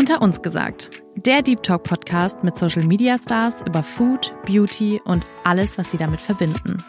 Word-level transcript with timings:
Unter 0.00 0.22
uns 0.22 0.40
gesagt, 0.40 0.88
der 1.14 1.42
Deep 1.42 1.62
Talk 1.62 1.82
Podcast 1.82 2.42
mit 2.42 2.56
Social 2.56 2.84
Media 2.84 3.18
Stars 3.18 3.56
über 3.66 3.82
Food, 3.82 4.32
Beauty 4.46 4.98
und 5.04 5.26
alles, 5.44 5.76
was 5.76 5.90
sie 5.90 5.98
damit 5.98 6.22
verbinden. 6.22 6.82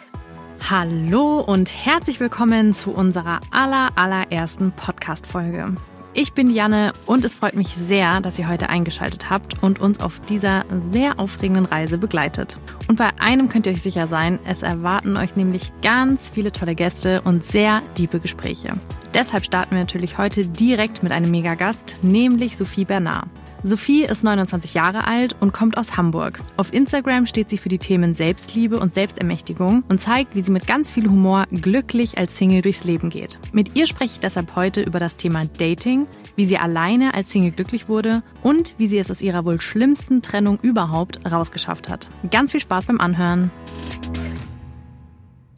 Hallo 0.70 1.40
und 1.40 1.70
herzlich 1.74 2.20
willkommen 2.20 2.72
zu 2.72 2.90
unserer 2.90 3.40
aller, 3.50 3.90
allerersten 3.96 4.72
Podcast-Folge. 4.72 5.76
Ich 6.14 6.32
bin 6.32 6.48
Janne 6.48 6.94
und 7.04 7.22
es 7.26 7.34
freut 7.34 7.54
mich 7.54 7.76
sehr, 7.86 8.22
dass 8.22 8.38
ihr 8.38 8.48
heute 8.48 8.70
eingeschaltet 8.70 9.28
habt 9.28 9.62
und 9.62 9.78
uns 9.78 10.00
auf 10.00 10.18
dieser 10.20 10.64
sehr 10.90 11.20
aufregenden 11.20 11.66
Reise 11.66 11.98
begleitet. 11.98 12.56
Und 12.88 12.96
bei 12.96 13.10
einem 13.18 13.50
könnt 13.50 13.66
ihr 13.66 13.72
euch 13.72 13.82
sicher 13.82 14.08
sein, 14.08 14.38
es 14.46 14.62
erwarten 14.62 15.18
euch 15.18 15.36
nämlich 15.36 15.70
ganz 15.82 16.30
viele 16.30 16.50
tolle 16.50 16.74
Gäste 16.74 17.20
und 17.20 17.44
sehr 17.44 17.82
diepe 17.98 18.20
Gespräche. 18.20 18.78
Deshalb 19.14 19.44
starten 19.44 19.72
wir 19.72 19.80
natürlich 19.80 20.16
heute 20.16 20.46
direkt 20.46 21.02
mit 21.02 21.12
einem 21.12 21.30
Megagast, 21.30 21.96
nämlich 22.02 22.56
Sophie 22.56 22.86
Bernard. 22.86 23.28
Sophie 23.64 24.02
ist 24.02 24.24
29 24.24 24.74
Jahre 24.74 25.06
alt 25.06 25.36
und 25.38 25.52
kommt 25.52 25.78
aus 25.78 25.96
Hamburg. 25.96 26.40
Auf 26.56 26.72
Instagram 26.72 27.26
steht 27.26 27.48
sie 27.48 27.58
für 27.58 27.68
die 27.68 27.78
Themen 27.78 28.12
Selbstliebe 28.12 28.80
und 28.80 28.94
Selbstermächtigung 28.94 29.84
und 29.88 30.00
zeigt, 30.00 30.34
wie 30.34 30.40
sie 30.40 30.50
mit 30.50 30.66
ganz 30.66 30.90
viel 30.90 31.08
Humor 31.08 31.46
glücklich 31.52 32.18
als 32.18 32.36
Single 32.36 32.62
durchs 32.62 32.82
Leben 32.82 33.08
geht. 33.08 33.38
Mit 33.52 33.76
ihr 33.76 33.86
spreche 33.86 34.14
ich 34.14 34.20
deshalb 34.20 34.56
heute 34.56 34.80
über 34.82 34.98
das 34.98 35.14
Thema 35.14 35.44
Dating, 35.58 36.06
wie 36.34 36.46
sie 36.46 36.58
alleine 36.58 37.14
als 37.14 37.30
Single 37.30 37.52
glücklich 37.52 37.88
wurde 37.88 38.24
und 38.42 38.74
wie 38.78 38.88
sie 38.88 38.98
es 38.98 39.10
aus 39.12 39.22
ihrer 39.22 39.44
wohl 39.44 39.60
schlimmsten 39.60 40.22
Trennung 40.22 40.58
überhaupt 40.60 41.20
rausgeschafft 41.30 41.88
hat. 41.88 42.08
Ganz 42.32 42.50
viel 42.50 42.60
Spaß 42.60 42.86
beim 42.86 43.00
Anhören. 43.00 43.52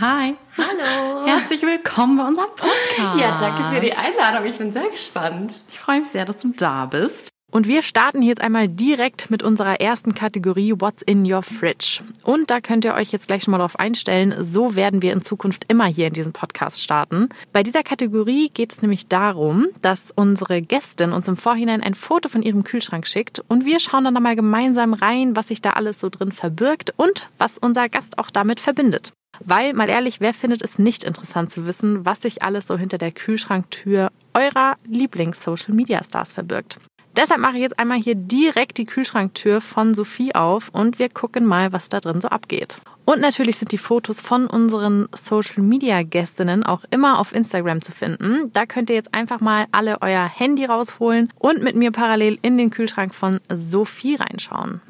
Hi. 0.07 0.35
Hallo. 0.59 1.25
Herzlich 1.27 1.63
willkommen 1.63 2.19
bei 2.19 2.27
unserem 2.27 2.51
Podcast. 2.51 3.19
Ja, 3.19 3.39
danke 3.41 3.75
für 3.75 3.81
die 3.81 3.95
Einladung. 3.95 4.45
Ich 4.45 4.59
bin 4.59 4.71
sehr 4.71 4.91
gespannt. 4.91 5.63
Ich 5.71 5.79
freue 5.79 6.01
mich 6.01 6.11
sehr, 6.11 6.27
dass 6.27 6.37
du 6.37 6.49
da 6.49 6.85
bist. 6.85 7.31
Und 7.51 7.69
wir 7.69 7.81
starten 7.81 8.21
jetzt 8.21 8.43
einmal 8.43 8.69
direkt 8.69 9.31
mit 9.31 9.43
unserer 9.43 9.81
ersten 9.81 10.15
Kategorie 10.15 10.75
What's 10.77 11.01
in 11.01 11.25
your 11.25 11.43
fridge. 11.43 12.03
Und 12.23 12.51
da 12.51 12.61
könnt 12.61 12.85
ihr 12.85 12.93
euch 12.93 13.13
jetzt 13.13 13.29
gleich 13.29 13.45
schon 13.45 13.53
mal 13.53 13.59
darauf 13.59 13.79
einstellen, 13.79 14.35
so 14.41 14.75
werden 14.75 15.01
wir 15.01 15.15
in 15.15 15.23
Zukunft 15.23 15.65
immer 15.69 15.87
hier 15.87 16.09
in 16.09 16.13
diesem 16.13 16.35
Podcast 16.35 16.83
starten. 16.83 17.31
Bei 17.55 17.63
dieser 17.63 17.83
Kategorie 17.83 18.51
geht 18.51 18.75
es 18.75 18.83
nämlich 18.83 19.09
darum, 19.09 19.69
dass 19.81 20.11
unsere 20.15 20.61
Gästin 20.61 21.15
uns 21.15 21.29
im 21.29 21.39
Vorhinein 21.39 21.83
ein 21.83 21.95
Foto 21.95 22.29
von 22.29 22.43
ihrem 22.43 22.63
Kühlschrank 22.63 23.07
schickt 23.07 23.43
und 23.49 23.65
wir 23.65 23.81
schauen 23.81 24.05
dann 24.05 24.23
mal 24.23 24.37
gemeinsam 24.37 24.93
rein, 24.93 25.35
was 25.35 25.49
sich 25.49 25.63
da 25.63 25.71
alles 25.71 25.99
so 25.99 26.11
drin 26.11 26.31
verbirgt 26.31 26.93
und 26.99 27.31
was 27.39 27.57
unser 27.57 27.89
Gast 27.89 28.19
auch 28.19 28.29
damit 28.29 28.61
verbindet. 28.61 29.15
Weil, 29.41 29.73
mal 29.73 29.89
ehrlich, 29.89 30.21
wer 30.21 30.35
findet 30.35 30.63
es 30.63 30.79
nicht 30.79 31.05
interessant 31.05 31.51
zu 31.51 31.67
wissen, 31.67 32.05
was 32.05 32.23
sich 32.23 32.43
alles 32.43 32.67
so 32.67 32.77
hinter 32.77 32.99
der 32.99 33.13
Kühlschranktür 33.13 34.11
eurer 34.35 34.77
Lieblings-Social-Media-Stars 34.87 36.33
verbirgt? 36.33 36.79
Deshalb 37.17 37.41
mache 37.41 37.55
ich 37.55 37.63
jetzt 37.63 37.79
einmal 37.79 37.99
hier 37.99 38.17
direkt 38.17 38.77
die 38.77 38.87
Kühlschranktür 38.87 39.61
von 39.61 39.95
Sophie 39.95 40.35
auf 40.35 40.71
und 40.71 40.99
wir 40.99 41.09
gucken 41.09 41.47
mal, 41.47 41.73
was 41.73 41.89
da 41.89 42.01
drin 42.01 42.21
so 42.21 42.29
abgeht. 42.29 42.79
Und 43.05 43.21
natürlich 43.21 43.57
sind 43.57 43.71
die 43.71 43.79
Fotos 43.79 44.21
von 44.21 44.49
unseren 44.49 45.09
Social 45.15 45.63
Media 45.63 46.03
Gästinnen 46.03 46.65
auch 46.65 46.85
immer 46.91 47.21
auf 47.21 47.33
Instagram 47.33 47.83
zu 47.83 47.93
finden. 47.93 48.51
Da 48.53 48.67
könnt 48.67 48.91
ihr 48.91 48.97
jetzt 48.97 49.15
einfach 49.15 49.41
mal 49.41 49.67
alle 49.71 50.03
euer 50.03 50.27
Handy 50.27 50.65
rausholen 50.65 51.33
und 51.39 51.63
mit 51.63 51.77
mir 51.77 51.93
parallel 51.93 52.39
in 52.43 52.59
den 52.59 52.71
Kühlschrank 52.71 53.15
von 53.15 53.41
Sophie 53.49 54.17
reinschauen. 54.17 54.81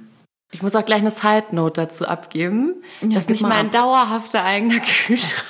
Ich 0.55 0.63
muss 0.63 0.77
auch 0.77 0.85
gleich 0.85 1.01
eine 1.01 1.11
Side 1.11 1.47
Note 1.51 1.81
dazu 1.81 2.07
abgeben. 2.07 2.77
Ja, 3.01 3.09
das 3.09 3.25
ist 3.25 3.31
nicht 3.31 3.43
mein 3.43 3.67
ab. 3.67 3.73
dauerhafter 3.73 4.45
eigener 4.45 4.79
Kühlschrank, 5.07 5.43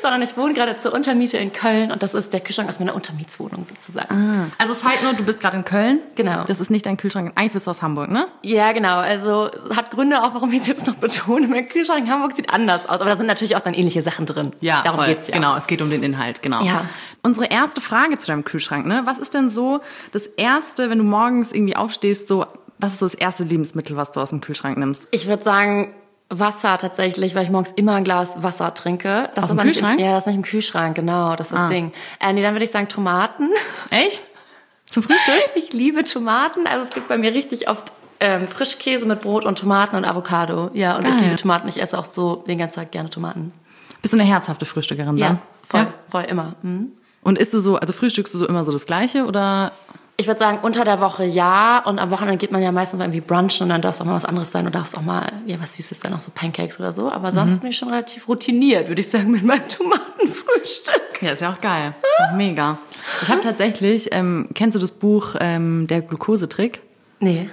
sondern 0.00 0.22
ich 0.22 0.36
wohne 0.36 0.54
gerade 0.54 0.76
zur 0.76 0.94
Untermiete 0.94 1.36
in 1.38 1.52
Köln 1.52 1.90
und 1.90 2.00
das 2.00 2.14
ist 2.14 2.32
der 2.32 2.38
Kühlschrank 2.38 2.70
aus 2.70 2.78
meiner 2.78 2.94
Untermietswohnung 2.94 3.66
sozusagen. 3.66 4.52
Also 4.56 4.72
Side 4.72 5.02
Note, 5.02 5.16
du 5.16 5.24
bist 5.24 5.40
gerade 5.40 5.56
in 5.56 5.64
Köln. 5.64 5.98
Genau. 6.14 6.44
Das 6.44 6.60
ist 6.60 6.70
nicht 6.70 6.86
dein 6.86 6.96
Kühlschrank. 6.96 7.32
Eigentlich 7.34 7.54
bist 7.54 7.66
du 7.66 7.72
aus 7.72 7.82
Hamburg, 7.82 8.08
ne? 8.08 8.28
Ja, 8.42 8.70
genau. 8.70 8.98
Also 8.98 9.50
hat 9.74 9.90
Gründe 9.90 10.22
auch, 10.22 10.32
warum 10.32 10.52
ich 10.52 10.60
es 10.60 10.68
jetzt 10.68 10.86
noch 10.86 10.94
betone. 10.94 11.48
Mein 11.48 11.68
Kühlschrank 11.68 12.06
in 12.06 12.10
Hamburg 12.12 12.36
sieht 12.36 12.50
anders 12.50 12.88
aus, 12.88 13.00
aber 13.00 13.10
da 13.10 13.16
sind 13.16 13.26
natürlich 13.26 13.56
auch 13.56 13.62
dann 13.62 13.74
ähnliche 13.74 14.02
Sachen 14.02 14.26
drin. 14.26 14.52
darum 14.84 15.00
voll. 15.00 15.08
geht's 15.08 15.26
ja. 15.26 15.34
Genau, 15.34 15.56
es 15.56 15.66
geht 15.66 15.82
um 15.82 15.90
den 15.90 16.04
Inhalt, 16.04 16.40
genau. 16.40 16.62
Ja. 16.62 16.84
Unsere 17.22 17.46
erste 17.46 17.80
Frage 17.80 18.16
zu 18.16 18.28
deinem 18.28 18.44
Kühlschrank, 18.44 18.86
ne? 18.86 19.02
Was 19.06 19.18
ist 19.18 19.34
denn 19.34 19.50
so 19.50 19.80
das 20.12 20.26
erste, 20.26 20.88
wenn 20.88 20.98
du 20.98 21.04
morgens 21.04 21.50
irgendwie 21.50 21.74
aufstehst, 21.74 22.28
so 22.28 22.46
was 22.84 22.92
ist 22.94 22.98
so 23.00 23.06
das 23.06 23.14
erste 23.14 23.44
Lebensmittel, 23.44 23.96
was 23.96 24.12
du 24.12 24.20
aus 24.20 24.30
dem 24.30 24.40
Kühlschrank 24.40 24.76
nimmst? 24.78 25.08
Ich 25.10 25.26
würde 25.26 25.42
sagen 25.42 25.94
Wasser 26.30 26.78
tatsächlich, 26.78 27.34
weil 27.34 27.44
ich 27.44 27.50
morgens 27.50 27.72
immer 27.76 27.94
ein 27.94 28.04
Glas 28.04 28.42
Wasser 28.42 28.72
trinke. 28.74 29.30
Das 29.34 29.44
Aus 29.44 29.50
ist 29.50 29.56
dem 29.56 29.62
Kühlschrank? 29.62 30.00
Im, 30.00 30.04
ja, 30.06 30.12
das 30.12 30.22
ist 30.24 30.26
nicht 30.28 30.36
im 30.36 30.42
Kühlschrank, 30.42 30.96
genau, 30.96 31.36
das 31.36 31.48
ist 31.52 31.56
Ah. 31.56 31.62
das 31.62 31.70
Ding. 31.70 31.92
Äh, 32.20 32.32
nee, 32.32 32.42
dann 32.42 32.54
würde 32.54 32.64
ich 32.64 32.70
sagen 32.70 32.88
Tomaten. 32.88 33.50
Echt? 33.90 34.22
Zum 34.90 35.02
Frühstück? 35.02 35.34
Ich 35.54 35.72
liebe 35.72 36.04
Tomaten. 36.04 36.66
Also 36.66 36.84
es 36.88 36.94
gibt 36.94 37.08
bei 37.08 37.18
mir 37.18 37.32
richtig 37.34 37.68
oft 37.68 37.92
ähm, 38.20 38.46
Frischkäse 38.48 39.06
mit 39.06 39.20
Brot 39.20 39.44
und 39.44 39.58
Tomaten 39.58 39.96
und 39.96 40.04
Avocado. 40.04 40.70
Ja, 40.72 40.96
und 40.96 41.04
ich 41.06 41.10
Geil. 41.16 41.24
liebe 41.24 41.36
Tomaten. 41.36 41.68
Ich 41.68 41.80
esse 41.82 41.98
auch 41.98 42.04
so 42.04 42.36
den 42.48 42.58
ganzen 42.58 42.76
Tag 42.76 42.92
gerne 42.92 43.10
Tomaten. 43.10 43.52
Bist 44.02 44.14
du 44.14 44.18
eine 44.18 44.28
herzhafte 44.28 44.66
Frühstückerin 44.66 45.16
Ja, 45.16 45.26
dann? 45.28 45.38
voll, 45.64 45.80
Ja? 45.80 45.94
voll 46.08 46.22
immer. 46.24 46.54
Mhm. 46.62 46.92
Und 47.22 47.38
isst 47.38 47.52
du 47.54 47.58
so, 47.60 47.76
also 47.76 47.92
frühstückst 47.92 48.32
du 48.34 48.38
so 48.38 48.46
immer 48.46 48.64
so 48.64 48.72
das 48.72 48.86
Gleiche 48.86 49.24
oder? 49.26 49.72
Ich 50.16 50.28
würde 50.28 50.38
sagen, 50.38 50.58
unter 50.62 50.84
der 50.84 51.00
Woche 51.00 51.24
ja. 51.24 51.80
Und 51.84 51.98
am 51.98 52.10
Wochenende 52.10 52.38
geht 52.38 52.52
man 52.52 52.62
ja 52.62 52.70
meistens 52.70 53.00
irgendwie 53.00 53.20
brunchen 53.20 53.64
und 53.64 53.68
dann 53.70 53.82
darf 53.82 53.96
es 53.96 54.00
auch 54.00 54.04
mal 54.04 54.14
was 54.14 54.24
anderes 54.24 54.52
sein 54.52 54.64
und 54.64 54.74
darf 54.74 54.86
es 54.86 54.94
auch 54.94 55.02
mal, 55.02 55.32
ja, 55.46 55.56
was 55.60 55.74
Süßes 55.74 55.98
sein, 56.00 56.14
auch 56.14 56.20
so 56.20 56.30
Pancakes 56.32 56.78
oder 56.78 56.92
so. 56.92 57.10
Aber 57.10 57.30
Mhm. 57.30 57.34
sonst 57.34 57.60
bin 57.60 57.70
ich 57.70 57.76
schon 57.76 57.88
relativ 57.88 58.28
routiniert, 58.28 58.86
würde 58.86 59.00
ich 59.00 59.10
sagen, 59.10 59.32
mit 59.32 59.42
meinem 59.42 59.68
Tomatenfrühstück. 59.68 61.20
Ja, 61.20 61.32
ist 61.32 61.42
ja 61.42 61.52
auch 61.52 61.60
geil. 61.60 61.94
Ist 62.00 62.28
auch 62.30 62.36
mega. 62.36 62.78
Ich 63.22 63.28
habe 63.28 63.40
tatsächlich, 63.40 64.08
ähm, 64.12 64.48
kennst 64.54 64.76
du 64.76 64.78
das 64.78 64.90
Buch 64.92 65.34
ähm, 65.40 65.86
Der 65.88 66.00
Glukosetrick? 66.02 66.80
Nee. 67.20 67.48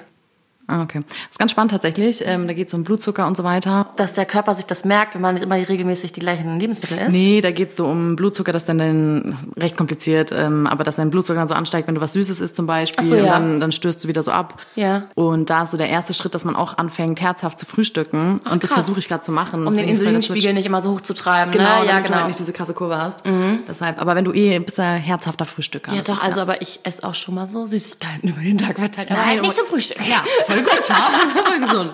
Ah, 0.71 0.83
okay. 0.83 1.01
Das 1.03 1.31
ist 1.31 1.39
ganz 1.39 1.51
spannend 1.51 1.71
tatsächlich. 1.71 2.23
Ähm, 2.25 2.47
da 2.47 2.53
geht 2.53 2.69
es 2.69 2.73
um 2.73 2.83
Blutzucker 2.83 3.27
und 3.27 3.35
so 3.35 3.43
weiter. 3.43 3.89
Dass 3.97 4.13
der 4.13 4.25
Körper 4.25 4.55
sich 4.55 4.65
das 4.65 4.85
merkt, 4.85 5.15
wenn 5.15 5.21
man 5.21 5.33
nicht 5.35 5.43
immer 5.43 5.55
regelmäßig 5.55 6.13
die 6.13 6.21
gleichen 6.21 6.59
Lebensmittel 6.59 6.97
isst. 6.97 7.11
Nee, 7.11 7.41
da 7.41 7.51
geht's 7.51 7.75
so 7.75 7.87
um 7.87 8.15
Blutzucker, 8.15 8.53
das 8.53 8.63
dann 8.63 8.77
dein, 8.77 9.37
recht 9.57 9.75
kompliziert, 9.75 10.31
ähm, 10.31 10.67
aber 10.67 10.85
dass 10.85 10.95
dein 10.95 11.09
Blutzucker 11.09 11.39
dann 11.39 11.49
so 11.49 11.55
ansteigt, 11.55 11.87
wenn 11.87 11.95
du 11.95 12.01
was 12.01 12.13
Süßes 12.13 12.39
isst 12.39 12.55
zum 12.55 12.67
Beispiel, 12.67 13.03
Ach 13.05 13.09
so, 13.09 13.17
und 13.17 13.25
ja. 13.25 13.33
dann, 13.33 13.59
dann 13.59 13.71
stößt 13.73 14.03
du 14.03 14.07
wieder 14.07 14.23
so 14.23 14.31
ab. 14.31 14.61
Ja. 14.75 15.09
Und 15.15 15.49
da 15.49 15.63
ist 15.63 15.71
so 15.71 15.77
der 15.77 15.89
erste 15.89 16.13
Schritt, 16.13 16.33
dass 16.33 16.45
man 16.45 16.55
auch 16.55 16.77
anfängt, 16.77 17.19
herzhaft 17.19 17.59
zu 17.59 17.65
frühstücken. 17.65 18.39
und 18.49 18.63
das 18.63 18.71
versuche 18.71 18.99
ich 18.99 19.09
gerade 19.09 19.23
zu 19.23 19.33
machen. 19.33 19.67
Um 19.67 19.75
den 19.75 19.87
Deswegen 19.87 19.89
Insulinspiegel 19.89 20.53
nicht 20.53 20.65
immer 20.65 20.81
so 20.81 20.91
hoch 20.91 21.01
zu 21.01 21.13
treiben. 21.13 21.51
Genau, 21.51 21.63
ne? 21.63 21.69
damit 21.69 21.87
ja, 21.89 21.97
du 21.97 22.03
genau. 22.03 22.15
halt 22.17 22.27
nicht 22.27 22.39
diese 22.39 22.53
krasse 22.53 22.73
Kurve 22.73 22.97
hast. 22.97 23.23
Deshalb, 23.67 23.99
aber 23.99 24.15
wenn 24.15 24.23
du 24.23 24.33
eh 24.33 24.59
bist 24.59 24.77
ja 24.77 24.93
herzhafter 24.93 25.45
Frühstücker. 25.45 25.93
Ja, 25.93 26.01
doch, 26.01 26.23
also, 26.23 26.39
aber 26.39 26.61
ich 26.61 26.79
esse 26.83 27.03
auch 27.03 27.15
schon 27.15 27.35
mal 27.35 27.47
so 27.47 27.67
Süßigkeiten 27.67 28.29
über 28.29 28.41
den 28.41 28.57
Tag 28.57 28.79
verteilt. 28.79 29.09
Nein, 29.09 29.19
halt 29.25 29.41
nicht 29.41 29.57
zum 29.57 29.67
Frühstück. 29.67 29.97
Ja, 30.07 30.23
voll 30.45 30.60
gut, 30.63 30.79
schau. 30.87 30.93
voll 31.43 31.59
gesund. 31.59 31.91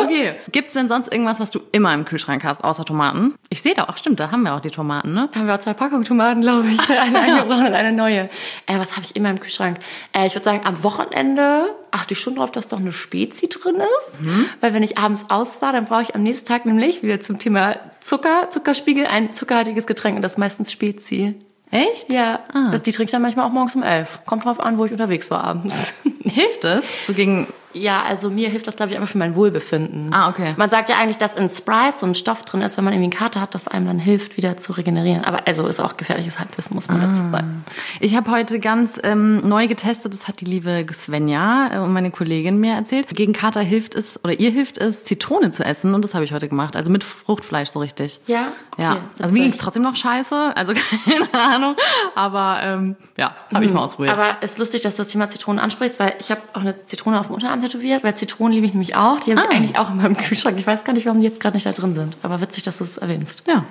Okay. 0.00 0.34
Gibt's 0.50 0.72
denn 0.72 0.88
sonst 0.88 1.12
irgendwas, 1.12 1.40
was 1.40 1.50
du 1.50 1.60
immer 1.72 1.92
im 1.94 2.04
Kühlschrank 2.04 2.44
hast, 2.44 2.62
außer 2.64 2.84
Tomaten? 2.84 3.34
Ich 3.48 3.62
sehe 3.62 3.74
da 3.74 3.84
auch, 3.84 3.96
stimmt, 3.96 4.20
da 4.20 4.30
haben 4.30 4.42
wir 4.42 4.54
auch 4.54 4.60
die 4.60 4.70
Tomaten, 4.70 5.14
ne? 5.14 5.28
Da 5.32 5.40
haben 5.40 5.46
wir 5.46 5.54
auch 5.54 5.60
zwei 5.60 5.74
Packungen 5.74 6.04
Tomaten, 6.04 6.40
glaube 6.40 6.68
ich. 6.68 6.80
Eine 7.00 7.20
eingebrochen 7.20 7.66
und 7.66 7.74
eine 7.74 7.92
neue. 7.92 8.28
Äh, 8.66 8.78
was 8.78 8.92
habe 8.92 9.02
ich 9.02 9.16
immer 9.16 9.30
im 9.30 9.40
Kühlschrank? 9.40 9.78
Äh, 10.12 10.26
ich 10.26 10.34
würde 10.34 10.44
sagen, 10.44 10.60
am 10.64 10.82
Wochenende 10.82 11.74
achte 11.90 12.14
ich 12.14 12.20
schon 12.20 12.34
drauf, 12.36 12.50
dass 12.50 12.68
doch 12.68 12.78
eine 12.78 12.92
Spezi 12.92 13.48
drin 13.48 13.76
ist. 13.76 14.24
Weil 14.60 14.72
wenn 14.72 14.82
ich 14.82 14.96
abends 14.98 15.26
aus 15.28 15.60
war, 15.60 15.72
dann 15.72 15.84
brauche 15.84 16.02
ich 16.02 16.14
am 16.14 16.22
nächsten 16.22 16.46
Tag 16.48 16.64
nämlich 16.64 17.02
wieder 17.02 17.20
zum 17.20 17.38
Thema 17.38 17.76
Zucker, 18.00 18.48
Zuckerspiegel, 18.50 19.06
ein 19.06 19.34
zuckerhaltiges 19.34 19.86
Getränk 19.86 20.16
und 20.16 20.22
das 20.22 20.32
ist 20.32 20.38
meistens 20.38 20.72
Spezi. 20.72 21.34
Echt? 21.70 22.10
Ja, 22.12 22.40
Ah. 22.52 22.70
die 22.78 22.92
trinke 22.92 23.04
ich 23.04 23.10
dann 23.10 23.22
manchmal 23.22 23.46
auch 23.46 23.50
morgens 23.52 23.74
um 23.76 23.82
elf. 23.82 24.20
Kommt 24.26 24.44
drauf 24.44 24.60
an, 24.60 24.76
wo 24.78 24.84
ich 24.84 24.92
unterwegs 24.92 25.30
war 25.30 25.44
abends. 25.44 25.94
Hilft 26.22 26.64
es? 26.64 26.84
So 27.06 27.12
gegen 27.14 27.46
Ja, 27.74 28.02
also 28.02 28.30
mir 28.30 28.48
hilft 28.48 28.66
das, 28.66 28.76
glaube 28.76 28.92
ich, 28.92 28.98
einfach 28.98 29.10
für 29.10 29.18
mein 29.18 29.34
Wohlbefinden. 29.34 30.12
Ah, 30.12 30.28
okay. 30.28 30.54
Man 30.56 30.70
sagt 30.70 30.88
ja 30.88 30.96
eigentlich, 31.00 31.16
dass 31.16 31.34
in 31.34 31.48
Sprite 31.48 31.98
so 31.98 32.06
ein 32.06 32.14
Stoff 32.14 32.42
drin 32.44 32.62
ist, 32.62 32.76
wenn 32.76 32.84
man 32.84 32.92
irgendwie 32.92 33.14
einen 33.14 33.18
Kater 33.18 33.40
hat, 33.40 33.54
das 33.54 33.68
einem 33.68 33.86
dann 33.86 33.98
hilft, 33.98 34.36
wieder 34.36 34.56
zu 34.56 34.72
regenerieren. 34.72 35.24
Aber 35.24 35.46
also 35.46 35.66
ist 35.66 35.80
auch 35.80 35.96
gefährliches 35.96 36.38
Halbwissen, 36.38 36.74
muss 36.74 36.88
man 36.88 37.00
dazu 37.00 37.22
sagen. 37.30 37.64
Ich 38.00 38.14
habe 38.14 38.30
heute 38.30 38.60
ganz 38.60 38.98
ähm, 39.02 39.46
neu 39.46 39.68
getestet, 39.68 40.12
das 40.12 40.28
hat 40.28 40.40
die 40.40 40.44
liebe 40.44 40.84
Svenja 40.92 41.70
äh, 41.72 41.78
und 41.78 41.92
meine 41.92 42.10
Kollegin 42.10 42.58
mir 42.58 42.74
erzählt. 42.74 43.08
Gegen 43.08 43.32
Kater 43.32 43.60
hilft 43.60 43.94
es, 43.94 44.22
oder 44.22 44.38
ihr 44.38 44.50
hilft 44.50 44.78
es, 44.78 45.04
Zitrone 45.04 45.50
zu 45.50 45.64
essen 45.64 45.94
und 45.94 46.02
das 46.02 46.14
habe 46.14 46.24
ich 46.24 46.32
heute 46.32 46.48
gemacht. 46.48 46.76
Also 46.76 46.92
mit 46.92 47.04
Fruchtfleisch 47.04 47.70
so 47.70 47.80
richtig. 47.80 48.20
Ja? 48.26 48.52
Okay, 48.72 48.82
ja. 48.82 48.98
Also 49.20 49.34
mir 49.34 49.40
ging 49.40 49.52
es 49.52 49.58
trotzdem 49.58 49.82
noch 49.82 49.96
scheiße, 49.96 50.52
also 50.54 50.72
keine 51.32 51.44
Ahnung. 51.54 51.76
Aber 52.14 52.58
ähm, 52.62 52.96
ja, 53.16 53.34
habe 53.52 53.64
ich 53.64 53.72
mal 53.72 53.84
ausprobiert. 53.84 54.14
Aber 54.14 54.36
es 54.40 54.52
ist 54.52 54.58
lustig, 54.58 54.82
dass 54.82 54.96
du 54.96 55.02
das 55.02 55.12
Thema 55.12 55.28
Zitronen 55.28 55.60
ansprichst, 55.60 55.98
weil 55.98 56.14
ich 56.18 56.30
habe 56.30 56.42
auch 56.52 56.60
eine 56.60 56.84
Zitrone 56.86 57.18
auf 57.18 57.26
dem 57.26 57.34
Unterarm 57.34 57.61
tätowiert, 57.62 58.04
weil 58.04 58.14
Zitronen 58.14 58.52
liebe 58.54 58.66
ich 58.66 58.72
nämlich 58.72 58.94
auch. 58.96 59.20
Die 59.20 59.30
habe 59.32 59.40
Ah. 59.42 59.44
ich 59.50 59.56
eigentlich 59.56 59.78
auch 59.78 59.90
in 59.90 59.96
meinem 59.96 60.16
Kühlschrank. 60.16 60.58
Ich 60.58 60.66
weiß 60.66 60.84
gar 60.84 60.92
nicht, 60.92 61.06
warum 61.06 61.20
die 61.20 61.26
jetzt 61.26 61.40
gerade 61.40 61.56
nicht 61.56 61.66
da 61.66 61.72
drin 61.72 61.94
sind. 61.94 62.16
Aber 62.22 62.40
witzig, 62.40 62.62
dass 62.64 62.78
du 62.78 62.84
es 62.84 62.98
erwähnst. 62.98 63.42
ja, 63.48 63.64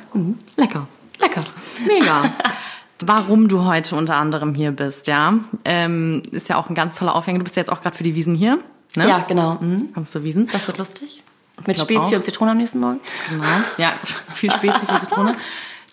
lecker. 0.57 0.87
Lecker. 1.19 1.41
Mega. 1.85 2.23
Warum 3.05 3.47
du 3.47 3.65
heute 3.65 3.95
unter 3.95 4.15
anderem 4.15 4.53
hier 4.53 4.71
bist, 4.71 5.07
ja, 5.07 5.33
ähm, 5.65 6.21
ist 6.31 6.49
ja 6.49 6.57
auch 6.57 6.69
ein 6.69 6.75
ganz 6.75 6.95
toller 6.95 7.15
Aufhänger. 7.15 7.39
Du 7.39 7.43
bist 7.43 7.55
ja 7.55 7.61
jetzt 7.61 7.71
auch 7.71 7.81
gerade 7.81 7.97
für 7.97 8.03
die 8.03 8.13
Wiesen 8.13 8.35
hier, 8.35 8.59
ne? 8.95 9.07
Ja, 9.09 9.19
genau. 9.27 9.57
Mhm. 9.59 9.91
Kommst 9.93 10.11
zur 10.11 10.23
Wiesen? 10.23 10.47
Das 10.51 10.67
wird 10.67 10.77
lustig. 10.77 11.23
Mit 11.65 11.79
Spezi 11.79 11.99
auch. 11.99 12.11
und 12.13 12.25
Zitrone 12.25 12.51
am 12.51 12.57
nächsten 12.57 12.79
Morgen. 12.79 12.99
Genau. 13.29 13.43
Ja, 13.77 13.93
viel 14.35 14.51
Spezi, 14.51 14.85
viel 14.85 14.99
Zitrone. 14.99 15.35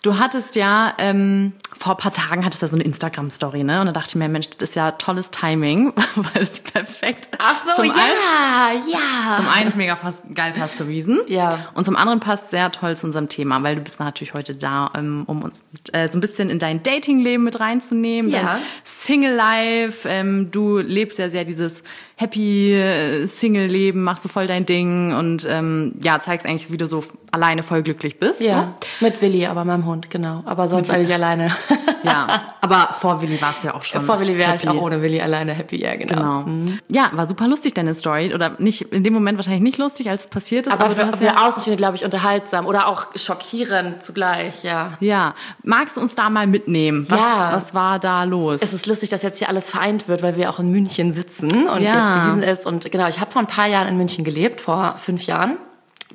Du 0.03 0.17
hattest 0.19 0.55
ja 0.55 0.93
ähm, 0.99 1.53
vor 1.79 1.93
ein 1.93 1.97
paar 1.97 2.13
Tagen 2.13 2.43
hattest 2.43 2.61
du 2.61 2.67
so 2.67 2.75
eine 2.75 2.83
Instagram-Story, 2.83 3.63
ne? 3.63 3.79
Und 3.79 3.85
da 3.87 3.93
dachte 3.93 4.09
ich 4.09 4.15
mir, 4.15 4.27
Mensch, 4.27 4.49
das 4.49 4.69
ist 4.69 4.75
ja 4.75 4.91
tolles 4.91 5.31
Timing, 5.31 5.93
weil 6.15 6.43
es 6.43 6.59
perfekt. 6.59 7.29
Ach 7.39 7.55
so, 7.65 7.81
zum 7.81 7.85
ja, 7.85 7.93
einen, 7.93 8.89
ja. 8.89 9.35
Zum 9.37 9.47
einen 9.47 9.73
mega 9.77 9.95
fast, 9.95 10.23
geil 10.35 10.53
passt 10.57 10.75
zu 10.75 10.89
Wiesen. 10.89 11.21
Ja. 11.27 11.69
Und 11.75 11.85
zum 11.85 11.95
anderen 11.95 12.19
passt 12.19 12.49
sehr 12.51 12.69
toll 12.73 12.97
zu 12.97 13.07
unserem 13.07 13.29
Thema, 13.29 13.63
weil 13.63 13.77
du 13.77 13.81
bist 13.81 13.97
natürlich 13.99 14.33
heute 14.33 14.55
da, 14.55 14.91
ähm, 14.95 15.23
um 15.25 15.41
uns 15.41 15.63
äh, 15.93 16.09
so 16.09 16.17
ein 16.17 16.21
bisschen 16.21 16.49
in 16.49 16.59
dein 16.59 16.83
Datingleben 16.83 17.45
mit 17.45 17.61
reinzunehmen, 17.61 18.29
Ja. 18.29 18.41
dein 18.43 18.61
Single-Life. 18.83 20.07
Ähm, 20.09 20.51
du 20.51 20.79
lebst 20.79 21.17
ja 21.17 21.29
sehr 21.29 21.45
dieses 21.45 21.81
happy 22.15 22.73
äh, 22.73 23.25
Single-Leben, 23.27 24.03
machst 24.03 24.23
so 24.23 24.29
voll 24.29 24.47
dein 24.47 24.65
Ding 24.65 25.13
und 25.13 25.47
ähm, 25.49 25.93
ja, 26.03 26.19
zeigst 26.19 26.45
eigentlich, 26.45 26.71
wie 26.71 26.77
du 26.77 26.85
so 26.87 27.05
alleine 27.31 27.63
voll 27.63 27.81
glücklich 27.83 28.19
bist. 28.19 28.41
Ja, 28.41 28.75
mit 28.99 29.21
Willi, 29.21 29.45
aber 29.45 29.63
meinem 29.63 29.85
Hund, 29.85 30.09
genau. 30.09 30.43
Aber 30.45 30.67
sonst 30.67 30.89
eigentlich 30.89 31.13
alleine. 31.13 31.55
Ja, 32.03 32.53
aber 32.61 32.89
vor 32.99 33.21
Willi 33.21 33.41
warst 33.41 33.63
du 33.63 33.67
ja 33.67 33.73
auch 33.75 33.83
schon. 33.83 34.01
Vor 34.01 34.19
Willi 34.19 34.37
wäre 34.37 34.55
ich 34.55 34.67
auch 34.67 34.75
ohne 34.75 35.01
Willi 35.01 35.21
alleine 35.21 35.53
happy, 35.53 35.81
ja, 35.81 35.95
genau. 35.95 36.43
Genau. 36.43 36.71
Ja, 36.89 37.09
war 37.13 37.27
super 37.27 37.47
lustig, 37.47 37.73
deine 37.73 37.93
Story. 37.93 38.33
Oder 38.33 38.51
nicht, 38.57 38.81
in 38.93 39.03
dem 39.03 39.13
Moment 39.13 39.37
wahrscheinlich 39.37 39.61
nicht 39.61 39.77
lustig, 39.77 40.09
als 40.09 40.23
es 40.23 40.27
passiert 40.27 40.67
ist. 40.67 40.73
Aber, 40.73 40.89
du 40.89 40.95
für, 40.95 41.07
hast 41.07 41.17
für 41.19 41.25
ja, 41.25 41.47
Außenstehende, 41.47 41.77
glaube 41.77 41.95
ich, 41.95 42.05
unterhaltsam 42.05 42.65
oder 42.65 42.87
auch 42.87 43.07
schockierend 43.15 44.03
zugleich, 44.03 44.63
ja. 44.63 44.93
ja. 44.99 45.33
Magst 45.63 45.97
du 45.97 46.01
uns 46.01 46.15
da 46.15 46.29
mal 46.29 46.47
mitnehmen? 46.47 47.05
Was, 47.09 47.19
Ja. 47.19 47.49
was 47.53 47.73
war 47.73 47.99
da 47.99 48.23
los? 48.23 48.61
Es 48.61 48.73
ist 48.73 48.85
lustig, 48.85 49.09
dass 49.09 49.21
jetzt 49.21 49.37
hier 49.39 49.49
alles 49.49 49.69
vereint 49.69 50.07
wird, 50.07 50.23
weil 50.23 50.37
wir 50.37 50.49
auch 50.49 50.59
in 50.59 50.71
München 50.71 51.13
sitzen 51.13 51.67
und 51.67 51.81
Ja. 51.81 52.37
jetzt 52.41 52.59
ist. 52.59 52.65
Und 52.65 52.89
genau, 52.91 53.07
ich 53.07 53.19
habe 53.19 53.31
vor 53.31 53.41
ein 53.41 53.47
paar 53.47 53.67
Jahren 53.67 53.87
in 53.87 53.97
München 53.97 54.23
gelebt, 54.23 54.61
vor 54.61 54.95
fünf 54.97 55.23
Jahren. 55.23 55.57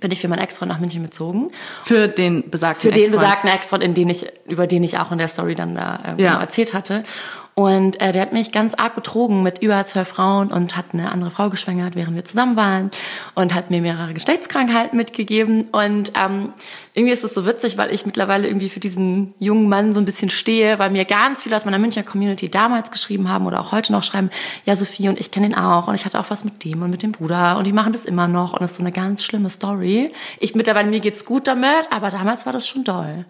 Bin 0.01 0.11
ich 0.11 0.21
für 0.21 0.29
meinen 0.29 0.41
Ex-Freund 0.41 0.71
nach 0.73 0.81
München 0.81 1.03
bezogen. 1.03 1.51
Für 1.85 2.09
den 2.09 2.51
besagten 2.51 2.91
Für 2.91 2.95
den 2.97 3.11
besagten 3.13 3.49
Ex-Freund, 3.51 3.83
in 3.85 3.95
den 3.95 4.11
ich, 4.11 4.27
über 4.47 4.67
den 4.67 4.83
ich 4.83 4.99
auch 4.99 5.13
in 5.13 5.19
der 5.19 5.29
Story 5.29 5.55
dann 5.55 5.75
da 5.77 5.97
äh, 5.97 6.09
Ja. 6.09 6.15
genau 6.33 6.41
erzählt 6.41 6.75
hatte. 6.75 7.05
Und 7.55 8.01
äh, 8.01 8.11
der 8.11 8.23
hat 8.23 8.33
mich 8.33 8.51
ganz 8.51 8.75
arg 8.75 8.97
betrogen 8.97 9.45
mit 9.45 9.63
über 9.63 9.85
zwölf 9.87 10.09
Frauen 10.09 10.49
und 10.49 10.77
hat 10.77 10.87
eine 10.93 11.13
andere 11.13 11.31
Frau 11.31 11.51
geschwängert, 11.51 11.95
während 11.95 12.17
wir 12.17 12.25
zusammen 12.25 12.57
waren 12.57 12.91
und 13.37 13.55
hat 13.55 13.71
mir 13.71 13.81
mehrere 13.81 14.13
Geschlechtskrankheiten 14.13 14.97
mitgegeben. 14.97 15.69
Und 15.71 16.13
ähm, 16.21 16.53
irgendwie 16.95 17.13
ist 17.13 17.23
es 17.23 17.33
so 17.33 17.47
witzig, 17.47 17.79
weil 17.79 17.95
ich 17.95 18.07
mittlerweile 18.07 18.49
irgendwie 18.49 18.69
für 18.69 18.81
diesen 18.81 19.35
jungen 19.39 19.69
Mann 19.69 19.95
so 19.95 20.01
ein 20.01 20.05
bisschen 20.05 20.31
stehe, 20.31 20.81
weil 20.81 20.91
mir 20.91 21.05
ganz 21.05 21.45
viele 21.45 21.55
aus 21.55 21.65
meiner 21.65 21.79
Münchner 21.79 22.03
Community 22.03 22.49
damals 22.49 22.91
geschrieben 22.91 23.29
haben 23.29 23.47
oder 23.47 23.61
auch 23.61 23.71
heute 23.71 23.93
noch 23.93 24.03
schreiben, 24.03 24.31
ja 24.65 24.75
Sophie 24.75 25.09
und 25.09 25.21
ich 25.21 25.31
kenne 25.31 25.47
ihn 25.47 25.55
auch 25.55 25.87
und 25.87 25.95
ich 25.95 26.05
hatte 26.05 26.19
auch 26.19 26.31
was 26.31 26.45
mit 26.45 26.65
dem 26.65 26.83
und 26.83 26.91
mit 26.91 27.05
dem 27.05 27.13
Bruder 27.13 27.57
und 27.57 27.67
die 27.67 27.73
machen 27.73 27.93
das 27.93 28.05
immer 28.05 28.27
noch 28.27 28.53
und 28.53 28.63
das 28.63 28.73
ist 28.73 28.77
so 28.79 28.83
eine 28.83 28.93
ganz 28.93 29.23
schlimme 29.25 29.49
Story. 29.49 30.13
Ich 30.41 30.57
mittlerweile, 30.57 30.91
mir 30.91 31.01
geht's 31.01 31.25
gut 31.25 31.47
damit, 31.47 31.87
aber 31.91 32.11
damals 32.11 32.47
war 32.47 32.53
das 32.53 32.67
schon 32.67 32.83
doll. 32.83 33.25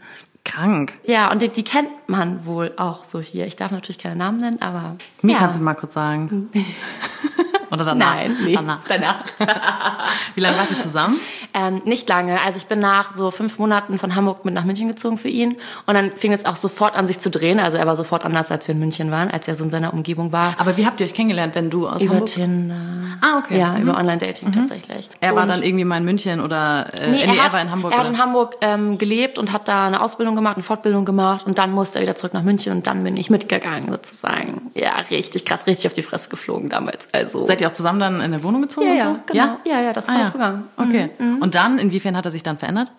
Krank. 0.44 0.92
Ja, 1.04 1.30
und 1.30 1.40
die, 1.40 1.48
die 1.48 1.64
kennt 1.64 1.88
man 2.06 2.44
wohl 2.44 2.72
auch 2.76 3.04
so 3.04 3.20
hier. 3.20 3.46
Ich 3.46 3.56
darf 3.56 3.72
natürlich 3.72 3.98
keine 3.98 4.16
Namen 4.16 4.38
nennen, 4.38 4.62
aber. 4.62 4.96
Mir 5.22 5.32
ja. 5.32 5.38
kannst 5.38 5.58
du 5.58 5.62
mal 5.62 5.74
kurz 5.74 5.94
sagen. 5.94 6.50
Oder 7.70 7.84
danach? 7.84 8.14
Nein, 8.14 8.36
nee. 8.44 8.54
Danach. 8.54 8.80
Danach. 8.86 9.24
Wie 10.34 10.40
lange 10.40 10.58
wart 10.58 10.70
ihr 10.70 10.78
zusammen? 10.78 11.18
Ähm, 11.56 11.82
nicht 11.84 12.08
lange. 12.08 12.42
Also 12.42 12.56
ich 12.56 12.66
bin 12.66 12.80
nach 12.80 13.12
so 13.12 13.30
fünf 13.30 13.58
Monaten 13.60 13.96
von 13.98 14.16
Hamburg 14.16 14.44
mit 14.44 14.54
nach 14.54 14.64
München 14.64 14.88
gezogen 14.88 15.18
für 15.18 15.28
ihn. 15.28 15.56
Und 15.86 15.94
dann 15.94 16.10
fing 16.16 16.32
es 16.32 16.44
auch 16.46 16.56
sofort 16.56 16.96
an, 16.96 17.06
sich 17.06 17.20
zu 17.20 17.30
drehen. 17.30 17.60
Also 17.60 17.76
er 17.76 17.86
war 17.86 17.94
sofort 17.94 18.24
anders, 18.24 18.50
als 18.50 18.66
wir 18.66 18.74
in 18.74 18.80
München 18.80 19.10
waren, 19.12 19.30
als 19.30 19.46
er 19.46 19.54
so 19.54 19.62
in 19.62 19.70
seiner 19.70 19.92
Umgebung 19.94 20.32
war. 20.32 20.54
Aber 20.58 20.76
wie 20.76 20.84
habt 20.84 21.00
ihr 21.00 21.06
euch 21.06 21.14
kennengelernt, 21.14 21.54
wenn 21.54 21.70
du 21.70 21.86
aus 21.88 22.02
Über 22.02 22.14
Hamburg... 22.14 22.28
Tinder. 22.30 22.74
Ah, 23.20 23.38
okay. 23.38 23.58
Ja, 23.58 23.68
Mhm. 23.74 23.82
über 23.82 23.96
Online-Dating 23.96 24.50
tatsächlich. 24.52 25.08
Er 25.20 25.34
war 25.36 25.42
Und- 25.44 25.48
dann 25.50 25.62
irgendwie 25.62 25.84
mal 25.84 25.98
in 25.98 26.04
München 26.04 26.40
oder... 26.40 26.86
Äh, 26.92 27.10
Nee, 27.10 27.26
nee, 27.26 27.36
er, 27.36 27.44
hat, 27.44 27.52
war 27.52 27.62
in 27.62 27.70
Hamburg. 27.70 27.92
er 27.92 27.98
hat 27.98 28.06
oder? 28.06 28.14
in 28.16 28.20
Hamburg 28.20 28.56
ähm, 28.60 28.98
gelebt 28.98 29.38
und 29.38 29.52
hat 29.52 29.68
da 29.68 29.86
eine 29.86 30.00
Ausbildung 30.02 30.34
gemacht, 30.34 30.56
eine 30.56 30.64
Fortbildung 30.64 31.04
gemacht 31.04 31.46
und 31.46 31.58
dann 31.58 31.70
musste 31.70 31.98
er 32.00 32.02
wieder 32.02 32.16
zurück 32.16 32.34
nach 32.34 32.42
München 32.42 32.72
und 32.72 32.86
dann 32.88 33.04
bin 33.04 33.16
ich 33.16 33.30
mitgegangen 33.30 33.88
sozusagen. 33.90 34.70
Ja, 34.74 34.96
richtig 35.10 35.44
krass, 35.44 35.66
richtig 35.68 35.86
auf 35.86 35.92
die 35.92 36.02
Fresse 36.02 36.28
geflogen 36.28 36.68
damals. 36.68 37.06
Also 37.12 37.44
Seid 37.44 37.60
ihr 37.60 37.68
auch 37.68 37.72
zusammen 37.72 38.00
dann 38.00 38.16
in 38.16 38.22
eine 38.22 38.42
Wohnung 38.42 38.62
gezogen? 38.62 38.88
Ja, 38.88 38.94
ja, 38.94 39.04
so? 39.04 39.16
genau. 39.26 39.44
Ja, 39.44 39.58
Ja, 39.64 39.80
ja, 39.80 39.92
das 39.92 40.08
war 40.08 40.14
ah, 40.16 40.18
ja. 40.18 40.30
früher. 40.30 40.62
Okay. 40.76 41.10
Und 41.44 41.54
dann, 41.56 41.78
inwiefern 41.78 42.16
hat 42.16 42.24
er 42.24 42.30
sich 42.30 42.42
dann 42.42 42.56
verändert? 42.56 42.90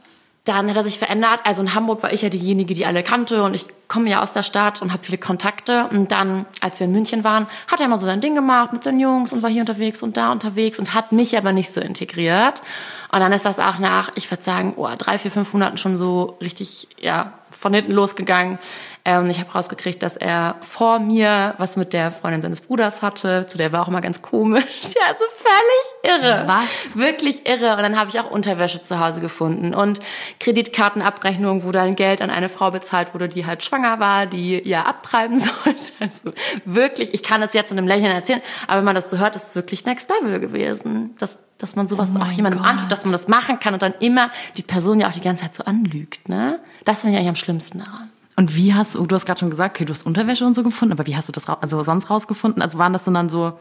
Dann 0.44 0.70
hat 0.70 0.78
er 0.78 0.84
sich 0.84 1.00
verändert. 1.00 1.40
Also 1.46 1.64
in 1.64 1.74
Hamburg 1.74 2.04
war 2.04 2.14
ich 2.14 2.22
ja 2.22 2.30
diejenige, 2.30 2.76
die 2.76 2.86
alle 2.86 3.02
kannte 3.02 3.42
und 3.42 3.56
ich 3.56 3.66
komme 3.88 4.08
ja 4.08 4.22
aus 4.22 4.34
der 4.34 4.44
Stadt 4.44 4.84
und 4.84 4.94
habe 4.94 5.04
viele 5.04 5.18
Kontakte. 5.18 5.88
Und 5.90 6.12
dann, 6.12 6.46
als 6.62 6.80
wir 6.80 6.86
in 6.86 6.94
München 6.94 7.24
waren, 7.24 7.48
hat 7.68 7.80
er 7.80 7.88
immer 7.88 7.98
so 7.98 8.06
sein 8.06 8.22
Ding 8.22 8.36
gemacht 8.36 8.72
mit 8.72 8.84
seinen 8.84 9.00
Jungs 9.00 9.34
und 9.34 9.42
war 9.42 9.50
hier 9.50 9.62
unterwegs 9.62 10.04
und 10.04 10.16
da 10.16 10.32
unterwegs 10.32 10.78
und 10.78 10.94
hat 10.94 11.12
mich 11.12 11.36
aber 11.36 11.54
nicht 11.54 11.74
so 11.74 11.82
integriert. 11.82 12.62
Und 13.12 13.20
dann 13.20 13.34
ist 13.34 13.46
das 13.46 13.58
auch 13.58 13.80
nach, 13.80 14.12
ich 14.14 14.30
würde 14.30 14.44
sagen, 14.44 14.76
oh, 14.78 14.88
drei, 14.96 15.18
vier, 15.18 15.32
fünf 15.32 15.52
Monaten 15.52 15.78
schon 15.78 15.98
so 15.98 16.38
richtig, 16.40 16.88
ja, 17.00 17.34
von 17.50 17.74
hinten 17.74 17.94
losgegangen. 17.94 18.60
Ähm, 19.08 19.30
ich 19.30 19.40
habe 19.40 19.52
rausgekriegt, 19.52 20.02
dass 20.02 20.18
er 20.18 20.56
vor 20.62 20.98
mir 21.00 21.54
was 21.60 21.78
mit 21.78 21.94
der 21.94 22.12
Freundin 22.12 22.42
seines 22.42 22.62
Bruders 22.62 23.04
hatte. 23.04 23.46
Zu 23.48 23.58
der 23.58 23.72
war 23.72 23.84
auch 23.84 23.88
immer 23.88 24.02
ganz 24.02 24.22
komisch. 24.22 24.64
Ja, 24.96 25.10
also 25.10 25.24
völlig 25.38 26.22
irre. 26.24 26.44
Was? 26.48 26.96
Wirklich 26.96 27.48
irre. 27.48 27.76
Und 27.76 27.84
dann 27.84 28.00
habe 28.00 28.10
ich 28.10 28.20
auch 28.20 28.32
Unterwäsche 28.32 28.82
zu 28.82 29.00
Hause 29.00 29.20
gefunden 29.20 29.74
und 29.76 30.00
Kreditkartenabrechnungen, 30.40 31.64
wo 31.64 31.72
dann 31.72 31.96
Geld 31.96 32.22
an 32.22 32.30
eine 32.30 32.50
Frau 32.50 32.72
bezahlt 32.72 33.14
wurde, 33.14 33.28
die 33.30 33.46
halt 33.46 33.64
schwanger 33.64 34.00
war, 34.00 34.26
die 34.26 34.62
ja 34.68 34.84
abtreiben 34.84 35.38
sollte. 35.40 35.94
Also 36.00 36.32
wirklich, 36.66 37.14
ich 37.14 37.24
kann 37.24 37.42
es 37.44 37.54
jetzt 37.54 37.72
mit 37.72 37.78
einem 37.78 37.88
Lächeln 37.88 38.12
erzählen, 38.12 38.42
aber 38.68 38.78
wenn 38.80 38.86
man 38.86 38.96
das 38.96 39.10
so 39.10 39.18
hört, 39.18 39.36
ist 39.36 39.50
es 39.50 39.56
wirklich 39.56 39.86
next 39.86 40.10
level 40.10 40.40
gewesen. 40.40 41.16
Dass, 41.20 41.40
dass 41.58 41.76
man 41.76 41.88
sowas 41.88 42.10
Oh 42.16 42.22
auch 42.22 42.32
jemandem 42.32 42.62
Gott. 42.62 42.72
antut, 42.72 42.92
dass 42.92 43.04
man 43.04 43.12
das 43.12 43.28
machen 43.28 43.60
kann 43.60 43.74
und 43.74 43.82
dann 43.82 43.94
immer 44.00 44.30
die 44.58 44.64
Person 44.64 45.00
ja 45.00 45.08
auch 45.10 45.14
die 45.14 45.22
ganze 45.22 45.44
Zeit 45.44 45.56
so 45.56 45.64
anlügt. 45.66 46.30
Ne? 46.30 46.60
Das 46.86 47.02
finde 47.02 47.14
ich 47.14 47.18
eigentlich 47.20 47.30
am 47.30 47.36
schlimmsten 47.36 47.80
daran. 47.80 48.10
Und 48.38 48.56
wie 48.56 48.74
hast 48.74 48.96
du, 48.96 49.06
du 49.06 49.16
hast 49.16 49.26
gerade 49.26 49.40
schon 49.40 49.50
gesagt, 49.50 49.76
okay, 49.78 49.86
du 49.86 49.94
hast 49.94 50.06
Unterwäsche 50.06 50.46
und 50.46 50.56
so 50.56 50.64
gefunden, 50.64 50.92
aber 50.92 51.06
wie 51.08 51.16
hast 51.16 51.30
du 51.30 51.32
das 51.32 51.48
also 51.48 51.82
sonst 51.84 52.10
rausgefunden? 52.10 52.62
Also 52.62 52.78
waren 52.78 52.92
das 52.94 53.06
denn 53.06 53.14
dann 53.14 53.30
so, 53.30 53.54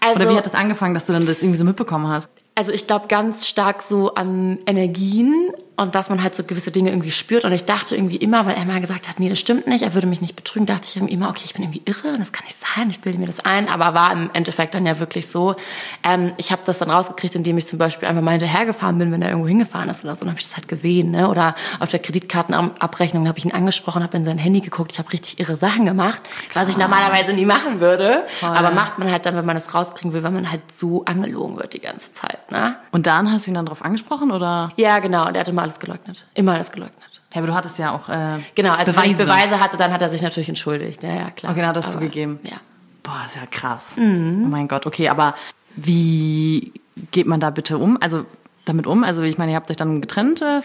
Also- 0.00 0.16
oder 0.16 0.30
wie 0.30 0.36
hat 0.36 0.46
das 0.46 0.54
angefangen, 0.54 0.94
dass 0.94 1.06
du 1.06 1.12
dann 1.12 1.26
das 1.26 1.42
irgendwie 1.42 1.58
so 1.58 1.64
mitbekommen 1.64 2.08
hast? 2.08 2.28
Also 2.56 2.72
ich 2.72 2.86
glaube 2.86 3.06
ganz 3.08 3.46
stark 3.46 3.82
so 3.82 4.14
an 4.14 4.58
Energien 4.66 5.50
und 5.76 5.94
dass 5.94 6.08
man 6.08 6.22
halt 6.22 6.34
so 6.34 6.42
gewisse 6.44 6.70
Dinge 6.70 6.90
irgendwie 6.90 7.10
spürt. 7.10 7.44
Und 7.44 7.52
ich 7.52 7.64
dachte 7.64 7.94
irgendwie 7.94 8.16
immer, 8.16 8.46
weil 8.46 8.54
er 8.54 8.64
mal 8.64 8.80
gesagt 8.80 9.08
hat, 9.08 9.20
nee, 9.20 9.28
das 9.28 9.38
stimmt 9.38 9.66
nicht, 9.66 9.82
er 9.82 9.94
würde 9.94 10.06
mich 10.06 10.20
nicht 10.20 10.34
betrügen, 10.34 10.66
dachte 10.66 10.86
ich 10.88 10.96
irgendwie 10.96 11.14
immer, 11.14 11.28
okay, 11.28 11.42
ich 11.44 11.54
bin 11.54 11.64
irgendwie 11.64 11.82
irre 11.84 12.08
und 12.08 12.20
das 12.20 12.32
kann 12.32 12.46
nicht 12.46 12.56
sein, 12.58 12.88
ich 12.88 13.00
bilde 13.00 13.18
mir 13.18 13.26
das 13.26 13.40
ein. 13.40 13.68
Aber 13.68 13.92
war 13.94 14.12
im 14.12 14.30
Endeffekt 14.32 14.74
dann 14.74 14.86
ja 14.86 14.98
wirklich 14.98 15.28
so. 15.28 15.54
Ähm, 16.02 16.32
ich 16.38 16.50
habe 16.50 16.62
das 16.64 16.78
dann 16.78 16.90
rausgekriegt, 16.90 17.34
indem 17.34 17.58
ich 17.58 17.66
zum 17.66 17.78
Beispiel 17.78 18.08
einfach 18.08 18.22
mal 18.22 18.32
hinterhergefahren 18.32 18.98
bin, 18.98 19.12
wenn 19.12 19.20
er 19.20 19.28
irgendwo 19.28 19.48
hingefahren 19.48 19.90
ist 19.90 20.02
oder 20.02 20.14
so. 20.14 20.20
Dann 20.20 20.30
habe 20.30 20.40
ich 20.40 20.46
das 20.46 20.56
halt 20.56 20.68
gesehen. 20.68 21.10
Ne? 21.10 21.28
Oder 21.28 21.54
auf 21.78 21.90
der 21.90 22.00
Kreditkartenabrechnung 22.00 23.28
habe 23.28 23.38
ich 23.38 23.44
ihn 23.44 23.52
angesprochen, 23.52 24.02
habe 24.02 24.16
in 24.16 24.24
sein 24.24 24.38
Handy 24.38 24.60
geguckt. 24.60 24.92
Ich 24.92 24.98
habe 24.98 25.12
richtig 25.12 25.38
irre 25.38 25.58
Sachen 25.58 25.84
gemacht, 25.84 26.22
was 26.54 26.68
ich 26.68 26.78
normalerweise 26.78 27.34
nie 27.34 27.44
machen 27.44 27.80
würde. 27.80 28.24
Aber 28.40 28.70
macht 28.70 28.98
man 28.98 29.10
halt 29.10 29.26
dann, 29.26 29.36
wenn 29.36 29.44
man 29.44 29.56
das 29.56 29.74
rauskriegen 29.74 30.14
will, 30.14 30.22
wenn 30.22 30.32
man 30.32 30.50
halt 30.50 30.72
so 30.72 31.04
angelogen 31.04 31.56
wird 31.56 31.74
die 31.74 31.80
ganze 31.80 32.12
Zeit. 32.12 32.50
Ne? 32.50 32.76
Und 32.92 33.06
dann 33.06 33.30
hast 33.30 33.46
du 33.46 33.50
ihn 33.50 33.54
dann 33.54 33.66
drauf 33.66 33.84
angesprochen 33.84 34.30
oder? 34.30 34.72
Ja, 34.76 35.00
genau. 35.00 35.26
Und 35.26 35.34
er 35.34 35.40
hat 35.40 35.48
immer 35.48 35.65
alles 35.66 35.78
geleugnet. 35.78 36.24
Immer 36.34 36.54
alles 36.54 36.72
geleugnet. 36.72 37.02
Ja, 37.32 37.38
aber 37.38 37.48
du 37.48 37.54
hattest 37.54 37.78
ja 37.78 37.94
auch 37.94 38.08
äh, 38.08 38.38
Genau, 38.54 38.72
als 38.72 38.86
Beweise. 38.86 39.08
ich 39.08 39.16
Beweise 39.16 39.60
hatte, 39.60 39.76
dann 39.76 39.92
hat 39.92 40.00
er 40.00 40.08
sich 40.08 40.22
natürlich 40.22 40.48
entschuldigt. 40.48 41.02
Ja, 41.02 41.12
ja, 41.12 41.30
klar. 41.30 41.52
Okay, 41.52 41.60
dann 41.60 41.70
hat 41.70 41.76
Aber, 41.76 41.88
zugegeben. 41.88 42.38
Ja. 42.42 42.56
Boah, 43.02 43.24
ist 43.26 43.36
ja 43.36 43.46
krass. 43.50 43.96
Mhm. 43.96 44.44
Oh 44.46 44.48
mein 44.48 44.68
Gott, 44.68 44.86
okay, 44.86 45.08
aber 45.08 45.34
wie 45.74 46.72
geht 47.10 47.26
man 47.26 47.40
da 47.40 47.50
bitte 47.50 47.78
um? 47.78 47.98
Also 48.00 48.24
damit 48.64 48.86
um? 48.86 49.04
Also 49.04 49.22
ich 49.22 49.38
meine, 49.38 49.52
ihr 49.52 49.56
habt 49.56 49.70
euch 49.70 49.76
dann 49.76 50.00
getrennt 50.00 50.42
äh, 50.42 50.60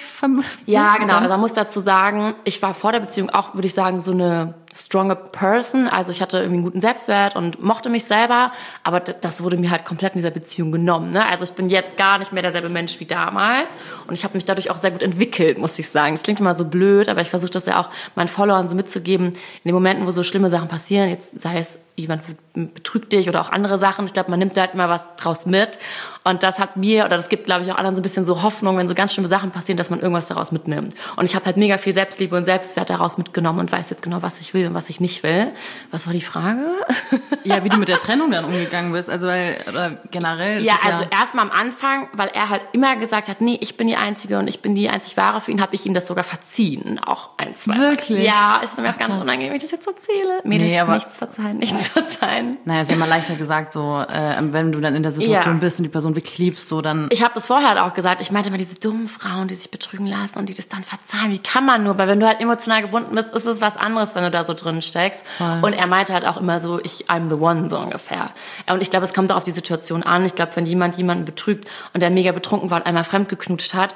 Ja, 0.66 0.96
genau. 1.00 1.18
Also 1.18 1.30
man 1.30 1.40
muss 1.40 1.54
dazu 1.54 1.80
sagen, 1.80 2.34
ich 2.46 2.62
war 2.62 2.74
vor 2.74 2.92
der 2.92 3.00
Beziehung 3.00 3.30
auch, 3.30 3.54
würde 3.54 3.68
ich 3.68 3.74
sagen, 3.74 4.02
so 4.02 4.12
eine 4.12 4.54
stronger 4.74 5.16
Person. 5.16 5.88
Also 5.88 6.12
ich 6.12 6.22
hatte 6.22 6.38
irgendwie 6.38 6.56
einen 6.56 6.64
guten 6.64 6.82
Selbstwert 6.82 7.36
und 7.36 7.62
mochte 7.62 7.90
mich 7.90 8.06
selber, 8.06 8.52
aber 8.84 9.00
das 9.00 9.44
wurde 9.44 9.58
mir 9.58 9.72
halt 9.72 9.86
komplett 9.86 10.14
in 10.14 10.20
dieser 10.20 10.32
Beziehung 10.32 10.72
genommen. 10.72 11.12
Ne? 11.12 11.30
Also 11.30 11.44
ich 11.44 11.52
bin 11.52 11.70
jetzt 11.70 11.98
gar 11.98 12.20
nicht 12.20 12.32
mehr 12.32 12.42
derselbe 12.42 12.70
Mensch 12.70 13.00
wie 13.00 13.06
damals 13.06 13.76
und 14.08 14.14
ich 14.14 14.24
habe 14.24 14.36
mich 14.36 14.46
dadurch 14.46 14.70
auch 14.70 14.78
sehr 14.78 14.92
gut 14.92 15.04
entwickelt, 15.04 15.58
muss 15.58 15.78
ich 15.78 15.90
sagen. 15.90 16.16
Es 16.16 16.24
klingt 16.24 16.40
immer 16.40 16.56
so 16.56 16.66
blöd, 16.66 17.10
aber 17.10 17.22
ich 17.22 17.30
versuche 17.30 17.52
das 17.52 17.66
ja 17.66 17.80
auch 17.80 17.90
meinen 18.16 18.30
Followern 18.30 18.70
so 18.70 18.76
mitzugeben, 18.76 19.28
in 19.28 19.36
den 19.66 19.74
Momenten, 19.74 20.06
wo 20.06 20.12
so 20.12 20.24
schlimme 20.24 20.50
Sachen 20.50 20.68
passieren, 20.68 21.10
jetzt 21.10 21.42
sei 21.42 21.60
es 21.60 21.78
jemand 21.96 22.24
betrügt 22.54 23.14
dich 23.14 23.30
oder 23.30 23.42
auch 23.42 23.50
andere 23.50 23.78
Sachen. 23.78 24.06
Ich 24.06 24.14
glaube, 24.14 24.30
man 24.30 24.40
nimmt 24.40 24.56
da 24.58 24.62
halt 24.62 24.74
immer 24.74 24.90
was 24.90 25.06
draus 25.18 25.46
mit. 25.46 25.78
Und 26.24 26.44
das 26.44 26.60
hat 26.60 26.78
mir, 26.78 27.06
oder 27.06 27.18
das 27.18 27.30
gibt, 27.30 27.46
glaube 27.46 27.64
ich, 27.64 27.72
auch 27.72 27.78
anderen 27.78 27.96
so 27.96 28.02
ein 28.02 28.04
bisschen 28.04 28.26
so 28.26 28.44
Hoffnung, 28.44 28.78
wenn 28.78 28.88
so 28.88 28.96
ganz 28.96 29.14
schlimme 29.14 29.28
Sachen 29.28 29.52
passieren, 29.52 29.78
dass 29.78 29.90
man 29.90 30.00
irgendwas 30.00 30.28
daraus 30.28 30.52
mitnimmt. 30.52 30.94
Und 31.16 31.26
ich 31.26 31.36
habe 31.36 31.46
halt 31.46 31.58
mega 31.58 31.78
viel 31.78 31.94
Selbstliebe 31.94 32.36
und 32.36 32.46
Selbstwert 32.46 32.90
daraus 32.90 33.18
mitgenommen 33.18 33.60
und 33.60 33.72
weiß 33.72 33.90
jetzt 33.90 34.04
genau, 34.04 34.22
was 34.22 34.40
ich 34.40 34.54
will 34.54 34.61
will 34.62 34.68
und 34.68 34.74
was 34.74 34.90
ich 34.90 35.00
nicht 35.00 35.24
will. 35.24 35.52
Was 35.92 36.06
war 36.06 36.14
die 36.14 36.22
Frage? 36.22 36.62
Ja, 37.44 37.64
wie 37.64 37.70
du 37.70 37.78
mit 37.78 37.88
der 37.88 37.98
Trennung 37.98 38.30
dann 38.30 38.46
umgegangen 38.46 38.92
bist. 38.92 39.10
Also 39.10 39.26
weil, 39.26 39.58
oder 39.68 39.98
generell. 40.12 40.62
Ja, 40.64 40.76
also 40.84 41.04
ja 41.04 41.10
erstmal 41.10 41.46
am 41.46 41.52
Anfang, 41.52 42.08
weil 42.14 42.28
er 42.30 42.50
halt 42.50 42.62
immer 42.72 42.96
gesagt 42.98 43.30
hat, 43.30 43.42
nee, 43.42 43.58
ich 43.62 43.78
bin 43.78 43.88
die 43.88 43.96
Einzige 43.96 44.38
und 44.38 44.48
ich 44.48 44.62
bin 44.62 44.76
die 44.76 44.90
einzig 44.90 45.18
Wahre 45.18 45.42
für 45.42 45.50
ihn, 45.50 45.60
habe 45.60 45.74
ich 45.74 45.86
ihm 45.88 45.96
das 45.96 46.06
sogar 46.06 46.24
verziehen. 46.24 47.00
Auch 47.00 47.32
ein, 47.38 47.56
zwei 47.56 47.78
Wirklich? 47.78 48.28
Ja, 48.28 48.62
ist 48.64 48.78
mir 48.78 48.90
auch 48.90 48.98
ganz 48.98 49.22
unangenehm, 49.22 49.50
wenn 49.50 49.58
ich 49.58 49.64
das 49.64 49.72
jetzt 49.72 49.88
erzähle. 49.88 50.42
Mädels, 50.44 50.70
nee, 50.70 50.80
aber 50.80 50.94
nichts 50.94 51.18
verzeihen, 51.18 51.58
nichts 51.58 51.88
verzeihen. 51.88 52.58
Naja, 52.66 52.82
ist 52.82 52.90
ja 52.90 52.96
immer 52.96 53.08
leichter 53.08 53.36
gesagt, 53.36 53.74
so, 53.74 54.04
äh, 54.08 54.38
wenn 54.40 54.72
du 54.72 54.80
dann 54.80 54.96
in 54.96 55.02
der 55.02 55.12
Situation 55.12 55.56
ja. 55.56 55.60
bist 55.60 55.80
und 55.80 55.84
die 55.84 55.90
Person 55.90 56.16
wirklich 56.16 56.38
liebst, 56.38 56.70
so 56.70 56.82
dann. 56.82 57.10
Ich 57.12 57.24
habe 57.24 57.34
das 57.34 57.48
vorher 57.48 57.70
halt 57.70 57.80
auch 57.80 57.96
gesagt. 57.96 58.22
Ich 58.22 58.30
meinte 58.30 58.50
immer 58.50 58.60
diese 58.60 58.76
dummen 58.76 59.08
Frauen, 59.08 59.48
die 59.48 59.56
sich 59.56 59.72
betrügen 59.72 60.06
lassen 60.06 60.38
und 60.38 60.48
die 60.48 60.54
das 60.54 60.68
dann 60.68 60.84
verzeihen. 60.84 61.32
Wie 61.32 61.40
kann 61.40 61.66
man 61.66 61.84
nur? 61.84 61.98
Weil 61.98 62.08
wenn 62.08 62.20
du 62.20 62.28
halt 62.28 62.40
emotional 62.40 62.84
gebunden 62.84 63.16
bist, 63.16 63.34
ist 63.34 63.46
es 63.46 63.62
was 63.62 63.78
anderes, 63.78 64.16
wenn 64.16 64.24
du 64.24 64.32
da 64.32 64.44
so 64.44 64.51
drin 64.54 64.82
steckst. 64.82 65.24
Voll. 65.38 65.60
Und 65.62 65.74
er 65.74 65.88
meinte 65.88 66.14
halt 66.14 66.28
auch 66.28 66.38
immer 66.38 66.62
so, 66.62 66.80
ich, 66.84 67.06
I'm 67.08 67.30
the 67.30 67.36
one, 67.36 67.70
so 67.70 67.80
ungefähr. 67.80 68.32
Und 68.72 68.82
ich 68.82 68.90
glaube, 68.90 69.06
es 69.06 69.14
kommt 69.14 69.32
auch 69.32 69.38
auf 69.38 69.44
die 69.44 69.52
Situation 69.52 70.04
an. 70.04 70.26
Ich 70.26 70.36
glaube, 70.36 70.52
wenn 70.56 70.66
jemand 70.66 70.98
jemanden 70.98 71.26
betrügt 71.26 71.70
und 71.94 72.02
der 72.02 72.10
mega 72.10 72.32
betrunken 72.32 72.70
war 72.70 72.78
und 72.78 72.86
einmal 72.86 73.04
fremdgeknutscht 73.04 73.74
hat, 73.74 73.96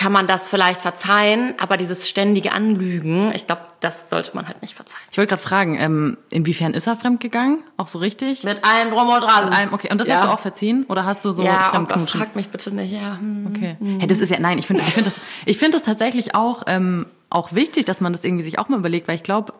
kann 0.00 0.12
man 0.12 0.26
das 0.26 0.48
vielleicht 0.48 0.80
verzeihen, 0.80 1.54
aber 1.58 1.76
dieses 1.76 2.08
ständige 2.08 2.52
Anlügen, 2.52 3.32
ich 3.34 3.46
glaube, 3.46 3.62
das 3.80 4.08
sollte 4.08 4.34
man 4.34 4.48
halt 4.48 4.62
nicht 4.62 4.74
verzeihen. 4.74 5.02
Ich 5.10 5.18
wollte 5.18 5.28
gerade 5.28 5.42
fragen, 5.42 5.78
ähm, 5.78 6.16
inwiefern 6.30 6.72
ist 6.72 6.86
er 6.86 6.96
fremdgegangen? 6.96 7.62
Auch 7.76 7.86
so 7.86 7.98
richtig? 7.98 8.42
Mit 8.44 8.64
allem 8.64 8.90
drum 8.92 9.08
und 9.08 9.20
dran. 9.20 9.44
Mit 9.46 9.54
allem, 9.54 9.74
okay. 9.74 9.88
Und 9.90 9.98
das 9.98 10.08
ja. 10.08 10.16
hast 10.16 10.24
du 10.24 10.28
auch 10.28 10.38
verziehen? 10.38 10.86
Oder 10.88 11.04
hast 11.04 11.22
du 11.26 11.32
so 11.32 11.42
ja, 11.42 11.68
Fremdknutschen? 11.70 12.18
Ja, 12.18 12.26
frag 12.26 12.34
mich 12.34 12.48
bitte 12.48 12.74
nicht, 12.74 12.92
ja. 12.92 13.18
Hm. 13.18 13.52
Okay. 13.54 13.76
Hm. 13.78 13.98
Hey, 13.98 14.08
das 14.08 14.20
ist 14.20 14.30
ja, 14.30 14.40
nein, 14.40 14.58
ich 14.58 14.66
finde 14.66 14.82
ich 14.82 14.94
finde 14.94 15.10
das, 15.10 15.20
ich 15.44 15.58
finde 15.58 15.76
das 15.76 15.86
tatsächlich 15.86 16.34
auch, 16.34 16.62
ähm, 16.66 17.04
auch 17.28 17.52
wichtig, 17.52 17.84
dass 17.84 18.00
man 18.00 18.14
das 18.14 18.24
irgendwie 18.24 18.44
sich 18.44 18.58
auch 18.58 18.70
mal 18.70 18.78
überlegt, 18.78 19.06
weil 19.06 19.16
ich 19.16 19.22
glaube, 19.22 19.52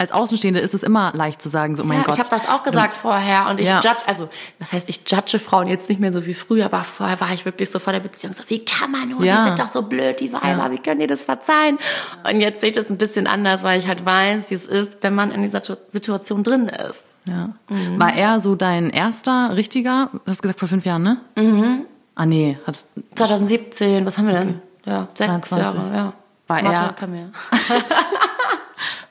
als 0.00 0.12
Außenstehende 0.12 0.60
ist 0.60 0.74
es 0.74 0.84
immer 0.84 1.12
leicht 1.12 1.42
zu 1.42 1.48
sagen, 1.48 1.74
so, 1.74 1.82
oh 1.82 1.86
mein 1.86 1.98
ja, 1.98 2.04
Gott. 2.04 2.14
Ich 2.14 2.20
habe 2.20 2.30
das 2.30 2.48
auch 2.48 2.62
gesagt 2.62 2.94
ja. 2.94 3.00
vorher 3.00 3.46
und 3.48 3.58
ich 3.58 3.66
ja. 3.66 3.80
judge, 3.80 4.06
also 4.06 4.28
das 4.60 4.72
heißt, 4.72 4.88
ich 4.88 5.02
judge 5.04 5.40
Frauen 5.40 5.66
jetzt 5.66 5.88
nicht 5.88 6.00
mehr 6.00 6.12
so 6.12 6.24
wie 6.24 6.34
früher, 6.34 6.66
aber 6.66 6.84
vorher 6.84 7.20
war 7.20 7.32
ich 7.32 7.44
wirklich 7.44 7.68
so 7.68 7.80
vor 7.80 7.92
der 7.92 7.98
Beziehung 7.98 8.32
so, 8.32 8.44
wie 8.46 8.64
kann 8.64 8.92
man 8.92 9.08
nur, 9.08 9.24
ja. 9.24 9.42
die 9.42 9.48
sind 9.48 9.58
doch 9.58 9.68
so 9.68 9.82
blöd, 9.82 10.20
die 10.20 10.32
Weiber, 10.32 10.70
wie 10.70 10.78
können 10.78 11.00
die 11.00 11.08
das 11.08 11.22
verzeihen? 11.22 11.78
Und 12.22 12.40
jetzt 12.40 12.60
sehe 12.60 12.70
ich 12.70 12.76
das 12.76 12.88
ein 12.90 12.96
bisschen 12.96 13.26
anders, 13.26 13.64
weil 13.64 13.80
ich 13.80 13.88
halt 13.88 14.06
weiß, 14.06 14.50
wie 14.50 14.54
es 14.54 14.66
ist, 14.66 14.98
wenn 15.00 15.16
man 15.16 15.32
in 15.32 15.42
dieser 15.42 15.62
Situation 15.88 16.44
drin 16.44 16.68
ist. 16.68 17.02
Ja. 17.24 17.50
Mhm. 17.68 17.98
War 17.98 18.14
er 18.14 18.38
so 18.38 18.54
dein 18.54 18.90
erster 18.90 19.56
richtiger, 19.56 20.10
du 20.12 20.20
hast 20.30 20.42
gesagt 20.42 20.60
vor 20.60 20.68
fünf 20.68 20.86
Jahren, 20.86 21.02
ne? 21.02 21.20
Mhm. 21.34 21.86
Ah 22.14 22.24
nee, 22.24 22.56
hattest 22.64 22.88
2017, 23.16 24.06
was 24.06 24.16
haben 24.16 24.28
wir 24.28 24.34
denn? 24.34 24.48
Okay. 24.48 24.90
Ja, 24.90 25.08
sechs 25.14 25.48
23. 25.48 25.58
Jahre, 25.58 25.96
ja. 25.96 26.12
War 26.46 26.62
Mathe 26.62 26.94
er? 27.00 27.30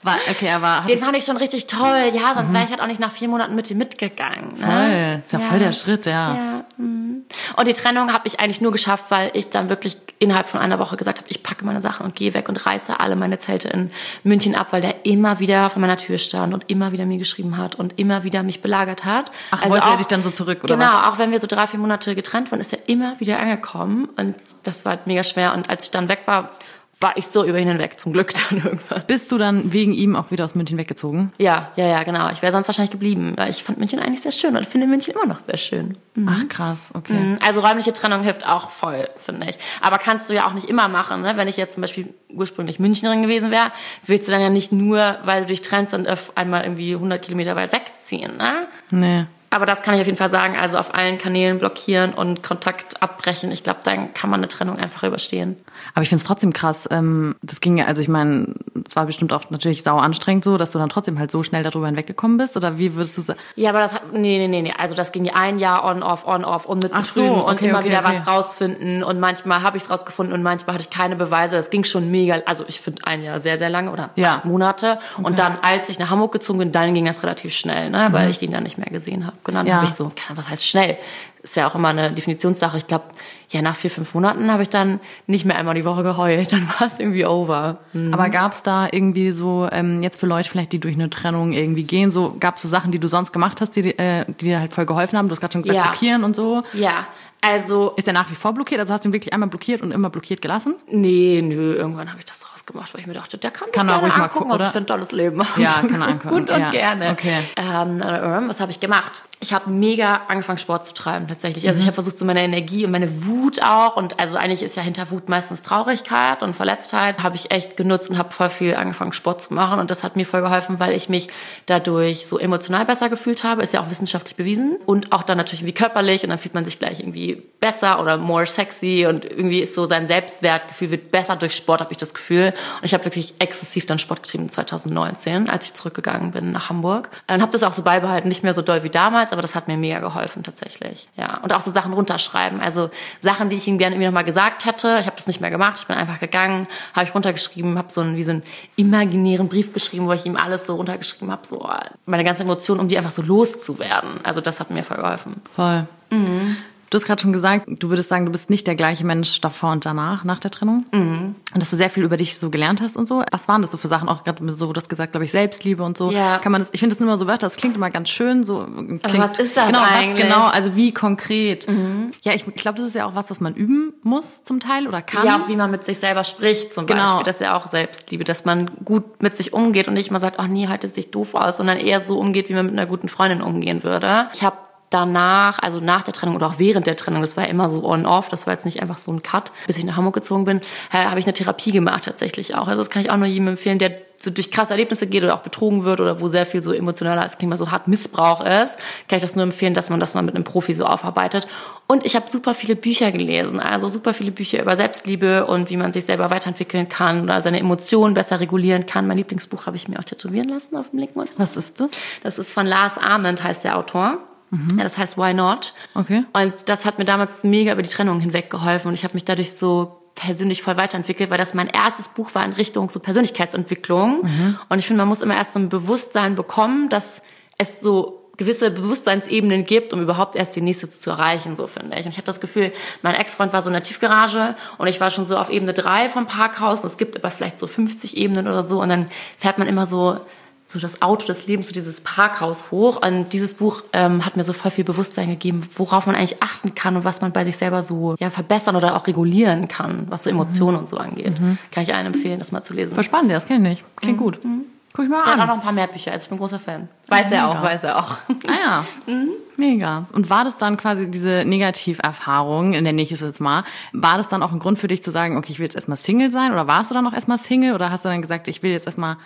War, 0.03 0.17
okay, 0.29 0.45
er 0.45 0.61
war. 0.61 0.85
Den 0.85 0.99
fand 0.99 1.17
ich 1.17 1.25
schon 1.25 1.37
richtig 1.37 1.65
toll, 1.65 2.11
ja, 2.13 2.35
sonst 2.35 2.49
mhm. 2.49 2.53
wäre 2.53 2.63
ich 2.65 2.69
halt 2.69 2.81
auch 2.81 2.87
nicht 2.87 2.99
nach 2.99 3.11
vier 3.11 3.27
Monaten 3.27 3.55
mit 3.55 3.69
ihm 3.71 3.79
mitgegangen. 3.79 4.53
Ne? 4.57 4.65
Voll, 4.65 5.21
ist 5.25 5.33
ja, 5.33 5.39
ja, 5.39 5.45
voll 5.45 5.59
der 5.59 5.71
Schritt, 5.71 6.05
ja. 6.05 6.35
ja. 6.35 6.65
Mhm. 6.77 7.25
Und 7.55 7.67
die 7.67 7.73
Trennung 7.73 8.13
habe 8.13 8.27
ich 8.27 8.39
eigentlich 8.39 8.61
nur 8.61 8.71
geschafft, 8.71 9.05
weil 9.09 9.31
ich 9.33 9.49
dann 9.49 9.69
wirklich 9.69 9.97
innerhalb 10.19 10.49
von 10.49 10.59
einer 10.59 10.79
Woche 10.79 10.97
gesagt 10.97 11.19
habe, 11.19 11.29
ich 11.29 11.43
packe 11.43 11.65
meine 11.65 11.81
Sachen 11.81 12.05
und 12.05 12.15
gehe 12.15 12.33
weg 12.33 12.47
und 12.49 12.65
reiße 12.65 12.99
alle 12.99 13.15
meine 13.15 13.39
Zelte 13.39 13.69
in 13.69 13.91
München 14.23 14.55
ab, 14.55 14.67
weil 14.71 14.81
der 14.81 15.05
immer 15.05 15.39
wieder 15.39 15.69
vor 15.69 15.81
meiner 15.81 15.97
Tür 15.97 16.17
stand 16.17 16.53
und 16.53 16.69
immer 16.69 16.91
wieder 16.91 17.05
mir 17.05 17.17
geschrieben 17.17 17.57
hat 17.57 17.75
und 17.75 17.99
immer 17.99 18.23
wieder 18.23 18.43
mich 18.43 18.61
belagert 18.61 19.05
hat. 19.05 19.31
Ach, 19.51 19.59
also 19.59 19.69
wollte 19.69 19.87
auch, 19.87 19.91
er 19.91 19.97
dich 19.97 20.07
dann 20.07 20.23
so 20.23 20.29
zurück, 20.29 20.63
oder 20.63 20.75
genau, 20.75 20.85
was? 20.85 21.01
Genau, 21.01 21.09
auch 21.09 21.19
wenn 21.19 21.31
wir 21.31 21.39
so 21.39 21.47
drei, 21.47 21.67
vier 21.67 21.79
Monate 21.79 22.15
getrennt 22.15 22.51
waren, 22.51 22.59
ist 22.59 22.73
er 22.73 22.87
immer 22.87 23.19
wieder 23.19 23.39
angekommen 23.39 24.09
und 24.15 24.35
das 24.63 24.85
war 24.85 24.91
halt 24.91 25.07
mega 25.07 25.23
schwer. 25.23 25.53
Und 25.53 25.69
als 25.69 25.85
ich 25.85 25.91
dann 25.91 26.09
weg 26.09 26.21
war, 26.25 26.51
war 26.99 27.15
ich 27.15 27.27
so 27.27 27.43
über 27.43 27.59
ihn 27.59 27.67
hinweg, 27.67 27.99
zum 27.99 28.11
Glück 28.11 28.33
dann 28.49 28.63
irgendwann. 28.63 29.03
Bist 29.05 29.31
du 29.31 29.37
dann 29.37 29.71
wegen 29.71 29.93
ihm 29.93 30.15
auch 30.15 30.31
wieder 30.31 30.45
aus 30.45 30.55
München 30.55 30.77
weggezogen? 30.77 31.31
Ja, 31.37 31.71
ja, 31.75 31.85
ja, 31.85 32.03
genau. 32.03 32.29
Ich 32.31 32.41
wäre 32.41 32.51
sonst 32.51 32.67
wahrscheinlich 32.67 32.91
geblieben, 32.91 33.33
weil 33.35 33.49
ich 33.49 33.63
fand 33.63 33.77
München 33.77 33.99
eigentlich 33.99 34.21
sehr 34.21 34.31
schön 34.31 34.57
und 34.57 34.65
finde 34.65 34.87
München 34.87 35.13
immer 35.13 35.25
noch 35.25 35.41
sehr 35.45 35.57
schön. 35.57 35.97
Mhm. 36.15 36.29
Ach 36.29 36.47
krass, 36.47 36.91
okay. 36.95 37.13
Mhm. 37.13 37.39
Also 37.45 37.59
räumliche 37.59 37.93
Trennung 37.93 38.23
hilft 38.23 38.47
auch 38.47 38.71
voll, 38.71 39.07
finde 39.17 39.49
ich. 39.49 39.57
Aber 39.81 39.97
kannst 39.97 40.29
du 40.29 40.33
ja 40.33 40.47
auch 40.47 40.53
nicht 40.53 40.69
immer 40.69 40.87
machen, 40.87 41.21
ne? 41.21 41.37
Wenn 41.37 41.47
ich 41.47 41.57
jetzt 41.57 41.73
zum 41.73 41.81
Beispiel 41.81 42.13
ursprünglich 42.29 42.79
Münchnerin 42.79 43.21
gewesen 43.21 43.51
wäre, 43.51 43.71
willst 44.05 44.27
du 44.27 44.31
dann 44.31 44.41
ja 44.41 44.49
nicht 44.49 44.71
nur, 44.71 45.17
weil 45.23 45.41
du 45.41 45.47
dich 45.47 45.61
trennst, 45.61 45.93
dann 45.93 46.07
einmal 46.35 46.63
irgendwie 46.63 46.93
100 46.93 47.21
Kilometer 47.21 47.55
weit 47.55 47.73
wegziehen, 47.73 48.37
ne? 48.37 48.67
Nee. 48.89 49.25
Aber 49.49 49.65
das 49.65 49.81
kann 49.81 49.95
ich 49.95 50.01
auf 50.01 50.07
jeden 50.07 50.17
Fall 50.17 50.29
sagen. 50.29 50.57
Also 50.57 50.77
auf 50.77 50.93
allen 50.93 51.17
Kanälen 51.17 51.57
blockieren 51.57 52.13
und 52.13 52.43
Kontakt 52.43 53.01
abbrechen. 53.01 53.51
Ich 53.51 53.63
glaube, 53.63 53.79
dann 53.83 54.13
kann 54.13 54.29
man 54.29 54.41
eine 54.41 54.47
Trennung 54.47 54.77
einfach 54.77 55.03
überstehen. 55.03 55.55
Aber 55.93 56.03
ich 56.03 56.09
finde 56.09 56.21
es 56.21 56.27
trotzdem 56.27 56.53
krass. 56.53 56.87
Ähm, 56.91 57.35
das 57.41 57.61
ging 57.61 57.77
ja, 57.77 57.85
also 57.85 58.01
ich 58.01 58.09
meine, 58.09 58.55
es 58.87 58.95
war 58.95 59.05
bestimmt 59.05 59.31
auch 59.31 59.49
natürlich 59.49 59.83
sau 59.83 59.97
anstrengend 59.97 60.43
so, 60.43 60.57
dass 60.57 60.71
du 60.71 60.79
dann 60.79 60.89
trotzdem 60.89 61.17
halt 61.17 61.31
so 61.31 61.43
schnell 61.43 61.63
darüber 61.63 61.87
hinweggekommen 61.87 62.37
bist. 62.37 62.57
Oder 62.57 62.77
wie 62.77 62.95
würdest 62.95 63.17
du 63.17 63.21
sagen? 63.21 63.39
Ja, 63.55 63.69
aber 63.69 63.79
das 63.79 63.93
hat, 63.93 64.13
nee, 64.13 64.37
nee, 64.37 64.47
nee, 64.47 64.61
nee. 64.61 64.73
Also 64.77 64.95
das 64.95 65.11
ging 65.11 65.23
ja 65.25 65.33
ein 65.35 65.59
Jahr 65.59 65.85
on, 65.85 66.03
off, 66.03 66.27
on, 66.27 66.43
off 66.43 66.65
und 66.65 66.83
mit 66.83 66.91
Ach 66.93 67.05
so, 67.05 67.23
okay, 67.23 67.49
und 67.49 67.61
immer 67.61 67.79
okay, 67.79 67.89
wieder 67.89 67.99
okay. 67.99 68.19
was 68.19 68.27
rausfinden. 68.27 69.03
Und 69.03 69.19
manchmal 69.19 69.61
habe 69.61 69.77
ich 69.77 69.83
es 69.83 69.89
rausgefunden 69.89 70.33
und 70.33 70.43
manchmal 70.43 70.75
hatte 70.75 70.83
ich 70.83 70.89
keine 70.89 71.15
Beweise. 71.15 71.55
Das 71.55 71.69
ging 71.69 71.83
schon 71.83 72.11
mega, 72.11 72.41
also 72.45 72.65
ich 72.67 72.81
finde 72.81 73.05
ein 73.05 73.23
Jahr 73.23 73.39
sehr, 73.39 73.57
sehr 73.57 73.69
lange 73.69 73.91
oder 73.91 74.09
ja. 74.15 74.41
Monate. 74.43 74.99
Und 75.21 75.39
dann, 75.39 75.57
als 75.61 75.89
ich 75.89 75.99
nach 75.99 76.09
Hamburg 76.09 76.31
gezogen 76.33 76.59
bin, 76.59 76.71
dann 76.71 76.93
ging 76.93 77.05
das 77.05 77.23
relativ 77.23 77.53
schnell, 77.53 77.89
ne, 77.89 78.09
weil 78.11 78.25
mhm. 78.25 78.31
ich 78.31 78.41
ihn 78.41 78.51
dann 78.51 78.63
nicht 78.63 78.77
mehr 78.77 78.89
gesehen 78.89 79.25
habe. 79.25 79.36
Und 79.45 79.53
dann 79.53 79.67
ja. 79.67 79.75
habe 79.75 79.85
ich 79.85 79.93
so, 79.93 80.11
was 80.33 80.49
heißt 80.49 80.65
schnell? 80.65 80.97
Ist 81.43 81.55
ja 81.55 81.67
auch 81.67 81.75
immer 81.75 81.89
eine 81.89 82.11
Definitionssache. 82.11 82.77
Ich 82.77 82.87
glaube, 82.87 83.05
ja, 83.49 83.61
nach 83.61 83.75
vier, 83.75 83.89
fünf 83.89 84.13
Monaten 84.13 84.51
habe 84.51 84.63
ich 84.63 84.69
dann 84.69 84.99
nicht 85.25 85.45
mehr 85.45 85.57
einmal 85.57 85.75
die 85.75 85.85
Woche 85.85 86.03
geheult. 86.03 86.51
Dann 86.51 86.67
war 86.67 86.87
es 86.87 86.99
irgendwie 86.99 87.25
over. 87.25 87.77
Mhm. 87.93 88.13
Aber 88.13 88.29
gab 88.29 88.51
es 88.51 88.63
da 88.63 88.87
irgendwie 88.91 89.31
so, 89.31 89.69
ähm, 89.71 90.03
jetzt 90.03 90.19
für 90.19 90.25
Leute 90.25 90.49
vielleicht, 90.49 90.73
die 90.73 90.79
durch 90.79 90.95
eine 90.95 91.09
Trennung 91.09 91.53
irgendwie 91.53 91.83
gehen, 91.83 92.11
so 92.11 92.35
gab 92.39 92.57
es 92.57 92.63
so 92.63 92.67
Sachen, 92.67 92.91
die 92.91 92.99
du 92.99 93.07
sonst 93.07 93.31
gemacht 93.31 93.61
hast, 93.61 93.75
die, 93.75 93.97
äh, 93.97 94.25
die 94.27 94.45
dir 94.45 94.59
halt 94.59 94.73
voll 94.73 94.85
geholfen 94.85 95.17
haben? 95.17 95.29
Du 95.29 95.31
hast 95.31 95.39
gerade 95.39 95.53
schon 95.53 95.61
gesagt, 95.61 95.77
ja. 95.77 95.83
blockieren 95.83 96.23
und 96.25 96.35
so. 96.35 96.63
Ja, 96.73 97.07
also... 97.51 97.93
Ist 97.95 98.07
er 98.07 98.13
nach 98.13 98.29
wie 98.29 98.35
vor 98.35 98.53
blockiert? 98.53 98.79
Also 98.79 98.93
hast 98.93 99.05
du 99.05 99.09
ihn 99.09 99.13
wirklich 99.13 99.33
einmal 99.33 99.49
blockiert 99.49 99.81
und 99.81 99.91
immer 99.91 100.09
blockiert 100.09 100.41
gelassen? 100.41 100.75
Nee, 100.89 101.41
nö, 101.43 101.75
irgendwann 101.75 102.09
habe 102.09 102.19
ich 102.19 102.25
das 102.25 102.37
gemacht, 102.67 102.93
weil 102.93 103.01
ich 103.01 103.07
mir 103.07 103.13
dachte, 103.13 103.37
der 103.37 103.49
kann 103.49 103.67
sich 103.67 103.73
kann 103.73 103.87
gerne 103.87 104.01
ruhig 104.03 104.13
angucken, 104.13 104.49
mal 104.49 104.57
gucken, 104.57 104.59
was 104.59 104.67
ich 104.67 104.71
für 104.73 104.77
ein 104.77 104.85
tolles 104.85 105.11
Leben 105.11 105.41
Ja, 105.57 105.81
kann 105.81 106.01
er 106.01 106.07
angucken. 106.07 106.37
Gut 106.37 106.49
und 106.51 106.59
ja. 106.59 106.69
gerne. 106.69 107.11
Okay. 107.11 107.39
Ähm, 107.55 108.01
äh, 108.01 108.47
was 108.47 108.59
habe 108.59 108.71
ich 108.71 108.79
gemacht? 108.79 109.23
Ich 109.39 109.53
habe 109.53 109.69
mega 109.69 110.21
angefangen, 110.27 110.57
Sport 110.57 110.85
zu 110.85 110.93
treiben, 110.93 111.27
tatsächlich. 111.27 111.67
Also 111.67 111.77
mhm. 111.77 111.81
ich 111.81 111.87
habe 111.87 111.95
versucht, 111.95 112.17
so 112.17 112.25
meine 112.25 112.41
Energie 112.41 112.85
und 112.85 112.91
meine 112.91 113.25
Wut 113.25 113.61
auch, 113.63 113.95
und 113.95 114.19
also 114.19 114.35
eigentlich 114.35 114.63
ist 114.63 114.75
ja 114.75 114.83
hinter 114.83 115.09
Wut 115.11 115.29
meistens 115.29 115.61
Traurigkeit 115.61 116.43
und 116.43 116.55
Verletztheit, 116.55 117.19
habe 117.19 117.35
ich 117.35 117.51
echt 117.51 117.77
genutzt 117.77 118.09
und 118.09 118.17
habe 118.17 118.31
voll 118.31 118.49
viel 118.49 118.75
angefangen, 118.75 119.13
Sport 119.13 119.41
zu 119.41 119.53
machen. 119.53 119.79
Und 119.79 119.89
das 119.89 120.03
hat 120.03 120.15
mir 120.15 120.25
voll 120.25 120.41
geholfen, 120.41 120.79
weil 120.79 120.93
ich 120.93 121.07
mich 121.07 121.29
dadurch 121.67 122.27
so 122.27 122.37
emotional 122.37 122.85
besser 122.85 123.09
gefühlt 123.09 123.43
habe. 123.43 123.63
Ist 123.63 123.73
ja 123.73 123.81
auch 123.81 123.89
wissenschaftlich 123.89 124.35
bewiesen. 124.35 124.77
Und 124.85 125.11
auch 125.11 125.23
dann 125.23 125.37
natürlich 125.37 125.61
irgendwie 125.61 125.75
körperlich 125.75 126.23
und 126.23 126.29
dann 126.29 126.39
fühlt 126.39 126.53
man 126.53 126.65
sich 126.65 126.79
gleich 126.79 126.99
irgendwie 126.99 127.36
besser 127.59 127.99
oder 127.99 128.17
more 128.17 128.45
sexy 128.45 129.07
und 129.09 129.25
irgendwie 129.25 129.61
ist 129.61 129.73
so 129.73 129.85
sein 129.85 130.07
Selbstwertgefühl 130.07 130.91
wird 130.91 131.11
besser 131.11 131.35
durch 131.35 131.55
Sport, 131.55 131.81
habe 131.81 131.91
ich 131.91 131.97
das 131.97 132.13
Gefühl. 132.13 132.53
Und 132.75 132.85
ich 132.85 132.93
habe 132.93 133.05
wirklich 133.05 133.33
exzessiv 133.39 133.85
dann 133.87 133.97
Sport 133.97 134.23
getrieben 134.23 134.49
2019, 134.49 135.49
als 135.49 135.65
ich 135.65 135.73
zurückgegangen 135.73 136.31
bin 136.31 136.51
nach 136.51 136.69
Hamburg. 136.69 137.09
Und 137.27 137.41
habe 137.41 137.51
das 137.51 137.63
auch 137.63 137.73
so 137.73 137.81
beibehalten, 137.81 138.27
nicht 138.27 138.43
mehr 138.43 138.53
so 138.53 138.61
doll 138.61 138.83
wie 138.83 138.89
damals, 138.89 139.31
aber 139.31 139.41
das 139.41 139.55
hat 139.55 139.67
mir 139.67 139.77
mega 139.77 139.99
geholfen 139.99 140.43
tatsächlich. 140.43 141.09
Ja, 141.17 141.39
und 141.41 141.51
auch 141.53 141.61
so 141.61 141.71
Sachen 141.71 141.93
runterschreiben, 141.93 142.61
also 142.61 142.91
Sachen, 143.21 143.49
die 143.49 143.55
ich 143.55 143.67
ihm 143.67 143.79
gerne 143.79 143.95
irgendwie 143.95 144.07
nochmal 144.07 144.23
gesagt 144.23 144.65
hätte. 144.65 144.97
Ich 144.99 145.07
habe 145.07 145.15
das 145.15 145.25
nicht 145.25 145.41
mehr 145.41 145.49
gemacht, 145.49 145.77
ich 145.79 145.87
bin 145.87 145.97
einfach 145.97 146.19
gegangen, 146.19 146.67
habe 146.93 147.07
ich 147.07 147.15
runtergeschrieben, 147.15 147.77
habe 147.77 147.91
so 147.91 148.01
einen 148.01 148.17
wie 148.17 148.23
so 148.23 148.31
einen 148.31 148.43
imaginären 148.75 149.47
Brief 149.47 149.73
geschrieben, 149.73 150.07
wo 150.07 150.13
ich 150.13 150.25
ihm 150.25 150.35
alles 150.35 150.67
so 150.67 150.75
runtergeschrieben 150.75 151.31
habe, 151.31 151.45
so 151.45 151.67
meine 152.05 152.23
ganzen 152.23 152.43
Emotionen, 152.43 152.81
um 152.81 152.87
die 152.87 152.97
einfach 152.97 153.11
so 153.11 153.23
loszuwerden. 153.23 154.23
Also 154.23 154.41
das 154.41 154.59
hat 154.59 154.69
mir 154.69 154.83
voll 154.83 154.97
geholfen. 154.97 155.41
Voll. 155.55 155.87
Mhm. 156.11 156.57
Du 156.89 156.95
hast 156.95 157.05
gerade 157.05 157.21
schon 157.21 157.33
gesagt, 157.33 157.65
du 157.67 157.89
würdest 157.89 158.09
sagen, 158.09 158.25
du 158.25 158.31
bist 158.31 158.49
nicht 158.49 158.65
der 158.65 158.75
gleiche 158.75 159.05
Mensch 159.05 159.41
davor 159.41 159.71
und 159.71 159.85
danach, 159.85 160.23
nach 160.23 160.39
der 160.39 160.51
Trennung. 160.51 160.85
Mhm. 160.91 161.35
Und 161.53 161.61
dass 161.61 161.69
du 161.69 161.75
sehr 161.75 161.89
viel 161.89 162.03
über 162.03 162.15
dich 162.15 162.37
so 162.37 162.49
gelernt 162.49 162.81
hast 162.81 162.95
und 162.95 163.07
so. 163.07 163.23
Was 163.31 163.47
waren 163.47 163.61
das 163.61 163.71
so 163.71 163.77
für 163.77 163.87
Sachen? 163.89 164.07
Auch 164.07 164.23
gerade 164.23 164.53
so, 164.53 164.71
du 164.71 164.77
hast 164.77 164.87
gesagt, 164.87 165.11
glaube 165.11 165.25
ich, 165.25 165.31
Selbstliebe 165.31 165.83
und 165.83 165.97
so. 165.97 166.11
Ja. 166.11 166.39
Kann 166.39 166.51
man 166.51 166.61
das, 166.61 166.69
ich 166.71 166.79
finde 166.79 166.95
das 166.95 167.01
immer 167.01 167.17
so 167.17 167.27
Wörter, 167.27 167.47
das 167.47 167.57
klingt 167.57 167.75
immer 167.75 167.89
ganz 167.89 168.09
schön, 168.09 168.45
so. 168.45 168.65
Klingt, 168.65 169.03
Aber 169.03 169.17
was 169.17 169.39
ist 169.39 169.57
das 169.57 169.67
genau, 169.67 169.79
eigentlich? 169.81 170.13
Was 170.13 170.21
genau, 170.21 170.47
also 170.47 170.75
wie 170.75 170.93
konkret. 170.93 171.67
Mhm. 171.67 172.09
Ja, 172.21 172.33
ich, 172.33 172.45
glaube, 172.55 172.79
das 172.79 172.87
ist 172.87 172.95
ja 172.95 173.05
auch 173.05 173.15
was, 173.15 173.29
was 173.29 173.41
man 173.41 173.53
üben 173.53 173.93
muss 174.03 174.43
zum 174.43 174.59
Teil 174.59 174.87
oder 174.87 175.01
kann. 175.01 175.25
Ja, 175.25 175.45
wie 175.47 175.55
man 175.55 175.71
mit 175.71 175.83
sich 175.83 175.99
selber 175.99 176.23
spricht 176.23 176.73
zum 176.73 176.85
genau. 176.85 177.03
Beispiel. 177.03 177.23
Das 177.23 177.35
ist 177.37 177.41
ja 177.41 177.55
auch 177.55 177.67
Selbstliebe, 177.69 178.23
dass 178.23 178.45
man 178.45 178.71
gut 178.85 179.21
mit 179.21 179.35
sich 179.35 179.53
umgeht 179.53 179.87
und 179.87 179.93
nicht 179.93 180.11
mal 180.11 180.19
sagt, 180.19 180.39
ach 180.39 180.47
nee, 180.47 180.67
halt 180.67 180.83
es 180.83 180.95
sich 180.95 181.11
doof 181.11 181.35
aus, 181.35 181.57
sondern 181.57 181.77
eher 181.77 182.01
so 182.01 182.17
umgeht, 182.19 182.49
wie 182.49 182.53
man 182.53 182.65
mit 182.65 182.73
einer 182.73 182.85
guten 182.85 183.09
Freundin 183.09 183.41
umgehen 183.41 183.83
würde. 183.83 184.29
Ich 184.33 184.43
habe 184.43 184.57
danach, 184.89 185.59
also 185.59 185.79
nach 185.79 186.03
der 186.03 186.13
Trennung 186.13 186.35
oder 186.35 186.47
auch 186.47 186.59
während 186.59 186.87
der 186.87 186.95
Trennung, 186.95 187.21
das 187.21 187.35
war 187.35 187.43
ja 187.43 187.49
immer 187.49 187.69
so 187.69 187.83
on-off, 187.83 188.29
das 188.29 188.47
war 188.47 188.53
jetzt 188.53 188.65
nicht 188.65 188.81
einfach 188.81 188.97
so 188.97 189.11
ein 189.11 189.21
Cut, 189.21 189.51
bis 189.65 189.77
ich 189.77 189.85
nach 189.85 189.97
Hamburg 189.97 190.15
gezogen 190.15 190.45
bin, 190.45 190.61
äh, 190.91 191.05
habe 191.05 191.19
ich 191.19 191.25
eine 191.25 191.33
Therapie 191.33 191.71
gemacht 191.71 192.05
tatsächlich 192.05 192.55
auch. 192.55 192.67
Also 192.67 192.79
das 192.79 192.89
kann 192.89 193.01
ich 193.01 193.09
auch 193.09 193.17
nur 193.17 193.27
jedem 193.27 193.47
empfehlen, 193.47 193.77
der 193.77 194.07
so 194.19 194.31
durch 194.31 194.49
krasse 194.49 194.71
Erlebnisse 194.71 195.05
geht 195.05 195.23
oder 195.23 195.35
auch 195.35 195.41
betrogen 195.41 195.83
wird 195.83 195.99
oder 195.99 196.19
wo 196.19 196.27
sehr 196.27 196.45
viel 196.45 196.63
so 196.63 196.73
emotionaler, 196.73 197.25
es 197.25 197.37
klingt 197.37 197.51
mal 197.51 197.57
so 197.57 197.69
hart 197.69 197.87
Missbrauch 197.87 198.41
ist, 198.41 198.75
kann 199.07 199.17
ich 199.17 199.21
das 199.21 199.35
nur 199.35 199.43
empfehlen, 199.43 199.73
dass 199.73 199.89
man 199.89 199.99
das 199.99 200.15
mal 200.15 200.23
mit 200.23 200.33
einem 200.33 200.43
Profi 200.43 200.73
so 200.73 200.85
aufarbeitet. 200.85 201.47
Und 201.85 202.05
ich 202.05 202.15
habe 202.15 202.27
super 202.27 202.55
viele 202.55 202.75
Bücher 202.75 203.11
gelesen, 203.11 203.59
also 203.59 203.89
super 203.89 204.13
viele 204.13 204.31
Bücher 204.31 204.61
über 204.61 204.75
Selbstliebe 204.75 205.45
und 205.45 205.69
wie 205.69 205.77
man 205.77 205.93
sich 205.93 206.05
selber 206.05 206.31
weiterentwickeln 206.31 206.89
kann 206.89 207.23
oder 207.23 207.41
seine 207.41 207.59
Emotionen 207.59 208.15
besser 208.15 208.39
regulieren 208.39 208.85
kann. 208.87 209.05
Mein 209.05 209.17
Lieblingsbuch 209.17 209.67
habe 209.67 209.75
ich 209.75 209.87
mir 209.87 209.99
auch 209.99 210.03
tätowieren 210.03 210.49
lassen 210.49 210.75
auf 210.75 210.89
dem 210.89 210.99
linken 210.99 211.19
Mund. 211.19 211.29
Was 211.37 211.55
ist 211.55 211.79
das? 211.79 211.91
Das 212.23 212.39
ist 212.39 212.51
von 212.51 212.65
Lars 212.65 212.97
Arment, 212.97 213.43
heißt 213.43 213.63
der 213.63 213.77
Autor. 213.77 214.17
Mhm. 214.49 214.77
Ja, 214.77 214.83
das 214.83 214.97
heißt 214.97 215.17
Why 215.17 215.33
Not. 215.33 215.73
Okay. 215.93 216.23
Und 216.33 216.53
das 216.65 216.85
hat 216.85 216.99
mir 216.99 217.05
damals 217.05 217.43
mega 217.43 217.73
über 217.73 217.81
die 217.81 217.89
Trennung 217.89 218.19
hinweg 218.19 218.49
geholfen 218.49 218.89
und 218.89 218.93
ich 218.93 219.03
habe 219.03 219.13
mich 219.13 219.25
dadurch 219.25 219.53
so 219.53 219.97
persönlich 220.15 220.63
voll 220.63 220.77
weiterentwickelt, 220.77 221.29
weil 221.29 221.37
das 221.37 221.53
mein 221.53 221.67
erstes 221.67 222.09
Buch 222.09 222.33
war 222.33 222.43
in 222.43 222.53
Richtung 222.53 222.89
so 222.89 222.99
Persönlichkeitsentwicklung. 222.99 224.23
Mhm. 224.23 224.59
Und 224.67 224.79
ich 224.79 224.87
finde, 224.87 225.01
man 225.01 225.07
muss 225.07 225.21
immer 225.21 225.37
erst 225.37 225.53
so 225.53 225.59
ein 225.59 225.69
Bewusstsein 225.69 226.35
bekommen, 226.35 226.89
dass 226.89 227.21
es 227.57 227.79
so 227.79 228.27
gewisse 228.37 228.69
Bewusstseinsebenen 228.71 229.65
gibt, 229.65 229.93
um 229.93 230.01
überhaupt 230.01 230.35
erst 230.35 230.55
die 230.55 230.61
nächste 230.61 230.89
zu 230.89 231.09
erreichen, 231.09 231.55
so 231.55 231.65
finde 231.67 231.97
ich. 231.97 232.05
Und 232.05 232.11
ich 232.11 232.17
hatte 232.17 232.27
das 232.27 232.39
Gefühl, 232.39 232.71
mein 233.01 233.15
Ex-Freund 233.15 233.51
war 233.51 233.63
so 233.63 233.69
in 233.69 233.73
der 233.73 233.83
Tiefgarage 233.83 234.55
und 234.77 234.87
ich 234.87 235.01
war 235.01 235.09
schon 235.09 235.25
so 235.25 235.37
auf 235.37 235.49
Ebene 235.49 235.73
drei 235.73 236.07
vom 236.07 236.27
Parkhaus 236.27 236.81
und 236.81 236.87
es 236.87 236.97
gibt 236.97 237.17
aber 237.17 237.31
vielleicht 237.31 237.59
so 237.59 237.65
50 237.65 238.15
Ebenen 238.15 238.47
oder 238.47 238.63
so 238.63 238.81
und 238.81 238.89
dann 238.89 239.07
fährt 239.37 239.57
man 239.57 239.67
immer 239.67 239.87
so 239.87 240.19
so 240.67 240.79
das 240.79 241.01
Auto 241.01 241.25
des 241.25 241.47
Lebens, 241.47 241.67
so 241.67 241.73
dieses 241.73 242.01
Parkhaus 242.01 242.71
hoch. 242.71 243.01
Und 243.01 243.31
dieses 243.31 243.53
Buch 243.53 243.83
ähm, 243.93 244.25
hat 244.25 244.35
mir 244.35 244.43
so 244.43 244.53
voll 244.53 244.71
viel 244.71 244.83
Bewusstsein 244.83 245.29
gegeben, 245.29 245.69
worauf 245.75 246.07
man 246.07 246.15
eigentlich 246.15 246.43
achten 246.43 246.75
kann 246.75 246.97
und 246.97 247.05
was 247.05 247.21
man 247.21 247.31
bei 247.31 247.45
sich 247.45 247.57
selber 247.57 247.83
so 247.83 248.15
ja, 248.19 248.29
verbessern 248.29 248.75
oder 248.75 248.95
auch 248.95 249.07
regulieren 249.07 249.67
kann, 249.67 250.07
was 250.09 250.25
so 250.25 250.29
Emotionen 250.29 250.75
mhm. 250.75 250.79
und 250.81 250.89
so 250.89 250.97
angeht. 250.97 251.39
Mhm. 251.39 251.57
Kann 251.71 251.83
ich 251.83 251.95
allen 251.95 252.07
empfehlen, 252.07 252.39
das 252.39 252.51
mal 252.51 252.63
zu 252.63 252.73
lesen. 252.73 252.93
Voll 252.93 253.03
spannend, 253.03 253.31
das 253.31 253.47
kenne 253.47 253.71
ich. 253.71 253.83
Klingt 253.95 254.19
mhm. 254.19 254.23
gut. 254.23 254.43
Mhm. 254.43 254.65
Guck 254.97 255.05
ich 255.05 255.11
mal 255.11 255.23
Der 255.23 255.33
an. 255.33 255.39
hat 255.39 255.43
auch 255.43 255.47
noch 255.49 255.59
ein 255.59 255.63
paar 255.63 255.73
mehr 255.73 255.85
Bücher, 255.85 256.11
also 256.11 256.23
ich 256.23 256.29
bin 256.29 256.39
großer 256.39 256.59
Fan. 256.59 256.89
Weiß 257.07 257.29
ja, 257.29 257.37
er 257.37 257.49
auch, 257.49 257.61
weiß 257.61 257.83
er 257.83 257.97
auch. 257.99 258.17
Ah 258.47 258.53
ja, 258.65 258.85
mhm. 259.05 259.29
mega. 259.55 260.07
Und 260.11 260.31
war 260.31 260.43
das 260.43 260.57
dann 260.57 260.75
quasi 260.75 261.09
diese 261.09 261.45
Negativerfahrung, 261.45 262.71
nenne 262.71 263.01
ich 263.01 263.11
es 263.11 263.21
jetzt 263.21 263.39
mal, 263.39 263.63
war 263.93 264.17
das 264.17 264.27
dann 264.27 264.41
auch 264.41 264.51
ein 264.51 264.57
Grund 264.57 264.79
für 264.79 264.87
dich 264.87 265.03
zu 265.03 265.11
sagen, 265.11 265.37
okay, 265.37 265.51
ich 265.51 265.59
will 265.59 265.65
jetzt 265.65 265.75
erstmal 265.75 265.97
Single 265.97 266.31
sein 266.31 266.51
oder 266.51 266.65
warst 266.65 266.89
du 266.89 266.95
dann 266.95 267.03
noch 267.03 267.13
erstmal 267.13 267.37
Single 267.37 267.75
oder 267.75 267.91
hast 267.91 268.05
du 268.05 268.09
dann 268.09 268.23
gesagt, 268.23 268.47
ich 268.47 268.63
will 268.63 268.71
jetzt 268.71 268.87
erstmal 268.87 269.17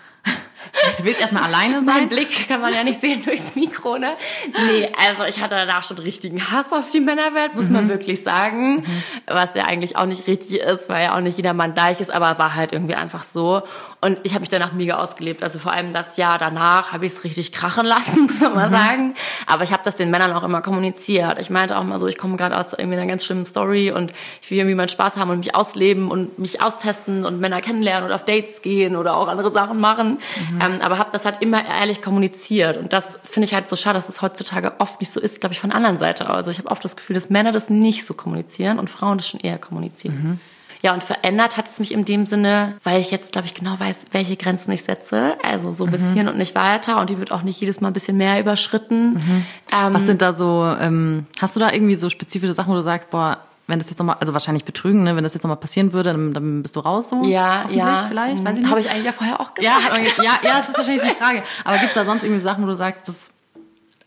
willst 1.04 1.22
erstmal 1.22 1.44
alleine 1.44 1.84
sein? 1.86 1.96
Mein 1.98 2.10
Blick 2.10 2.48
kann 2.48 2.62
man 2.62 2.74
ja 2.74 2.84
nicht 2.84 3.02
sehen 3.02 3.24
durchs 3.26 3.56
Mikro, 3.56 3.98
ne? 3.98 4.14
Nee, 4.66 4.92
also 5.08 5.24
ich 5.24 5.42
hatte 5.42 5.56
danach 5.56 5.84
schon 5.84 5.98
richtigen 5.98 6.42
Hass 6.52 6.72
auf 6.72 6.92
die 6.92 7.00
Männerwelt, 7.00 7.56
muss 7.56 7.66
mhm. 7.66 7.74
man 7.74 7.90
wirklich 7.90 8.24
sagen. 8.24 8.78
Mhm. 8.78 9.04
Was 9.28 9.54
ja 9.56 9.64
eigentlich 9.64 9.98
auch 9.98 10.06
nicht 10.06 10.28
richtig 10.28 10.60
ist, 10.60 10.90
weil 10.90 11.04
ja 11.04 11.16
auch 11.16 11.22
nicht 11.22 11.38
jeder 11.38 11.54
Mann 11.54 11.74
gleich 11.74 12.00
ist, 12.00 12.12
aber 12.12 12.38
war 12.38 12.56
halt 12.56 12.74
irgendwie 12.74 12.96
einfach 12.96 13.24
so. 13.24 13.64
Und 14.02 14.18
ich 14.24 14.32
habe 14.32 14.42
mich 14.42 14.50
danach 14.50 14.74
mega 14.74 14.98
ausgelebt. 14.98 15.44
Also 15.44 15.60
vor 15.60 15.74
allem 15.74 15.94
das 15.94 16.18
Jahr 16.18 16.40
danach 16.40 16.92
habe 16.92 17.06
ich 17.06 17.14
es 17.14 17.24
richtig 17.24 17.52
krachen 17.52 17.86
lassen, 17.86 18.22
muss 18.28 18.40
man 18.40 18.56
mal 18.56 18.70
mhm. 18.70 18.76
sagen. 18.76 19.16
Aber 19.46 19.64
ich 19.64 19.72
habe 19.72 19.84
das 19.84 19.96
den 19.96 20.10
Männern 20.10 20.34
auch 20.34 20.44
immer 20.44 20.62
kommuniziert. 20.62 21.40
Ich 21.40 21.50
meinte 21.50 21.78
auch 21.78 21.84
mal 21.84 22.00
so, 22.00 22.08
ich 22.08 22.18
komme 22.18 22.38
gerade 22.38 22.58
aus 22.58 22.74
irgendwie 22.74 22.98
einer 22.98 23.08
ganz 23.08 23.26
schlimmen 23.26 23.46
Story 23.46 23.92
und 23.92 24.12
ich 24.42 24.50
will 24.50 24.58
irgendwie 24.58 24.76
meinen 24.76 24.90
Spaß 24.90 25.18
haben 25.18 25.30
und 25.30 25.40
mich 25.40 25.56
ausleben 25.56 26.10
und 26.10 26.40
mich 26.40 26.62
austesten 26.62 27.26
und 27.26 27.40
Männer 27.40 27.62
kennenlernen 27.62 28.10
und 28.10 28.16
auf 28.16 28.26
Dates 28.26 28.62
gehen 28.62 28.96
oder 28.96 29.16
auch 29.16 29.28
andere 29.28 29.52
Sachen 29.52 29.80
machen. 29.80 30.20
Mhm. 30.52 30.62
Ähm, 30.62 30.82
aber 30.82 30.98
habe 30.98 31.10
das 31.12 31.26
halt 31.26 31.42
immer 31.42 31.66
ehrlich 31.66 32.02
kommuniziert. 32.02 32.78
Und 32.78 32.94
das 32.94 33.20
finde 33.24 33.46
ich 33.46 33.54
halt 33.54 33.70
so 33.70 33.76
schade, 33.76 33.98
dass 33.98 34.10
es 34.10 34.22
heutzutage 34.22 34.74
oft 34.80 35.00
nicht 35.00 35.12
so 35.12 35.20
ist, 35.20 35.40
glaube 35.40 35.54
ich, 35.54 35.60
von 35.60 35.70
der 35.70 35.78
anderen 35.78 35.98
Seite. 35.98 36.30
Also 36.30 36.52
ich 36.52 36.58
habe 36.58 36.70
oft 36.70 36.84
das 36.84 36.96
Gefühl, 36.96 37.14
dass 37.14 37.30
Männer 37.30 37.52
das 37.52 37.70
nicht 37.70 38.06
so 38.06 38.14
kommunizieren 38.14 38.80
und 38.80 38.90
Frauen 38.90 39.18
das 39.18 39.28
schon 39.28 39.40
eher 39.40 39.58
kommunizieren. 39.58 40.24
Mhm. 40.24 40.40
Ja, 40.84 40.94
und 40.94 41.04
verändert 41.04 41.58
hat 41.58 41.70
es 41.70 41.80
mich 41.80 41.92
in 41.92 42.06
dem 42.06 42.26
Sinne, 42.26 42.76
weil 42.84 43.00
ich 43.00 43.12
jetzt, 43.12 43.34
glaube 43.34 43.46
ich, 43.46 43.54
genau 43.54 43.80
weiß, 43.80 44.08
welche 44.12 44.36
Grenzen 44.36 44.72
ich 44.72 44.84
setze. 44.84 45.36
Also 45.44 45.74
so 45.74 45.86
bis 45.86 46.02
mhm. 46.02 46.14
hier 46.14 46.30
und 46.30 46.38
nicht 46.38 46.56
weiter. 46.56 47.00
Und 47.00 47.12
die 47.12 47.20
wird 47.20 47.32
auch 47.32 47.44
nicht 47.44 47.62
jedes 47.62 47.82
Mal 47.82 47.90
ein 47.90 47.94
bisschen 47.94 48.18
mehr 48.18 48.40
überschritten. 48.40 49.14
Mhm. 49.14 49.46
Ähm, 49.72 49.94
Was 49.94 50.08
sind 50.08 50.24
da 50.24 50.34
so, 50.34 50.76
ähm, 50.80 51.28
hast 51.40 51.56
du 51.56 51.60
da 51.60 51.72
irgendwie 51.72 51.96
so 51.96 52.10
spezifische 52.10 52.54
Sachen, 52.54 52.72
wo 52.72 52.76
du 52.76 52.82
sagst, 52.82 53.12
boah, 53.12 53.46
wenn 53.72 53.80
das 53.80 53.90
jetzt 53.90 54.00
nochmal, 54.00 54.18
also 54.20 54.34
wahrscheinlich 54.34 54.66
betrügen, 54.66 55.04
ne? 55.04 55.16
wenn 55.16 55.24
das 55.24 55.34
jetzt 55.34 55.44
nochmal 55.44 55.58
passieren 55.58 55.94
würde, 55.94 56.12
dann, 56.12 56.34
dann 56.34 56.62
bist 56.62 56.76
du 56.76 56.82
raus 56.82 57.10
so. 57.10 57.24
Ja, 57.24 57.66
ja. 57.70 58.06
Vielleicht, 58.08 58.44
weiß 58.44 58.58
ich 58.60 58.70
Habe 58.70 58.80
ich 58.82 58.90
eigentlich 58.92 59.06
ja 59.06 59.14
vorher 59.14 59.40
auch 59.40 59.54
gesagt. 59.54 59.80
Ja, 60.18 60.24
ja, 60.24 60.32
ja, 60.44 60.58
das 60.60 60.70
ist 60.70 60.78
wahrscheinlich 60.78 61.04
die 61.04 61.24
Frage. 61.24 61.44
Aber 61.64 61.78
gibt 61.78 61.88
es 61.88 61.94
da 61.94 62.04
sonst 62.04 62.24
irgendwie 62.24 62.42
Sachen, 62.42 62.64
wo 62.64 62.68
du 62.68 62.76
sagst, 62.76 63.08
das 63.08 63.32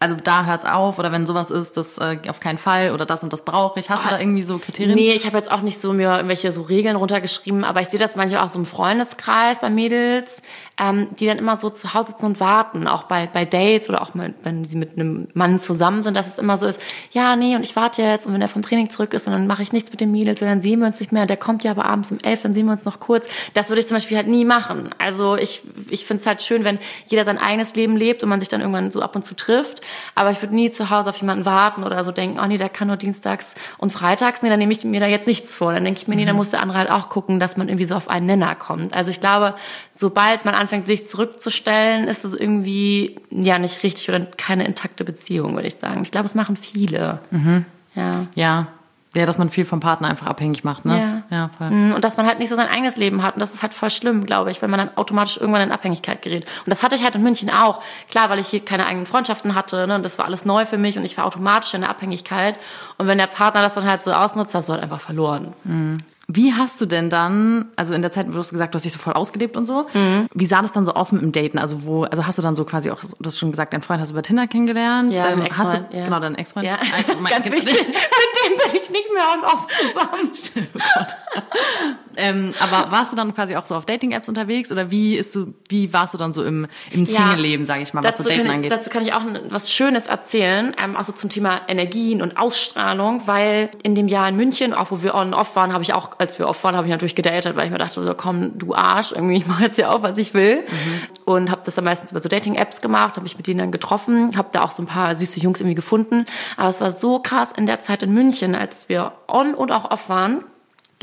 also 0.00 0.16
da 0.22 0.44
hört's 0.44 0.66
auf 0.66 0.98
oder 0.98 1.12
wenn 1.12 1.26
sowas 1.26 1.50
ist, 1.50 1.78
das 1.78 1.96
äh, 1.96 2.18
auf 2.28 2.38
keinen 2.38 2.58
Fall 2.58 2.92
oder 2.92 3.06
das 3.06 3.22
und 3.22 3.32
das 3.32 3.42
brauche 3.42 3.80
ich. 3.80 3.88
Hast 3.88 4.04
oh, 4.04 4.08
du 4.08 4.14
da 4.14 4.20
irgendwie 4.20 4.42
so 4.42 4.58
Kriterien? 4.58 4.94
Nee, 4.94 5.12
ich 5.12 5.24
habe 5.24 5.38
jetzt 5.38 5.50
auch 5.50 5.62
nicht 5.62 5.80
so 5.80 5.94
mir 5.94 6.16
irgendwelche 6.16 6.52
so 6.52 6.60
Regeln 6.60 6.96
runtergeschrieben, 6.96 7.64
aber 7.64 7.80
ich 7.80 7.88
sehe 7.88 7.98
das 7.98 8.14
manchmal 8.14 8.44
auch 8.44 8.50
so 8.50 8.58
im 8.58 8.66
Freundeskreis 8.66 9.60
bei 9.60 9.70
Mädels, 9.70 10.42
ähm, 10.78 11.08
die 11.18 11.26
dann 11.26 11.38
immer 11.38 11.56
so 11.56 11.70
zu 11.70 11.94
Hause 11.94 12.12
sitzen 12.12 12.26
und 12.26 12.40
warten, 12.40 12.88
auch 12.88 13.04
bei, 13.04 13.28
bei 13.32 13.44
Dates 13.44 13.88
oder 13.88 14.02
auch 14.02 14.14
mal, 14.14 14.34
wenn 14.42 14.64
sie 14.64 14.76
mit 14.76 14.98
einem 14.98 15.28
Mann 15.34 15.58
zusammen 15.58 16.02
sind, 16.02 16.16
dass 16.16 16.26
es 16.26 16.38
immer 16.38 16.58
so 16.58 16.66
ist, 16.66 16.80
ja, 17.12 17.36
nee, 17.36 17.54
und 17.54 17.62
ich 17.62 17.76
warte 17.76 18.02
jetzt 18.02 18.26
und 18.26 18.34
wenn 18.34 18.42
er 18.42 18.48
vom 18.48 18.62
Training 18.62 18.90
zurück 18.90 19.14
ist 19.14 19.26
und 19.26 19.32
dann 19.32 19.46
mache 19.46 19.62
ich 19.62 19.72
nichts 19.72 19.90
mit 19.90 20.00
den 20.00 20.10
Mädels 20.10 20.42
und 20.42 20.48
dann 20.48 20.62
sehen 20.62 20.80
wir 20.80 20.86
uns 20.86 20.98
nicht 20.98 21.12
mehr, 21.12 21.26
der 21.26 21.36
kommt 21.36 21.62
ja 21.62 21.70
aber 21.70 21.84
abends 21.84 22.10
um 22.10 22.18
elf, 22.22 22.42
dann 22.42 22.54
sehen 22.54 22.66
wir 22.66 22.72
uns 22.72 22.84
noch 22.84 22.98
kurz. 22.98 23.26
Das 23.54 23.68
würde 23.68 23.80
ich 23.80 23.86
zum 23.86 23.96
Beispiel 23.96 24.16
halt 24.16 24.26
nie 24.26 24.44
machen. 24.44 24.90
Also 24.98 25.36
ich, 25.36 25.62
ich 25.88 26.06
finde 26.06 26.22
es 26.22 26.26
halt 26.26 26.42
schön, 26.42 26.64
wenn 26.64 26.78
jeder 27.06 27.24
sein 27.24 27.38
eigenes 27.38 27.74
Leben 27.76 27.96
lebt 27.96 28.22
und 28.22 28.28
man 28.28 28.40
sich 28.40 28.48
dann 28.48 28.60
irgendwann 28.60 28.90
so 28.90 29.00
ab 29.00 29.14
und 29.14 29.24
zu 29.24 29.36
trifft, 29.36 29.80
aber 30.16 30.32
ich 30.32 30.42
würde 30.42 30.54
nie 30.54 30.70
zu 30.70 30.90
Hause 30.90 31.10
auf 31.10 31.16
jemanden 31.18 31.44
warten 31.44 31.84
oder 31.84 32.02
so 32.02 32.10
denken, 32.10 32.40
oh 32.42 32.46
nee, 32.46 32.58
der 32.58 32.68
kann 32.68 32.88
nur 32.88 32.96
dienstags 32.96 33.54
und 33.78 33.92
freitags, 33.92 34.42
nee, 34.42 34.48
dann 34.48 34.58
nehme 34.58 34.72
ich 34.72 34.82
mir 34.84 35.00
da 35.00 35.06
jetzt 35.06 35.28
nichts 35.28 35.54
vor. 35.54 35.72
Dann 35.72 35.84
denke 35.84 36.00
ich 36.00 36.08
mir, 36.08 36.16
nee, 36.16 36.24
dann 36.24 36.34
mhm. 36.34 36.38
muss 36.38 36.50
der 36.50 36.62
andere 36.62 36.78
halt 36.78 36.90
auch 36.90 37.08
gucken, 37.08 37.38
dass 37.38 37.56
man 37.56 37.68
irgendwie 37.68 37.86
so 37.86 37.94
auf 37.94 38.08
einen 38.08 38.26
Nenner 38.26 38.56
kommt. 38.56 38.92
Also 38.92 39.10
ich 39.10 39.20
glaube, 39.20 39.54
sobald 39.92 40.44
man 40.44 40.54
anfängt, 40.64 40.86
sich 40.86 41.06
zurückzustellen, 41.06 42.08
ist 42.08 42.24
es 42.24 42.32
irgendwie 42.32 43.20
ja 43.30 43.58
nicht 43.58 43.82
richtig 43.82 44.08
oder 44.08 44.20
keine 44.20 44.64
intakte 44.64 45.04
Beziehung, 45.04 45.54
würde 45.54 45.68
ich 45.68 45.76
sagen. 45.76 46.02
Ich 46.02 46.10
glaube, 46.10 46.26
es 46.26 46.34
machen 46.34 46.56
viele. 46.56 47.20
Mhm. 47.30 47.64
Ja. 47.94 48.26
Ja, 48.34 48.66
ja, 49.14 49.26
dass 49.26 49.38
man 49.38 49.48
viel 49.48 49.64
vom 49.64 49.78
Partner 49.78 50.08
einfach 50.08 50.26
abhängig 50.26 50.64
macht, 50.64 50.84
ne? 50.84 51.22
Ja. 51.30 51.36
ja 51.36 51.50
voll. 51.56 51.70
Mhm, 51.70 51.94
und 51.94 52.02
dass 52.02 52.16
man 52.16 52.26
halt 52.26 52.40
nicht 52.40 52.48
so 52.48 52.56
sein 52.56 52.66
eigenes 52.66 52.96
Leben 52.96 53.22
hat. 53.22 53.34
Und 53.34 53.40
das 53.40 53.54
ist 53.54 53.62
halt 53.62 53.72
voll 53.72 53.90
schlimm, 53.90 54.26
glaube 54.26 54.50
ich, 54.50 54.60
wenn 54.60 54.70
man 54.70 54.78
dann 54.78 54.96
automatisch 54.96 55.36
irgendwann 55.36 55.62
in 55.62 55.70
Abhängigkeit 55.70 56.20
gerät. 56.20 56.44
Und 56.44 56.70
das 56.70 56.82
hatte 56.82 56.96
ich 56.96 57.04
halt 57.04 57.14
in 57.14 57.22
München 57.22 57.48
auch. 57.50 57.80
Klar, 58.10 58.28
weil 58.28 58.40
ich 58.40 58.48
hier 58.48 58.64
keine 58.64 58.86
eigenen 58.86 59.06
Freundschaften 59.06 59.54
hatte, 59.54 59.86
ne? 59.86 59.94
Und 59.94 60.02
das 60.02 60.18
war 60.18 60.24
alles 60.24 60.44
neu 60.44 60.66
für 60.66 60.78
mich 60.78 60.98
und 60.98 61.04
ich 61.04 61.16
war 61.16 61.26
automatisch 61.26 61.74
in 61.74 61.82
der 61.82 61.90
Abhängigkeit. 61.90 62.56
Und 62.98 63.06
wenn 63.06 63.18
der 63.18 63.28
Partner 63.28 63.62
das 63.62 63.74
dann 63.74 63.84
halt 63.84 64.02
so 64.02 64.12
ausnutzt, 64.12 64.54
hast 64.54 64.68
du 64.68 64.72
halt 64.72 64.82
einfach 64.82 65.00
verloren. 65.00 65.52
Mhm. 65.62 65.98
Wie 66.28 66.52
hast 66.54 66.80
du 66.80 66.86
denn 66.86 67.10
dann, 67.10 67.66
also 67.76 67.94
in 67.94 68.02
der 68.02 68.12
Zeit, 68.12 68.28
wo 68.28 68.32
du 68.32 68.38
hast 68.38 68.50
gesagt, 68.50 68.74
du 68.74 68.76
hast 68.76 68.84
dich 68.84 68.92
so 68.92 68.98
voll 68.98 69.12
ausgelebt 69.12 69.56
und 69.56 69.66
so, 69.66 69.86
mhm. 69.92 70.26
wie 70.34 70.46
sah 70.46 70.62
das 70.62 70.72
dann 70.72 70.86
so 70.86 70.94
aus 70.94 71.12
mit 71.12 71.22
dem 71.22 71.32
Daten? 71.32 71.58
Also 71.58 71.84
wo, 71.84 72.04
also 72.04 72.26
hast 72.26 72.38
du 72.38 72.42
dann 72.42 72.56
so 72.56 72.64
quasi 72.64 72.90
auch, 72.90 73.00
du 73.00 73.24
hast 73.24 73.38
schon 73.38 73.50
gesagt, 73.50 73.72
deinen 73.72 73.82
Freund 73.82 74.00
hast 74.00 74.08
du 74.08 74.14
über 74.14 74.22
Tinder 74.22 74.46
kennengelernt? 74.46 75.12
Ja, 75.12 75.30
ähm, 75.30 75.44
hast 75.50 75.74
du, 75.74 75.96
ja. 75.96 76.04
genau, 76.04 76.20
deinen 76.20 76.36
Ex-Freund? 76.36 76.66
Ja. 76.66 76.76
Ganz 77.30 77.46
wichtig. 77.46 77.74
mit 77.86 77.88
dem 77.88 78.72
bin 78.72 78.80
ich 78.82 78.90
nicht 78.90 79.08
mehr 79.12 79.24
on 79.34 79.44
off 79.44 79.66
zusammen. 79.68 80.30
ähm, 82.16 82.52
aber 82.60 82.90
warst 82.90 83.12
du 83.12 83.16
dann 83.16 83.34
quasi 83.34 83.56
auch 83.56 83.66
so 83.66 83.74
auf 83.74 83.86
Dating-Apps 83.86 84.28
unterwegs 84.28 84.70
oder 84.72 84.90
wie 84.90 85.16
ist 85.16 85.34
du, 85.34 85.54
wie 85.68 85.92
warst 85.92 86.14
du 86.14 86.18
dann 86.18 86.32
so 86.32 86.44
im, 86.44 86.66
im 86.90 87.04
Single-Leben, 87.04 87.66
sage 87.66 87.82
ich 87.82 87.94
mal, 87.94 88.02
was 88.02 88.18
so 88.18 88.24
Daten 88.24 88.42
kann, 88.42 88.50
angeht? 88.50 88.72
Dazu 88.72 88.90
kann 88.90 89.04
ich 89.04 89.14
auch 89.14 89.22
was 89.48 89.70
Schönes 89.70 90.06
erzählen, 90.06 90.74
ähm, 90.82 90.96
also 90.96 91.12
zum 91.12 91.30
Thema 91.30 91.62
Energien 91.68 92.22
und 92.22 92.36
Ausstrahlung, 92.36 93.22
weil 93.26 93.70
in 93.82 93.94
dem 93.94 94.08
Jahr 94.08 94.28
in 94.28 94.36
München, 94.36 94.74
auch 94.74 94.90
wo 94.90 95.02
wir 95.02 95.14
on 95.14 95.34
off 95.34 95.56
waren, 95.56 95.72
habe 95.72 95.82
ich 95.82 95.94
auch, 95.94 96.18
als 96.18 96.38
wir 96.38 96.48
off 96.48 96.62
waren, 96.64 96.76
habe 96.76 96.86
ich 96.86 96.92
natürlich 96.92 97.14
gedatet, 97.14 97.56
weil 97.56 97.66
ich 97.66 97.72
mir 97.72 97.78
dachte, 97.78 98.02
so 98.02 98.14
komm, 98.14 98.58
du 98.58 98.74
Arsch, 98.74 99.12
irgendwie, 99.12 99.36
ich 99.36 99.46
mache 99.46 99.64
jetzt 99.64 99.76
hier 99.76 99.90
auch, 99.90 100.02
was 100.02 100.16
ich 100.18 100.34
will. 100.34 100.62
Mhm. 100.62 101.24
Und 101.24 101.50
habe 101.50 101.62
das 101.64 101.74
dann 101.74 101.84
meistens 101.84 102.10
über 102.12 102.20
so 102.20 102.28
Dating-Apps 102.28 102.80
gemacht, 102.80 103.16
habe 103.16 103.22
mich 103.22 103.36
mit 103.36 103.46
denen 103.46 103.60
dann 103.60 103.72
getroffen, 103.72 104.36
habe 104.36 104.48
da 104.52 104.62
auch 104.62 104.70
so 104.70 104.82
ein 104.82 104.86
paar 104.86 105.16
süße 105.16 105.40
Jungs 105.40 105.60
irgendwie 105.60 105.74
gefunden. 105.74 106.26
Aber 106.56 106.68
es 106.68 106.80
war 106.80 106.92
so 106.92 107.18
krass 107.18 107.52
in 107.52 107.66
der 107.66 107.82
Zeit 107.82 108.02
in 108.02 108.12
München, 108.12 108.54
als 108.54 108.88
wir 108.88 109.12
on 109.28 109.54
und 109.54 109.72
auch 109.72 109.90
off 109.90 110.08
waren, 110.08 110.44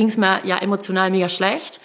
ging 0.02 0.10
es 0.10 0.18
mir 0.18 0.42
ja 0.46 0.58
emotional 0.58 1.12
mega 1.12 1.30
schlecht. 1.30 1.80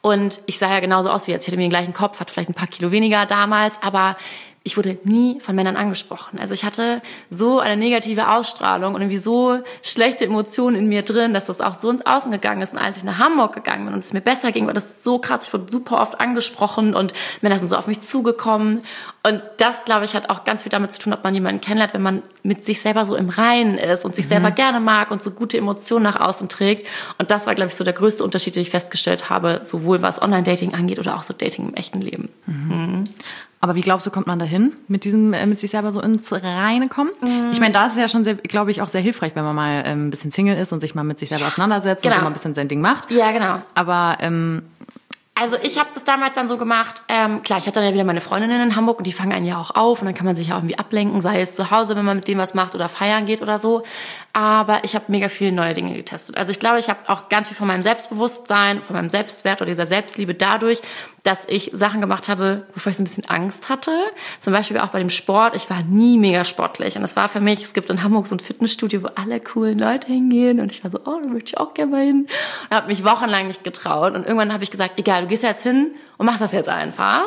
Und 0.00 0.40
ich 0.46 0.58
sah 0.58 0.70
ja 0.70 0.80
genauso 0.80 1.10
aus 1.10 1.26
wie 1.26 1.32
jetzt. 1.32 1.42
Ich 1.42 1.48
hatte 1.48 1.58
mir 1.58 1.64
den 1.64 1.70
gleichen 1.70 1.92
Kopf, 1.92 2.18
hatte 2.18 2.32
vielleicht 2.32 2.48
ein 2.48 2.54
paar 2.54 2.66
Kilo 2.66 2.92
weniger 2.92 3.26
damals, 3.26 3.76
aber 3.82 4.16
ich 4.62 4.76
wurde 4.78 4.98
nie 5.04 5.38
von 5.40 5.54
Männern 5.54 5.76
angesprochen. 5.76 6.38
Also 6.38 6.54
ich 6.54 6.64
hatte 6.64 7.02
so 7.30 7.58
eine 7.58 7.76
negative 7.76 8.30
Ausstrahlung 8.30 8.94
und 8.94 9.02
irgendwie 9.02 9.18
so 9.18 9.58
schlechte 9.82 10.24
Emotionen 10.24 10.76
in 10.76 10.88
mir 10.88 11.02
drin, 11.02 11.34
dass 11.34 11.46
das 11.46 11.60
auch 11.60 11.74
so 11.74 11.90
ins 11.90 12.06
Außen 12.06 12.30
gegangen 12.30 12.62
ist. 12.62 12.72
Und 12.72 12.78
als 12.78 12.96
ich 12.96 13.04
nach 13.04 13.18
Hamburg 13.18 13.54
gegangen 13.54 13.84
bin 13.84 13.94
und 13.94 14.00
es 14.00 14.12
mir 14.12 14.20
besser 14.20 14.50
ging, 14.52 14.66
war 14.66 14.74
das 14.74 15.02
so 15.04 15.18
krass. 15.18 15.46
Ich 15.46 15.52
wurde 15.52 15.70
super 15.70 16.00
oft 16.00 16.20
angesprochen 16.20 16.94
und 16.94 17.12
Männer 17.42 17.58
sind 17.58 17.68
so 17.68 17.76
auf 17.76 17.86
mich 17.86 18.00
zugekommen. 18.00 18.82
Und 19.28 19.42
das, 19.58 19.84
glaube 19.84 20.04
ich, 20.04 20.14
hat 20.14 20.30
auch 20.30 20.44
ganz 20.44 20.62
viel 20.62 20.70
damit 20.70 20.92
zu 20.92 21.00
tun, 21.00 21.12
ob 21.12 21.22
man 21.22 21.34
jemanden 21.34 21.60
kennenlernt, 21.60 21.94
wenn 21.94 22.02
man 22.02 22.22
mit 22.42 22.64
sich 22.64 22.80
selber 22.80 23.04
so 23.04 23.14
im 23.16 23.28
Reinen 23.28 23.76
ist 23.76 24.04
und 24.04 24.16
sich 24.16 24.24
mhm. 24.24 24.30
selber 24.30 24.50
gerne 24.50 24.80
mag 24.80 25.10
und 25.10 25.22
so 25.22 25.30
gute 25.30 25.58
Emotionen 25.58 26.04
nach 26.04 26.20
außen 26.20 26.48
trägt. 26.48 26.88
Und 27.18 27.30
das 27.30 27.46
war, 27.46 27.54
glaube 27.54 27.68
ich, 27.68 27.74
so 27.74 27.84
der 27.84 27.92
größte 27.92 28.24
Unterschied, 28.24 28.54
den 28.54 28.62
ich 28.62 28.70
festgestellt 28.70 29.30
habe, 29.30 29.60
sowohl 29.64 30.02
was 30.02 30.20
Online-Dating 30.20 30.74
angeht 30.74 30.98
oder 30.98 31.16
auch 31.16 31.22
so 31.22 31.34
Dating 31.34 31.68
im 31.68 31.74
echten 31.74 32.00
Leben. 32.00 32.30
Mhm. 32.46 33.04
Aber 33.60 33.74
wie 33.74 33.80
glaubst 33.80 34.06
du, 34.06 34.10
kommt 34.10 34.28
man 34.28 34.38
dahin, 34.38 34.74
mit 34.86 35.04
diesem, 35.04 35.32
äh, 35.32 35.44
mit 35.44 35.58
sich 35.58 35.70
selber 35.70 35.90
so 35.90 36.00
ins 36.00 36.32
Reine 36.32 36.88
kommen? 36.88 37.10
Mhm. 37.20 37.50
Ich 37.52 37.58
meine, 37.58 37.72
da 37.72 37.86
ist 37.86 37.92
es 37.92 37.98
ja 37.98 38.08
schon 38.08 38.22
sehr, 38.22 38.36
glaube 38.36 38.70
ich, 38.70 38.82
auch 38.82 38.88
sehr 38.88 39.00
hilfreich, 39.00 39.34
wenn 39.34 39.44
man 39.44 39.56
mal 39.56 39.82
ähm, 39.84 40.06
ein 40.06 40.10
bisschen 40.10 40.30
Single 40.30 40.56
ist 40.56 40.72
und 40.72 40.80
sich 40.80 40.94
mal 40.94 41.02
mit 41.02 41.18
sich 41.18 41.28
selber 41.28 41.48
auseinandersetzt 41.48 42.02
genau. 42.02 42.14
und 42.14 42.18
so 42.20 42.24
mal 42.24 42.30
ein 42.30 42.34
bisschen 42.34 42.54
sein 42.54 42.68
Ding 42.68 42.80
macht. 42.80 43.10
Ja, 43.10 43.32
genau. 43.32 43.60
Aber 43.74 44.18
ähm, 44.20 44.62
Also 45.40 45.56
ich 45.62 45.78
habe 45.78 45.88
das 45.94 46.02
damals 46.02 46.34
dann 46.34 46.48
so 46.48 46.56
gemacht, 46.56 47.02
ähm, 47.06 47.44
klar, 47.44 47.60
ich 47.60 47.66
hatte 47.66 47.78
dann 47.78 47.84
ja 47.84 47.94
wieder 47.94 48.02
meine 48.02 48.20
Freundinnen 48.20 48.60
in 48.60 48.74
Hamburg 48.74 48.98
und 48.98 49.06
die 49.06 49.12
fangen 49.12 49.32
einen 49.32 49.46
ja 49.46 49.56
auch 49.56 49.70
auf 49.76 50.00
und 50.00 50.06
dann 50.06 50.14
kann 50.14 50.26
man 50.26 50.34
sich 50.34 50.48
ja 50.48 50.54
auch 50.54 50.58
irgendwie 50.58 50.78
ablenken, 50.78 51.20
sei 51.20 51.40
es 51.40 51.54
zu 51.54 51.70
Hause, 51.70 51.94
wenn 51.94 52.04
man 52.04 52.16
mit 52.16 52.26
dem 52.26 52.38
was 52.38 52.54
macht 52.54 52.74
oder 52.74 52.88
feiern 52.88 53.24
geht 53.24 53.40
oder 53.40 53.60
so. 53.60 53.84
Aber 54.32 54.82
ich 54.82 54.96
habe 54.96 55.04
mega 55.08 55.28
viele 55.28 55.52
neue 55.52 55.74
Dinge 55.74 55.94
getestet. 55.94 56.36
Also 56.36 56.50
ich 56.50 56.58
glaube, 56.58 56.80
ich 56.80 56.88
habe 56.88 56.98
auch 57.06 57.28
ganz 57.28 57.46
viel 57.46 57.56
von 57.56 57.68
meinem 57.68 57.84
Selbstbewusstsein, 57.84 58.82
von 58.82 58.96
meinem 58.96 59.10
Selbstwert 59.10 59.60
oder 59.60 59.70
dieser 59.70 59.86
Selbstliebe 59.86 60.34
dadurch, 60.34 60.82
dass 61.22 61.40
ich 61.46 61.70
Sachen 61.74 62.00
gemacht 62.00 62.28
habe, 62.28 62.66
wovor 62.74 62.90
ich 62.90 62.96
so 62.96 63.02
ein 63.02 63.04
bisschen 63.04 63.28
Angst 63.28 63.68
hatte. 63.68 63.92
Zum 64.40 64.52
Beispiel 64.52 64.78
auch 64.78 64.88
bei 64.88 64.98
dem 64.98 65.10
Sport. 65.10 65.56
Ich 65.56 65.68
war 65.68 65.82
nie 65.82 66.18
mega 66.18 66.44
sportlich 66.44 66.96
und 66.96 67.02
das 67.02 67.16
war 67.16 67.28
für 67.28 67.40
mich, 67.40 67.62
es 67.62 67.72
gibt 67.72 67.90
in 67.90 68.02
Hamburg 68.02 68.28
so 68.28 68.34
ein 68.34 68.40
Fitnessstudio, 68.40 69.02
wo 69.02 69.08
alle 69.14 69.40
coolen 69.40 69.78
Leute 69.78 70.06
hingehen 70.06 70.60
und 70.60 70.72
ich 70.72 70.84
war 70.84 70.90
so, 70.90 71.00
oh, 71.04 71.20
da 71.22 71.28
möchte 71.28 71.50
ich 71.50 71.58
auch 71.58 71.74
gerne 71.74 71.90
mal 71.90 72.04
hin. 72.04 72.28
Und 72.70 72.76
habe 72.76 72.88
mich 72.88 73.04
wochenlang 73.04 73.48
nicht 73.48 73.64
getraut 73.64 74.14
und 74.14 74.24
irgendwann 74.24 74.52
habe 74.52 74.64
ich 74.64 74.70
gesagt, 74.70 74.98
egal, 74.98 75.22
du 75.22 75.28
gehst 75.28 75.42
jetzt 75.42 75.62
hin 75.62 75.92
und 76.16 76.26
machst 76.26 76.40
das 76.40 76.52
jetzt 76.52 76.68
einfach. 76.68 77.26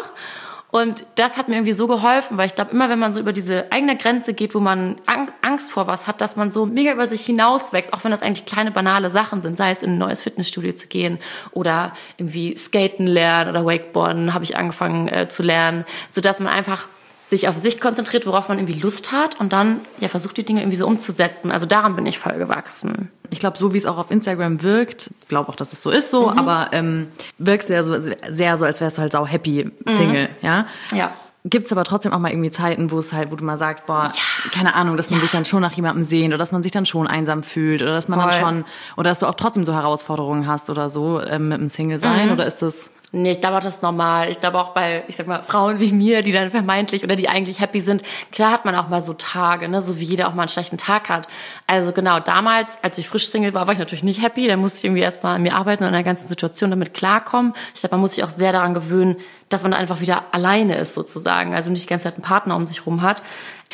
Und 0.72 1.06
das 1.16 1.36
hat 1.36 1.50
mir 1.50 1.56
irgendwie 1.56 1.74
so 1.74 1.86
geholfen, 1.86 2.38
weil 2.38 2.48
ich 2.48 2.56
glaube, 2.56 2.72
immer 2.72 2.90
wenn 2.90 2.98
man 2.98 3.14
so 3.14 3.20
über 3.20 3.34
diese 3.34 3.72
eigene 3.72 3.98
Grenze 3.98 4.34
geht, 4.34 4.56
wo 4.56 4.62
man 4.62 4.96
Angst 5.42 5.70
vor 5.70 5.88
was 5.88 6.08
hat, 6.08 6.22
dass 6.22 6.38
man 6.38 6.52
so 6.52 6.66
mega 6.66 6.94
über 6.94 7.08
sich 7.08 7.26
hinauswächst, 7.26 7.94
auch 7.94 8.04
wenn 8.06 8.12
das 8.12 8.22
eigentlich 8.22 8.46
kleine 8.46 8.72
banale 8.72 9.10
Sachen 9.10 9.42
sind, 9.42 9.58
sei 9.58 9.72
es 9.72 9.84
in 9.84 9.92
ein 9.92 9.98
neues 9.98 10.22
Fitnessstudio 10.22 10.72
zu 10.74 10.88
gehen 10.88 11.20
oder 11.52 11.94
irgendwie 12.18 12.56
Skaten 12.58 13.06
lernen 13.06 13.50
oder 13.50 13.66
Wakeboarden 13.66 14.34
habe 14.34 14.46
ich 14.46 14.58
angefangen 14.58 15.10
äh, 15.10 15.28
zu 15.28 15.44
lernen, 15.44 15.84
so 16.10 16.22
dass 16.22 16.40
man 16.40 16.54
einfach 16.54 16.88
sich 17.32 17.48
auf 17.48 17.58
sich 17.58 17.80
konzentriert, 17.80 18.26
worauf 18.26 18.50
man 18.50 18.60
irgendwie 18.60 18.78
Lust 18.80 19.14
hat 19.14 19.40
und 19.40 19.54
dann 19.54 19.80
ja 20.02 20.10
versucht 20.10 20.36
die 20.36 20.44
Dinge 20.44 20.60
irgendwie 20.60 20.76
so 20.76 20.86
umzusetzen. 20.86 21.50
Also 21.50 21.66
daran 21.66 21.96
bin 21.96 22.06
ich 22.06 22.20
voll 22.20 22.34
gewachsen. 22.34 23.10
Ich 23.32 23.40
glaube, 23.40 23.58
so 23.58 23.74
wie 23.74 23.78
es 23.78 23.86
auch 23.86 23.98
auf 23.98 24.12
Instagram 24.12 24.64
wirkt, 24.64 25.10
glaube 25.30 25.48
auch, 25.48 25.56
dass 25.56 25.72
es 25.72 25.82
so 25.82 25.92
ist 25.92 26.12
so, 26.12 26.30
mhm. 26.30 26.38
aber 26.38 26.68
ähm, 26.74 27.08
wirkst 27.38 27.70
du 27.70 27.74
ja 27.74 27.84
so 27.84 27.96
sehr 28.30 28.58
so, 28.58 28.66
als 28.66 28.82
wärst 28.82 28.98
du 28.98 29.02
halt 29.02 29.14
sau 29.14 29.26
happy 29.26 29.72
Single, 29.88 30.28
mhm. 30.28 30.46
ja? 30.46 30.68
Ja. 30.94 31.14
Gibt's 31.46 31.72
aber 31.72 31.86
trotzdem 31.86 32.12
auch 32.12 32.20
mal 32.20 32.32
irgendwie 32.32 32.52
Zeiten, 32.52 32.92
wo 32.92 33.00
es 33.00 33.14
halt, 33.14 33.32
wo 33.32 33.36
du 33.38 33.46
mal 33.46 33.58
sagst, 33.58 33.86
boah, 33.86 34.10
ja. 34.14 34.50
keine 34.52 34.76
Ahnung, 34.76 34.98
dass 34.98 35.10
man 35.10 35.20
ja. 35.20 35.22
sich 35.22 35.32
dann 35.32 35.46
schon 35.46 35.62
nach 35.62 35.72
jemandem 35.72 36.04
sehnt 36.04 36.34
oder 36.34 36.38
dass 36.38 36.52
man 36.52 36.64
sich 36.64 36.74
dann 36.74 36.86
schon 36.86 37.08
einsam 37.08 37.44
fühlt 37.44 37.82
oder 37.82 37.94
dass 37.94 38.10
man 38.10 38.20
Voll. 38.20 38.30
dann 38.30 38.40
schon 38.42 38.66
oder 38.98 39.10
dass 39.10 39.20
du 39.20 39.26
auch 39.26 39.36
trotzdem 39.36 39.66
so 39.66 39.74
Herausforderungen 39.74 40.48
hast 40.48 40.70
oder 40.70 40.90
so 40.90 41.22
ähm, 41.22 41.48
mit 41.48 41.62
dem 41.62 41.70
Single 41.70 41.98
sein 41.98 42.28
mhm. 42.28 42.34
oder 42.34 42.46
ist 42.46 42.62
das 42.62 42.92
Nee, 43.14 43.34
ich 43.34 43.42
glaube, 43.42 43.60
das 43.60 43.76
ist 43.76 43.84
normal. 43.84 44.30
Ich 44.30 44.40
glaube 44.40 44.58
auch 44.58 44.70
bei, 44.70 45.04
ich 45.10 45.18
sag 45.18 45.28
mal, 45.28 45.44
Frauen 45.44 45.82
wie 45.82 45.92
mir, 45.92 46.22
die 46.22 46.32
dann 46.32 46.50
vermeintlich 46.50 47.04
oder 47.04 47.18
die 47.18 47.28
eigentlich 47.28 47.60
happy 47.60 47.82
sind, 47.82 48.04
klar 48.32 48.52
hat 48.52 48.64
man 48.64 48.74
auch 48.76 48.88
mal 48.88 49.02
so 49.02 49.14
Tage, 49.14 49.68
ne, 49.68 49.82
so 49.82 50.00
wie 50.00 50.06
jeder 50.06 50.30
auch 50.30 50.34
mal 50.34 50.44
einen 50.44 50.50
schlechten 50.50 50.78
Tag 50.78 51.10
hat. 51.10 51.28
Also 51.68 51.92
genau, 51.92 52.22
damals, 52.22 52.82
als 52.82 52.98
ich 52.98 53.10
frisch 53.10 53.28
Single 53.28 53.54
war, 53.54 53.68
war 53.68 53.74
ich 53.74 53.80
natürlich 53.80 54.04
nicht 54.04 54.22
happy. 54.22 54.48
Da 54.48 54.56
musste 54.56 54.78
ich 54.78 54.86
irgendwie 54.86 55.02
erstmal 55.02 55.36
an 55.36 55.42
mir 55.42 55.56
arbeiten 55.56 55.84
und 55.84 55.88
an 55.88 55.94
der 55.94 56.04
ganzen 56.04 56.28
Situation 56.28 56.70
damit 56.70 56.94
klarkommen. 56.94 57.54
Ich 57.74 57.82
glaube, 57.82 57.96
man 57.96 58.02
muss 58.02 58.16
sich 58.16 58.24
auch 58.24 58.30
sehr 58.30 58.54
daran 58.54 58.74
gewöhnen, 58.74 59.18
dass 59.50 59.64
man 59.64 59.74
einfach 59.74 60.00
wieder 60.00 60.24
alleine 60.32 60.78
ist 60.78 60.94
sozusagen. 60.94 61.54
Also 61.54 61.70
nicht 61.70 61.84
die 61.84 61.90
ganze 61.90 62.06
Zeit 62.06 62.14
einen 62.14 62.24
Partner 62.24 62.56
um 62.56 62.66
sich 62.66 62.86
rum 62.86 63.02
hat. 63.02 63.24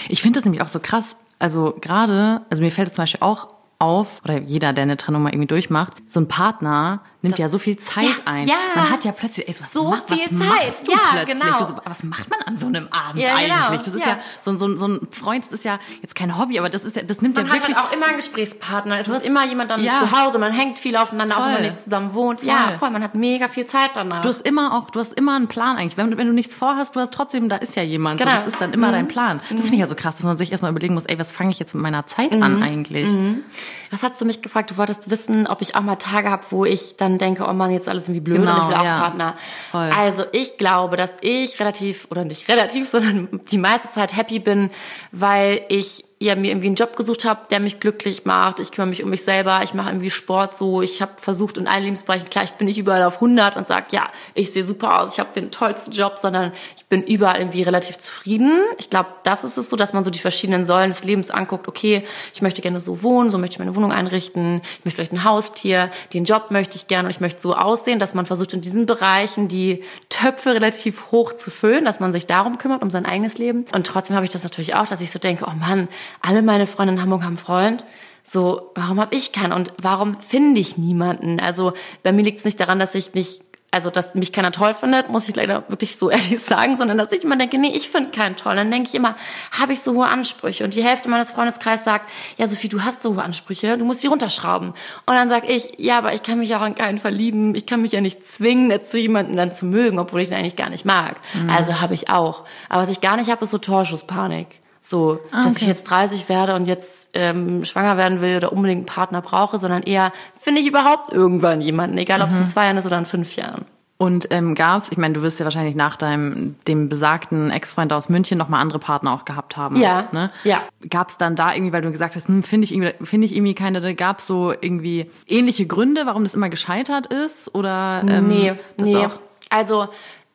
Ich 0.09 0.23
finde 0.23 0.39
das 0.39 0.45
nämlich 0.45 0.63
auch 0.63 0.69
so 0.69 0.79
krass. 0.79 1.15
Also 1.37 1.77
gerade, 1.79 2.41
also 2.49 2.63
mir 2.63 2.71
fällt 2.71 2.87
es 2.87 2.95
zum 2.95 3.03
Beispiel 3.03 3.21
auch 3.21 3.49
auf, 3.79 4.21
oder 4.23 4.39
jeder, 4.39 4.73
der 4.73 4.83
eine 4.83 4.97
Trennung 4.97 5.21
mal 5.21 5.29
irgendwie 5.29 5.47
durchmacht, 5.47 5.93
so 6.07 6.19
ein 6.19 6.27
Partner 6.27 7.01
nimmt 7.27 7.33
das, 7.33 7.39
ja 7.39 7.49
so 7.49 7.57
viel 7.57 7.77
Zeit 7.77 8.05
ja, 8.05 8.15
ein. 8.25 8.47
Ja. 8.47 8.55
Man 8.75 8.89
hat 8.89 9.05
ja 9.05 9.11
plötzlich, 9.11 9.47
ey, 9.47 9.55
was, 9.61 9.73
so 9.73 9.89
ma, 9.89 10.01
viel 10.07 10.17
was 10.17 10.25
Zeit. 10.25 10.31
machst 10.31 10.87
du 10.87 10.91
ja, 10.91 10.97
plötzlich? 11.11 11.39
Genau. 11.39 11.65
So, 11.65 11.75
was 11.83 12.03
macht 12.03 12.29
man 12.29 12.41
an 12.41 12.57
so 12.57 12.67
einem 12.67 12.87
Abend 12.91 13.21
ja, 13.21 13.35
eigentlich? 13.35 13.53
Genau. 13.53 13.77
Das 13.77 13.87
ist 13.87 14.05
ja, 14.05 14.19
so, 14.39 14.57
so, 14.57 14.77
so 14.77 14.87
ein 14.87 15.07
Freund, 15.11 15.45
das 15.45 15.51
ist 15.51 15.65
ja 15.65 15.79
jetzt 16.01 16.15
kein 16.15 16.37
Hobby, 16.37 16.59
aber 16.59 16.69
das 16.69 16.83
ist 16.83 16.95
ja, 16.95 17.03
das 17.03 17.21
nimmt 17.21 17.35
man 17.35 17.47
ja 17.47 17.53
wirklich. 17.53 17.75
Man 17.75 17.83
hat 17.83 17.89
auch 17.89 17.95
immer 17.95 18.07
einen 18.07 18.17
Gesprächspartner. 18.17 18.99
Es 18.99 19.07
ist 19.07 19.25
immer 19.25 19.45
jemand 19.45 19.71
dann 19.71 19.81
zu 19.81 20.11
Hause. 20.11 20.39
Man 20.39 20.51
hängt 20.51 20.79
viel 20.79 20.95
aufeinander, 20.95 21.35
voll. 21.35 21.43
auch 21.43 21.47
wenn 21.47 21.53
man 21.53 21.71
nicht 21.71 21.83
zusammen 21.83 22.13
wohnt. 22.13 22.39
Voll. 22.39 22.49
Ja, 22.49 22.73
voll. 22.77 22.89
Man 22.89 23.03
hat 23.03 23.15
mega 23.15 23.47
viel 23.47 23.65
Zeit 23.65 23.91
danach. 23.95 24.21
Du 24.21 24.29
hast 24.29 24.41
immer 24.41 24.73
auch, 24.73 24.89
du 24.89 24.99
hast 24.99 25.13
immer 25.13 25.35
einen 25.35 25.47
Plan 25.47 25.77
eigentlich. 25.77 25.97
Wenn, 25.97 26.17
wenn 26.17 26.27
du 26.27 26.33
nichts 26.33 26.53
vorhast, 26.53 26.95
du 26.95 26.99
hast 26.99 27.13
trotzdem, 27.13 27.49
da 27.49 27.57
ist 27.57 27.75
ja 27.75 27.83
jemand. 27.83 28.19
Genau. 28.19 28.31
So, 28.31 28.37
das 28.37 28.47
ist 28.47 28.61
dann 28.61 28.73
immer 28.73 28.87
mhm. 28.87 28.93
dein 28.93 29.07
Plan. 29.07 29.39
Das 29.49 29.61
finde 29.61 29.75
ich 29.75 29.79
ja 29.81 29.87
so 29.87 29.95
krass, 29.95 30.15
dass 30.15 30.23
man 30.23 30.37
sich 30.37 30.51
erstmal 30.51 30.71
überlegen 30.71 30.93
muss, 30.93 31.05
ey, 31.05 31.19
was 31.19 31.31
fange 31.31 31.51
ich 31.51 31.59
jetzt 31.59 31.73
mit 31.73 31.83
meiner 31.83 32.05
Zeit 32.07 32.33
mhm. 32.33 32.43
an 32.43 32.63
eigentlich? 32.63 33.09
Mhm. 33.11 33.43
Was 33.91 34.03
hast 34.03 34.19
du 34.19 34.25
mich 34.25 34.41
gefragt? 34.41 34.71
Du 34.71 34.77
wolltest 34.77 35.09
wissen, 35.09 35.47
ob 35.47 35.61
ich 35.61 35.75
auch 35.75 35.81
mal 35.81 35.95
Tage 35.95 36.29
habe, 36.29 36.43
wo 36.49 36.65
ich 36.65 36.97
dann 36.97 37.16
denke, 37.17 37.45
oh 37.47 37.53
Mann, 37.53 37.71
jetzt 37.71 37.87
alles 37.87 38.05
irgendwie 38.05 38.21
blöd 38.21 38.37
genau, 38.37 38.51
und 38.53 38.61
ich 38.63 38.67
will 38.69 38.75
auch 38.75 38.83
ja. 38.83 38.99
Partner. 38.99 39.35
Voll. 39.71 39.89
Also 39.95 40.23
ich 40.31 40.57
glaube, 40.57 40.97
dass 40.97 41.17
ich 41.21 41.59
relativ, 41.59 42.07
oder 42.09 42.25
nicht 42.25 42.49
relativ, 42.49 42.89
sondern 42.89 43.29
die 43.51 43.57
meiste 43.57 43.89
Zeit 43.89 44.15
happy 44.15 44.39
bin, 44.39 44.69
weil 45.11 45.61
ich 45.69 46.06
ja 46.19 46.35
mir 46.35 46.49
irgendwie 46.49 46.67
einen 46.67 46.75
Job 46.75 46.95
gesucht 46.95 47.25
habe, 47.25 47.41
der 47.51 47.59
mich 47.59 47.79
glücklich 47.79 48.25
macht. 48.25 48.59
Ich 48.59 48.71
kümmere 48.71 48.89
mich 48.89 49.03
um 49.03 49.09
mich 49.09 49.23
selber, 49.23 49.61
ich 49.63 49.75
mache 49.75 49.89
irgendwie 49.89 50.09
Sport 50.09 50.57
so. 50.57 50.81
Ich 50.81 51.01
habe 51.01 51.11
versucht 51.17 51.57
in 51.57 51.67
allen 51.67 51.83
Lebensbereichen, 51.83 52.29
klar, 52.29 52.43
ich 52.43 52.53
bin 52.53 52.65
nicht 52.65 52.79
überall 52.79 53.03
auf 53.03 53.15
100 53.15 53.55
und 53.55 53.67
sage, 53.67 53.87
ja, 53.91 54.07
ich 54.33 54.51
sehe 54.51 54.63
super 54.63 55.01
aus, 55.01 55.13
ich 55.13 55.19
habe 55.19 55.29
den 55.33 55.51
tollsten 55.51 55.91
Job, 55.91 56.17
sondern 56.17 56.53
ich 56.75 56.85
bin 56.85 57.03
überall 57.03 57.37
irgendwie 57.37 57.61
relativ 57.61 57.99
zufrieden. 57.99 58.61
Ich 58.79 58.89
glaube, 58.89 59.09
das 59.23 59.43
ist 59.43 59.57
es 59.57 59.69
so, 59.69 59.75
dass 59.75 59.93
man 59.93 60.03
so 60.03 60.09
die 60.09 60.19
verschiedenen 60.19 60.65
Säulen 60.65 60.89
des 60.89 61.03
Lebens 61.03 61.29
anguckt. 61.29 61.67
Okay, 61.67 62.03
ich 62.33 62.41
möchte 62.41 62.61
gerne 62.61 62.79
so 62.79 63.03
wohnen, 63.03 63.29
so 63.29 63.37
möchte 63.37 63.55
ich 63.55 63.59
meine 63.59 63.75
Wohnung 63.75 63.91
einrichten, 63.91 64.61
ich 64.79 64.85
möchte 64.85 64.95
vielleicht 64.95 65.13
ein 65.13 65.23
Haustier, 65.23 65.91
den 66.13 66.25
Job 66.25 66.49
möchte 66.49 66.77
ich 66.77 66.87
gerne 66.87 67.07
und 67.07 67.11
ich 67.11 67.19
möchte 67.19 67.41
so 67.41 67.53
aussehen, 67.53 67.99
dass 67.99 68.15
man 68.15 68.25
versucht 68.25 68.53
in 68.53 68.61
diesen 68.61 68.87
Bereichen 68.87 69.47
die 69.49 69.83
Töpfe 70.09 70.55
relativ 70.55 71.11
hoch 71.11 71.33
zu 71.33 71.51
füllen, 71.51 71.85
dass 71.85 71.99
man 71.99 72.11
sich 72.11 72.25
darum 72.25 72.57
kümmert, 72.57 72.81
um 72.81 72.89
sein 72.89 73.05
eigenes 73.05 73.37
Leben. 73.37 73.65
Und 73.73 73.85
trotzdem 73.85 74.15
habe 74.15 74.25
ich 74.25 74.31
das 74.31 74.43
natürlich 74.43 74.75
auch, 74.75 74.87
dass 74.87 75.01
ich 75.01 75.11
so 75.11 75.19
denke, 75.19 75.45
oh 75.47 75.53
Mann, 75.53 75.87
alle 76.21 76.41
meine 76.41 76.67
Freunde 76.67 76.93
in 76.93 77.01
Hamburg 77.01 77.23
haben 77.23 77.37
Freund. 77.37 77.83
So, 78.23 78.71
warum 78.75 78.99
habe 78.99 79.15
ich 79.15 79.31
keinen 79.31 79.53
und 79.53 79.71
warum 79.77 80.19
finde 80.19 80.59
ich 80.59 80.77
niemanden? 80.77 81.39
Also 81.39 81.73
bei 82.03 82.11
mir 82.11 82.23
liegt 82.23 82.39
es 82.39 82.45
nicht 82.45 82.59
daran, 82.59 82.77
dass 82.77 82.93
ich 82.93 83.13
nicht 83.13 83.41
also 83.69 83.89
dass 83.89 84.15
mich 84.15 84.31
keiner 84.31 84.51
toll 84.51 84.73
findet, 84.73 85.09
muss 85.09 85.27
ich 85.27 85.35
leider 85.35 85.63
wirklich 85.67 85.97
so 85.97 86.09
ehrlich 86.11 86.41
sagen, 86.41 86.77
sondern 86.77 86.97
dass 86.97 87.11
ich 87.11 87.23
immer 87.23 87.35
denke, 87.35 87.57
nee, 87.59 87.71
ich 87.75 87.89
finde 87.89 88.11
keinen 88.11 88.35
toll. 88.35 88.55
Dann 88.55 88.71
denke 88.71 88.89
ich 88.89 88.95
immer, 88.95 89.15
habe 89.51 89.73
ich 89.73 89.81
so 89.81 89.93
hohe 89.93 90.07
Ansprüche? 90.07 90.63
Und 90.63 90.73
die 90.73 90.83
Hälfte 90.83 91.09
meines 91.09 91.31
Freundeskreises 91.31 91.85
sagt, 91.85 92.09
ja, 92.37 92.47
Sophie, 92.47 92.69
du 92.69 92.83
hast 92.83 93.01
so 93.01 93.15
hohe 93.15 93.23
Ansprüche, 93.23 93.77
du 93.77 93.85
musst 93.85 94.03
die 94.03 94.07
runterschrauben. 94.07 94.69
Und 94.69 95.15
dann 95.15 95.29
sage 95.29 95.47
ich, 95.47 95.73
ja, 95.77 95.97
aber 95.97 96.13
ich 96.13 96.23
kann 96.23 96.39
mich 96.39 96.55
auch 96.55 96.65
in 96.65 96.75
keinen 96.75 96.97
verlieben, 96.97 97.55
ich 97.55 97.65
kann 97.65 97.81
mich 97.81 97.91
ja 97.91 98.01
nicht 98.01 98.25
zwingen, 98.27 98.83
zu 98.83 98.97
jemanden 98.97 99.35
dann 99.35 99.51
zu 99.51 99.65
mögen, 99.65 99.99
obwohl 99.99 100.21
ich 100.21 100.29
ihn 100.29 100.35
eigentlich 100.35 100.55
gar 100.55 100.69
nicht 100.69 100.85
mag. 100.85 101.17
Mhm. 101.33 101.49
Also 101.49 101.81
habe 101.81 101.93
ich 101.93 102.09
auch. 102.09 102.45
Aber 102.69 102.83
was 102.83 102.89
ich 102.89 103.01
gar 103.01 103.17
nicht 103.17 103.29
habe, 103.29 103.43
ist 103.43 103.51
so 103.51 103.57
Torschusspanik. 103.57 104.47
So, 104.89 105.19
ah, 105.31 105.39
okay. 105.39 105.49
dass 105.49 105.61
ich 105.61 105.67
jetzt 105.67 105.83
30 105.83 106.29
werde 106.29 106.55
und 106.55 106.65
jetzt 106.65 107.09
ähm, 107.11 107.65
schwanger 107.65 107.97
werden 107.97 108.21
will 108.21 108.37
oder 108.37 108.53
unbedingt 108.53 108.79
einen 108.79 108.85
Partner 108.85 109.21
brauche, 109.21 109.59
sondern 109.59 109.83
eher, 109.83 110.13
finde 110.39 110.61
ich 110.61 110.67
überhaupt 110.67 111.11
irgendwann 111.11 111.59
jemanden, 111.59 111.97
egal 111.97 112.21
ob 112.21 112.29
es 112.29 112.37
in 112.37 112.43
mhm. 112.43 112.47
zwei 112.47 112.63
Jahren 112.65 112.77
ist 112.77 112.85
oder 112.85 112.97
in 112.97 113.05
fünf 113.05 113.35
Jahren. 113.35 113.65
Und 113.97 114.27
ähm, 114.29 114.55
gab's, 114.55 114.89
ich 114.89 114.97
meine, 114.97 115.13
du 115.13 115.23
wirst 115.23 115.39
ja 115.41 115.43
wahrscheinlich 115.43 115.75
nach 115.75 115.97
deinem 115.97 116.55
dem 116.67 116.87
besagten 116.87 117.51
Ex-Freund 117.51 117.91
aus 117.91 118.07
München 118.07 118.37
noch 118.37 118.47
mal 118.47 118.59
andere 118.59 118.79
Partner 118.79 119.11
auch 119.11 119.25
gehabt 119.25 119.57
haben. 119.57 119.75
Ja. 119.75 120.07
Ne? 120.13 120.31
Ja. 120.45 120.61
Gab's 120.89 121.17
dann 121.17 121.35
da 121.35 121.53
irgendwie, 121.53 121.73
weil 121.73 121.81
du 121.81 121.91
gesagt 121.91 122.15
hast, 122.15 122.29
hm, 122.29 122.43
finde 122.43 122.63
ich 122.63 122.73
irgendwie, 122.73 122.93
finde 123.05 123.25
ich 123.25 123.35
irgendwie 123.35 123.55
keine, 123.55 123.93
gab's 123.93 124.25
so 124.25 124.53
irgendwie 124.53 125.11
ähnliche 125.27 125.65
Gründe, 125.65 126.05
warum 126.05 126.23
das 126.23 126.33
immer 126.33 126.49
gescheitert 126.49 127.07
ist? 127.07 127.53
Oder 127.53 128.03
ähm, 128.07 128.27
nee, 128.27 128.53
nee. 128.77 128.95
Auch 128.95 129.19
also 129.49 129.87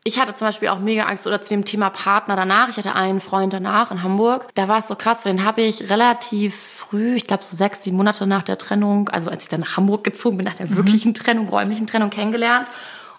ich 0.04 0.18
hatte 0.18 0.34
zum 0.34 0.48
Beispiel 0.48 0.68
auch 0.68 0.80
mega 0.80 1.04
Angst 1.04 1.26
oder 1.26 1.40
zu 1.40 1.50
dem 1.50 1.64
Thema 1.64 1.90
Partner 1.90 2.34
danach. 2.34 2.68
Ich 2.68 2.76
hatte 2.76 2.96
einen 2.96 3.20
Freund 3.20 3.52
danach 3.52 3.92
in 3.92 4.02
Hamburg. 4.02 4.48
Da 4.54 4.66
war 4.66 4.78
es 4.78 4.88
so 4.88 4.96
krass, 4.96 5.24
weil 5.24 5.34
den 5.34 5.44
habe 5.44 5.62
ich 5.62 5.90
relativ 5.90 6.56
früh, 6.56 7.14
ich 7.14 7.28
glaube 7.28 7.44
so 7.44 7.54
sechs, 7.56 7.84
sieben 7.84 7.96
Monate 7.96 8.26
nach 8.26 8.42
der 8.42 8.58
Trennung, 8.58 9.08
also 9.10 9.30
als 9.30 9.44
ich 9.44 9.48
dann 9.48 9.60
nach 9.60 9.76
Hamburg 9.76 10.02
gezogen 10.02 10.38
bin, 10.38 10.46
nach 10.46 10.54
der 10.54 10.66
mhm. 10.66 10.76
wirklichen 10.76 11.14
Trennung, 11.14 11.48
räumlichen 11.48 11.86
Trennung 11.86 12.10
kennengelernt. 12.10 12.66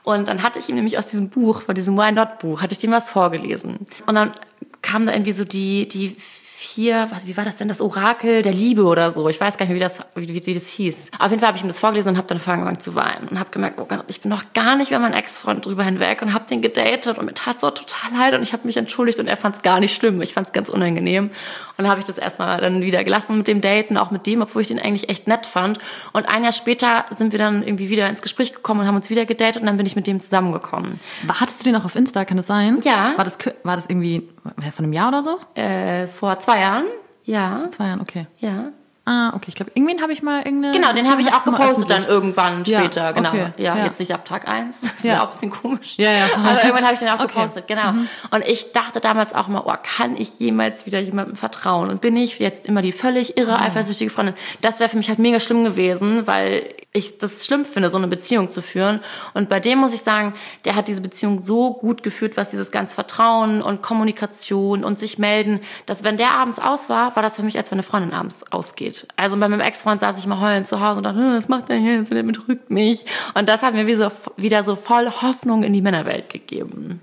Und 0.03 0.27
dann 0.27 0.43
hatte 0.43 0.59
ich 0.59 0.67
ihm 0.67 0.75
nämlich 0.75 0.97
aus 0.97 1.07
diesem 1.07 1.29
Buch, 1.29 1.61
von 1.61 1.75
diesem 1.75 1.97
Why 1.97 2.11
Not 2.11 2.39
Buch, 2.39 2.61
hatte 2.61 2.73
ich 2.73 2.79
dem 2.79 2.91
was 2.91 3.09
vorgelesen. 3.09 3.79
Und 4.05 4.15
dann 4.15 4.33
kam 4.81 5.05
da 5.05 5.13
irgendwie 5.13 5.31
so 5.31 5.45
die, 5.45 5.87
die 5.87 6.17
vier, 6.63 7.07
was, 7.11 7.27
wie 7.27 7.35
war 7.35 7.43
das 7.43 7.57
denn, 7.57 7.67
das 7.67 7.81
Orakel 7.81 8.41
der 8.41 8.53
Liebe 8.53 8.83
oder 8.83 9.11
so. 9.11 9.27
Ich 9.27 9.39
weiß 9.39 9.57
gar 9.57 9.65
nicht, 9.65 9.75
wie 9.75 9.79
das, 9.79 9.99
wie, 10.15 10.45
wie 10.45 10.53
das 10.53 10.67
hieß. 10.67 11.11
Auf 11.19 11.29
jeden 11.29 11.39
Fall 11.39 11.49
habe 11.49 11.57
ich 11.57 11.63
ihm 11.63 11.67
das 11.67 11.79
vorgelesen 11.79 12.11
und 12.11 12.17
habe 12.17 12.27
dann 12.27 12.37
angefangen 12.37 12.79
zu 12.79 12.95
weinen 12.95 13.27
und 13.27 13.39
habe 13.39 13.49
gemerkt, 13.51 13.79
oh 13.79 13.85
Gott, 13.85 14.05
ich 14.07 14.21
bin 14.21 14.29
noch 14.29 14.53
gar 14.53 14.75
nicht 14.75 14.91
über 14.91 14.99
meinen 14.99 15.13
Ex-Freund 15.13 15.65
drüber 15.65 15.83
hinweg 15.83 16.21
und 16.21 16.33
habe 16.33 16.45
den 16.49 16.61
gedatet 16.61 17.17
und 17.17 17.25
mir 17.25 17.33
tat 17.33 17.59
so 17.59 17.69
total 17.69 18.17
leid 18.17 18.33
und 18.33 18.43
ich 18.43 18.53
habe 18.53 18.65
mich 18.65 18.77
entschuldigt 18.77 19.19
und 19.19 19.27
er 19.27 19.37
fand 19.37 19.57
es 19.57 19.61
gar 19.61 19.79
nicht 19.79 19.95
schlimm. 19.95 20.21
Ich 20.21 20.33
fand 20.33 20.47
es 20.47 20.53
ganz 20.53 20.69
unangenehm. 20.69 21.25
Und 21.25 21.31
dann 21.77 21.89
habe 21.89 21.99
ich 21.99 22.05
das 22.05 22.17
erstmal 22.17 22.61
dann 22.61 22.81
wieder 22.81 23.03
gelassen 23.03 23.37
mit 23.37 23.47
dem 23.47 23.59
Daten, 23.59 23.97
auch 23.97 24.11
mit 24.11 24.27
dem, 24.27 24.41
obwohl 24.41 24.61
ich 24.61 24.67
den 24.67 24.79
eigentlich 24.79 25.09
echt 25.09 25.27
nett 25.27 25.47
fand. 25.47 25.79
Und 26.11 26.25
ein 26.25 26.43
Jahr 26.43 26.53
später 26.53 27.05
sind 27.09 27.31
wir 27.31 27.39
dann 27.39 27.63
irgendwie 27.63 27.89
wieder 27.89 28.07
ins 28.07 28.21
Gespräch 28.21 28.53
gekommen 28.53 28.81
und 28.81 28.87
haben 28.87 28.95
uns 28.95 29.09
wieder 29.09 29.25
gedatet 29.25 29.61
und 29.61 29.65
dann 29.65 29.77
bin 29.77 29.85
ich 29.85 29.95
mit 29.95 30.05
dem 30.05 30.21
zusammengekommen. 30.21 30.99
Hattest 31.27 31.61
du 31.61 31.65
den 31.65 31.75
auch 31.75 31.85
auf 31.85 31.95
Insta, 31.95 32.25
kann 32.25 32.37
das 32.37 32.47
sein? 32.47 32.79
Ja. 32.83 33.13
War 33.17 33.25
das, 33.25 33.37
war 33.63 33.75
das 33.75 33.87
irgendwie 33.87 34.29
von 34.43 34.85
einem 34.85 34.93
Jahr 34.93 35.07
oder 35.07 35.23
so? 35.23 35.39
Äh, 35.55 36.07
vor 36.07 36.39
zwei 36.39 36.52
Jahren. 36.59 36.85
Ja. 37.23 37.69
Zwei 37.69 37.87
Jahren, 37.87 38.01
okay. 38.01 38.27
Ja. 38.39 38.71
Ah, 39.05 39.33
okay. 39.35 39.47
Ich 39.49 39.55
glaube, 39.55 39.71
irgendwen 39.75 40.01
habe 40.01 40.13
ich 40.13 40.23
mal 40.23 40.43
irgendeine. 40.43 40.73
Genau, 40.73 40.93
den 40.93 41.09
habe 41.09 41.21
ich 41.21 41.33
auch 41.33 41.43
gepostet 41.43 41.89
dann 41.89 42.05
irgendwann 42.05 42.65
später. 42.65 43.01
Ja, 43.01 43.11
genau. 43.11 43.29
Okay, 43.29 43.47
ja, 43.57 43.77
ja, 43.77 43.85
jetzt 43.85 43.99
nicht 43.99 44.13
ab 44.13 44.23
Tag 44.23 44.47
eins. 44.47 44.79
Das 44.79 45.03
ja. 45.03 45.11
wäre 45.11 45.21
auch 45.21 45.25
ein 45.25 45.31
bisschen 45.31 45.49
komisch. 45.49 45.95
Ja, 45.97 46.09
ja. 46.09 46.25
Aber 46.37 46.63
irgendwann 46.63 46.85
habe 46.85 46.93
ich 46.93 46.99
den 47.01 47.09
auch 47.09 47.15
okay. 47.15 47.27
gepostet, 47.27 47.67
genau. 47.67 47.91
Mhm. 47.91 48.07
Und 48.31 48.47
ich 48.47 48.71
dachte 48.71 49.01
damals 49.01 49.35
auch 49.35 49.49
immer, 49.49 49.67
oh, 49.67 49.73
kann 49.83 50.15
ich 50.15 50.39
jemals 50.39 50.85
wieder 50.85 50.99
jemandem 50.99 51.35
vertrauen? 51.35 51.89
Und 51.89 51.99
bin 51.99 52.15
ich 52.15 52.39
jetzt 52.39 52.65
immer 52.65 52.81
die 52.81 52.93
völlig 52.93 53.35
irre, 53.35 53.57
mhm. 53.57 53.63
eifersüchtige 53.63 54.09
Freundin? 54.09 54.35
Das 54.61 54.79
wäre 54.79 54.89
für 54.89 54.97
mich 54.97 55.09
halt 55.09 55.19
mega 55.19 55.41
schlimm 55.41 55.65
gewesen, 55.65 56.25
weil 56.25 56.63
ich 56.95 57.17
das 57.17 57.43
schlimm 57.45 57.65
finde, 57.65 57.89
so 57.89 57.97
eine 57.97 58.07
Beziehung 58.07 58.51
zu 58.51 58.61
führen. 58.61 58.99
Und 59.33 59.49
bei 59.49 59.59
dem 59.59 59.79
muss 59.79 59.93
ich 59.93 60.01
sagen, 60.01 60.35
der 60.63 60.75
hat 60.75 60.87
diese 60.87 61.01
Beziehung 61.01 61.43
so 61.43 61.73
gut 61.73 62.03
geführt, 62.03 62.37
was 62.37 62.51
dieses 62.51 62.69
ganze 62.69 62.93
Vertrauen 62.93 63.63
und 63.63 63.81
Kommunikation 63.81 64.83
und 64.83 64.99
sich 64.99 65.17
melden, 65.17 65.59
dass 65.87 66.03
wenn 66.03 66.17
der 66.17 66.35
abends 66.35 66.59
aus 66.59 66.89
war, 66.89 67.15
war 67.15 67.23
das 67.23 67.35
für 67.35 67.43
mich, 67.43 67.57
als 67.57 67.71
wenn 67.71 67.77
eine 67.77 67.83
Freundin 67.83 68.13
abends 68.13 68.45
ausgeht. 68.51 69.07
Also 69.15 69.35
bei 69.37 69.47
meinem 69.47 69.61
Ex-Freund 69.61 70.01
saß 70.01 70.19
ich 70.19 70.27
mal 70.27 70.39
heulend 70.39 70.67
zu 70.67 70.81
Hause 70.81 70.97
und 70.97 71.03
dachte, 71.03 71.17
hm, 71.17 71.35
was 71.35 71.49
macht 71.49 71.69
der 71.69 71.79
jetzt? 71.79 72.11
Der 72.11 72.21
betrügt 72.21 72.69
mich. 72.69 73.05
Und 73.33 73.49
das 73.49 73.63
hat 73.63 73.73
mir 73.73 73.87
wie 73.87 73.95
so, 73.95 74.11
wieder 74.37 74.61
so 74.61 74.75
voll 74.75 75.09
Hoffnung 75.09 75.63
in 75.63 75.73
die 75.73 75.81
Männerwelt 75.81 76.29
gegeben. 76.29 77.01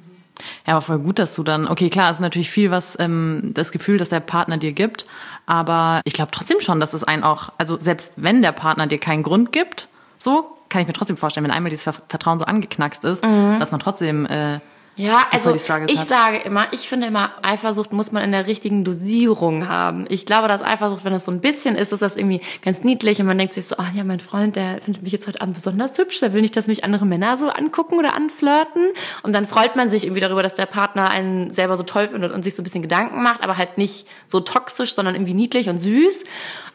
Ja, 0.66 0.74
aber 0.74 0.82
voll 0.82 0.98
gut, 0.98 1.18
dass 1.18 1.34
du 1.34 1.42
dann, 1.42 1.68
okay, 1.68 1.90
klar, 1.90 2.10
ist 2.10 2.20
natürlich 2.20 2.50
viel, 2.50 2.70
was 2.70 2.98
ähm, 2.98 3.52
das 3.54 3.72
Gefühl, 3.72 3.98
dass 3.98 4.08
der 4.08 4.20
Partner 4.20 4.58
dir 4.58 4.72
gibt, 4.72 5.06
aber 5.46 6.00
ich 6.04 6.12
glaube 6.12 6.30
trotzdem 6.32 6.60
schon, 6.60 6.80
dass 6.80 6.92
es 6.92 7.04
einen 7.04 7.22
auch, 7.22 7.52
also 7.58 7.78
selbst 7.80 8.12
wenn 8.16 8.42
der 8.42 8.52
Partner 8.52 8.86
dir 8.86 8.98
keinen 8.98 9.22
Grund 9.22 9.52
gibt, 9.52 9.88
so 10.18 10.56
kann 10.68 10.82
ich 10.82 10.86
mir 10.86 10.94
trotzdem 10.94 11.16
vorstellen, 11.16 11.44
wenn 11.44 11.50
einmal 11.50 11.70
dieses 11.70 11.82
Vertrauen 11.82 12.38
so 12.38 12.44
angeknackst 12.44 13.04
ist, 13.04 13.24
mhm. 13.24 13.58
dass 13.58 13.72
man 13.72 13.80
trotzdem 13.80 14.26
äh, 14.26 14.60
ja, 14.96 15.26
also 15.30 15.54
ich 15.54 15.68
hat. 15.70 16.08
sage 16.08 16.38
immer, 16.38 16.66
ich 16.72 16.88
finde 16.88 17.06
immer, 17.06 17.30
Eifersucht 17.42 17.92
muss 17.92 18.12
man 18.12 18.22
in 18.22 18.32
der 18.32 18.46
richtigen 18.46 18.84
Dosierung 18.84 19.66
haben. 19.68 20.04
Ich 20.08 20.26
glaube, 20.26 20.48
dass 20.48 20.62
Eifersucht, 20.62 21.04
wenn 21.04 21.12
das 21.12 21.24
so 21.24 21.32
ein 21.32 21.40
bisschen 21.40 21.76
ist, 21.76 21.92
ist 21.92 22.02
das 22.02 22.16
irgendwie 22.16 22.42
ganz 22.62 22.84
niedlich 22.84 23.18
und 23.20 23.26
man 23.26 23.38
denkt 23.38 23.54
sich 23.54 23.66
so, 23.66 23.76
ach 23.78 23.92
ja, 23.94 24.04
mein 24.04 24.20
Freund, 24.20 24.56
der 24.56 24.80
findet 24.80 25.02
mich 25.02 25.12
jetzt 25.12 25.26
heute 25.26 25.40
Abend 25.40 25.54
besonders 25.54 25.96
hübsch, 25.96 26.20
der 26.20 26.32
will 26.32 26.42
nicht, 26.42 26.56
dass 26.56 26.66
mich 26.66 26.84
andere 26.84 27.06
Männer 27.06 27.36
so 27.38 27.48
angucken 27.48 27.98
oder 27.98 28.14
anflirten. 28.14 28.88
Und 29.22 29.32
dann 29.32 29.46
freut 29.46 29.76
man 29.76 29.88
sich 29.88 30.04
irgendwie 30.04 30.20
darüber, 30.20 30.42
dass 30.42 30.54
der 30.54 30.66
Partner 30.66 31.10
einen 31.10 31.54
selber 31.54 31.76
so 31.76 31.82
toll 31.82 32.08
findet 32.08 32.32
und 32.32 32.42
sich 32.42 32.54
so 32.54 32.60
ein 32.60 32.64
bisschen 32.64 32.82
Gedanken 32.82 33.22
macht, 33.22 33.42
aber 33.42 33.56
halt 33.56 33.78
nicht 33.78 34.06
so 34.26 34.40
toxisch, 34.40 34.94
sondern 34.94 35.14
irgendwie 35.14 35.34
niedlich 35.34 35.68
und 35.68 35.78
süß. 35.78 36.24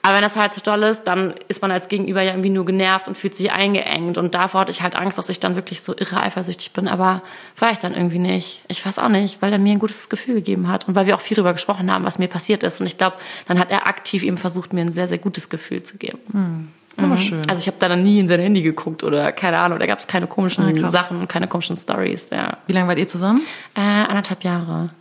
Aber 0.05 0.17
wenn 0.17 0.21
das 0.21 0.35
halt 0.35 0.53
zu 0.53 0.59
so 0.59 0.69
doll 0.69 0.83
ist, 0.83 1.05
dann 1.05 1.33
ist 1.47 1.63
man 1.63 1.71
als 1.71 1.87
Gegenüber 1.87 2.21
ja 2.21 2.31
irgendwie 2.31 2.51
nur 2.51 2.63
genervt 2.63 3.07
und 3.07 3.17
fühlt 3.17 3.33
sich 3.33 3.51
eingeengt. 3.51 4.19
Und 4.19 4.35
davor 4.35 4.61
hatte 4.61 4.71
ich 4.71 4.83
halt 4.83 4.95
Angst, 4.95 5.17
dass 5.17 5.29
ich 5.29 5.39
dann 5.39 5.55
wirklich 5.55 5.81
so 5.81 5.95
irre 5.97 6.21
eifersüchtig 6.21 6.73
bin. 6.73 6.87
Aber 6.87 7.23
war 7.57 7.71
ich 7.71 7.79
dann 7.79 7.95
irgendwie 7.95 8.19
nicht. 8.19 8.61
Ich 8.67 8.85
weiß 8.85 8.99
auch 8.99 9.09
nicht, 9.09 9.41
weil 9.41 9.51
er 9.51 9.57
mir 9.57 9.71
ein 9.71 9.79
gutes 9.79 10.07
Gefühl 10.07 10.35
gegeben 10.35 10.67
hat. 10.67 10.87
Und 10.87 10.93
weil 10.93 11.07
wir 11.07 11.15
auch 11.15 11.21
viel 11.21 11.33
darüber 11.33 11.53
gesprochen 11.53 11.91
haben, 11.91 12.05
was 12.05 12.19
mir 12.19 12.27
passiert 12.27 12.61
ist. 12.61 12.79
Und 12.79 12.85
ich 12.85 12.97
glaube, 12.97 13.15
dann 13.47 13.57
hat 13.57 13.71
er 13.71 13.87
aktiv 13.87 14.21
eben 14.21 14.37
versucht, 14.37 14.73
mir 14.73 14.81
ein 14.81 14.93
sehr, 14.93 15.07
sehr 15.07 15.17
gutes 15.17 15.49
Gefühl 15.49 15.81
zu 15.81 15.97
geben. 15.97 16.19
Hm. 16.31 16.67
Mhm. 16.97 17.17
schön. 17.17 17.49
Also 17.49 17.61
ich 17.61 17.67
habe 17.67 17.77
da 17.79 17.89
dann 17.89 18.03
nie 18.03 18.19
in 18.19 18.27
sein 18.27 18.39
Handy 18.39 18.61
geguckt 18.61 19.03
oder 19.03 19.31
keine 19.31 19.57
Ahnung, 19.57 19.79
da 19.79 19.87
gab 19.87 19.99
es 19.99 20.05
keine 20.07 20.27
komischen 20.27 20.85
ah, 20.85 20.91
Sachen 20.91 21.19
und 21.19 21.27
keine 21.27 21.47
komischen 21.47 21.77
Stories. 21.77 22.29
Ja. 22.31 22.59
Wie 22.67 22.73
lange 22.73 22.87
wart 22.87 22.99
ihr 22.99 23.07
zusammen? 23.07 23.41
Äh, 23.73 23.81
anderthalb 23.81 24.43
Jahre. 24.43 24.91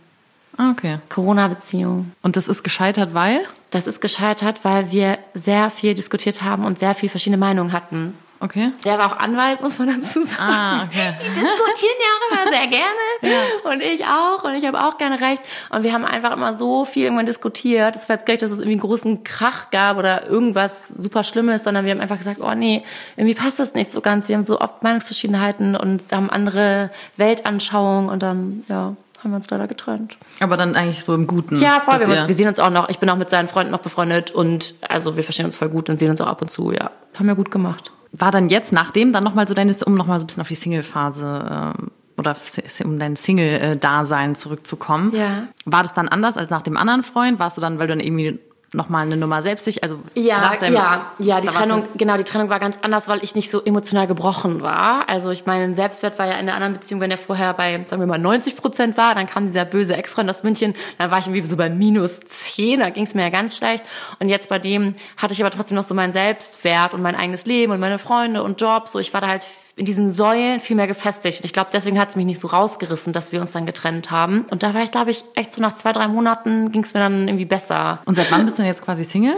Ah, 0.57 0.71
okay. 0.71 0.99
Corona-Beziehung. 1.09 2.11
Und 2.21 2.37
das 2.37 2.47
ist 2.47 2.63
gescheitert, 2.63 3.13
weil? 3.13 3.41
Das 3.71 3.87
ist 3.87 3.99
gescheitert, 3.99 4.59
weil 4.63 4.91
wir 4.91 5.17
sehr 5.33 5.69
viel 5.69 5.95
diskutiert 5.95 6.41
haben 6.41 6.65
und 6.65 6.79
sehr 6.79 6.95
viel 6.95 7.09
verschiedene 7.09 7.37
Meinungen 7.37 7.73
hatten. 7.73 8.13
Okay. 8.41 8.71
Der 8.83 8.99
war 8.99 9.07
auch 9.07 9.17
Anwalt, 9.17 9.61
muss 9.61 9.79
man 9.79 9.87
dazu 9.87 10.23
sagen. 10.23 10.41
Ah, 10.41 10.83
okay. 10.83 11.13
Die 11.21 11.29
diskutieren 11.29 11.97
ja 11.99 12.11
auch 12.13 12.31
immer 12.31 12.51
sehr 12.51 12.67
gerne. 12.67 13.05
ja. 13.21 13.71
Und 13.71 13.81
ich 13.81 14.05
auch. 14.05 14.43
Und 14.43 14.53
ich 14.55 14.65
habe 14.65 14.79
auch 14.83 14.97
gerne 14.97 15.19
recht. 15.19 15.41
Und 15.69 15.83
wir 15.83 15.93
haben 15.93 16.05
einfach 16.05 16.33
immer 16.33 16.53
so 16.53 16.85
viel 16.85 17.05
irgendwann 17.05 17.25
diskutiert. 17.25 17.95
Es 17.95 18.09
war 18.09 18.17
jetzt 18.17 18.25
gar 18.25 18.33
nicht, 18.33 18.43
dass 18.43 18.51
es 18.51 18.59
irgendwie 18.59 18.73
einen 18.73 18.81
großen 18.81 19.23
Krach 19.23 19.71
gab 19.71 19.97
oder 19.97 20.27
irgendwas 20.27 20.89
super 20.89 21.23
Schlimmes, 21.23 21.63
sondern 21.63 21.85
wir 21.85 21.91
haben 21.91 22.01
einfach 22.01 22.17
gesagt, 22.17 22.39
oh 22.41 22.53
nee, 22.53 22.83
irgendwie 23.15 23.35
passt 23.35 23.59
das 23.59 23.73
nicht 23.73 23.91
so 23.91 24.01
ganz. 24.01 24.27
Wir 24.27 24.35
haben 24.35 24.45
so 24.45 24.59
oft 24.59 24.83
Meinungsverschiedenheiten 24.83 25.75
und 25.75 26.03
haben 26.11 26.29
andere 26.29 26.91
Weltanschauungen 27.17 28.09
und 28.09 28.21
dann, 28.21 28.65
ja, 28.67 28.95
haben 29.23 29.31
wir 29.31 29.37
uns 29.37 29.49
leider 29.49 29.67
getrennt. 29.67 30.17
Aber 30.39 30.57
dann 30.57 30.75
eigentlich 30.75 31.03
so 31.03 31.13
im 31.13 31.27
Guten. 31.27 31.57
Ja, 31.57 31.79
voll. 31.79 31.99
Wir, 31.99 32.07
uns, 32.07 32.27
wir, 32.27 32.35
sehen 32.35 32.47
uns 32.47 32.59
auch 32.59 32.69
noch. 32.69 32.89
Ich 32.89 32.99
bin 32.99 33.09
auch 33.09 33.17
mit 33.17 33.29
seinen 33.29 33.47
Freunden 33.47 33.71
noch 33.71 33.79
befreundet 33.79 34.31
und 34.31 34.75
also 34.87 35.15
wir 35.15 35.23
verstehen 35.23 35.45
uns 35.45 35.55
voll 35.55 35.69
gut 35.69 35.89
und 35.89 35.99
sehen 35.99 36.09
uns 36.09 36.21
auch 36.21 36.27
ab 36.27 36.41
und 36.41 36.51
zu. 36.51 36.71
Ja, 36.71 36.91
haben 37.17 37.27
wir 37.27 37.35
gut 37.35 37.51
gemacht. 37.51 37.91
War 38.11 38.31
dann 38.31 38.49
jetzt 38.49 38.71
nachdem 38.71 39.13
dann 39.13 39.23
nochmal 39.23 39.47
so 39.47 39.53
deine, 39.53 39.75
um 39.85 39.95
nochmal 39.95 40.19
so 40.19 40.23
ein 40.23 40.27
bisschen 40.27 40.41
auf 40.41 40.47
die 40.47 40.55
Single-Phase 40.55 41.73
ähm, 41.77 41.91
oder 42.17 42.35
um 42.83 42.99
dein 42.99 43.15
Single-Dasein 43.15 44.35
zurückzukommen. 44.35 45.13
Ja. 45.15 45.47
War 45.65 45.83
das 45.83 45.93
dann 45.93 46.07
anders 46.07 46.37
als 46.37 46.49
nach 46.49 46.61
dem 46.61 46.77
anderen 46.77 47.03
Freund? 47.03 47.39
Warst 47.39 47.57
du 47.57 47.61
dann, 47.61 47.77
weil 47.77 47.87
du 47.87 47.93
dann 47.93 47.99
irgendwie 47.99 48.39
nochmal 48.75 49.05
eine 49.05 49.17
Nummer 49.17 49.41
selbst 49.41 49.65
sich, 49.65 49.83
also 49.83 49.99
ja, 50.13 50.55
deinem, 50.57 50.73
ja, 50.73 51.11
ja, 51.19 51.41
die 51.41 51.47
Trennung, 51.47 51.83
genau, 51.95 52.17
die 52.17 52.23
Trennung 52.23 52.49
war 52.49 52.59
ganz 52.59 52.77
anders, 52.81 53.07
weil 53.07 53.23
ich 53.23 53.35
nicht 53.35 53.49
so 53.49 53.63
emotional 53.63 54.07
gebrochen 54.07 54.61
war. 54.61 55.09
Also 55.09 55.31
ich 55.31 55.45
meine, 55.45 55.73
Selbstwert 55.75 56.19
war 56.19 56.27
ja 56.27 56.33
in 56.33 56.45
der 56.45 56.55
anderen 56.55 56.73
Beziehung, 56.73 57.01
wenn 57.01 57.09
der 57.09 57.19
vorher 57.19 57.53
bei, 57.53 57.85
sagen 57.87 58.01
wir 58.01 58.07
mal, 58.07 58.19
90 58.19 58.55
Prozent 58.55 58.97
war, 58.97 59.15
dann 59.15 59.27
kam 59.27 59.45
dieser 59.45 59.65
böse 59.65 59.95
Ex-Freund 59.95 60.29
aus 60.29 60.43
München, 60.43 60.73
dann 60.97 61.11
war 61.11 61.19
ich 61.19 61.27
irgendwie 61.27 61.45
so 61.47 61.57
bei 61.57 61.69
minus 61.69 62.19
10, 62.19 62.79
da 62.79 62.89
ging 62.89 63.05
es 63.05 63.13
mir 63.13 63.23
ja 63.23 63.29
ganz 63.29 63.57
schlecht. 63.57 63.83
Und 64.19 64.29
jetzt 64.29 64.49
bei 64.49 64.59
dem 64.59 64.95
hatte 65.17 65.33
ich 65.33 65.41
aber 65.41 65.51
trotzdem 65.51 65.75
noch 65.75 65.83
so 65.83 65.93
meinen 65.93 66.13
Selbstwert 66.13 66.93
und 66.93 67.01
mein 67.01 67.15
eigenes 67.15 67.45
Leben 67.45 67.71
und 67.71 67.79
meine 67.79 67.99
Freunde 67.99 68.43
und 68.43 68.59
Job, 68.59 68.87
so 68.87 68.99
ich 68.99 69.13
war 69.13 69.21
da 69.21 69.27
halt 69.27 69.45
in 69.75 69.85
diesen 69.85 70.11
Säulen 70.13 70.59
viel 70.59 70.75
mehr 70.75 70.87
gefestigt. 70.87 71.41
Und 71.41 71.45
ich 71.45 71.53
glaube, 71.53 71.69
deswegen 71.73 71.99
hat 71.99 72.09
es 72.09 72.15
mich 72.15 72.25
nicht 72.25 72.39
so 72.39 72.47
rausgerissen, 72.47 73.13
dass 73.13 73.31
wir 73.31 73.41
uns 73.41 73.51
dann 73.51 73.65
getrennt 73.65 74.11
haben. 74.11 74.45
Und 74.49 74.63
da 74.63 74.73
war 74.73 74.81
ich, 74.81 74.91
glaube 74.91 75.11
ich, 75.11 75.23
echt 75.35 75.53
so 75.53 75.61
nach 75.61 75.75
zwei, 75.75 75.91
drei 75.91 76.07
Monaten 76.07 76.71
ging 76.71 76.83
es 76.83 76.93
mir 76.93 77.01
dann 77.01 77.27
irgendwie 77.27 77.45
besser. 77.45 77.99
Und 78.05 78.15
seit 78.15 78.31
wann 78.31 78.45
bist 78.45 78.57
du 78.57 78.61
denn 78.61 78.71
jetzt 78.71 78.83
quasi 78.83 79.03
Single? 79.03 79.35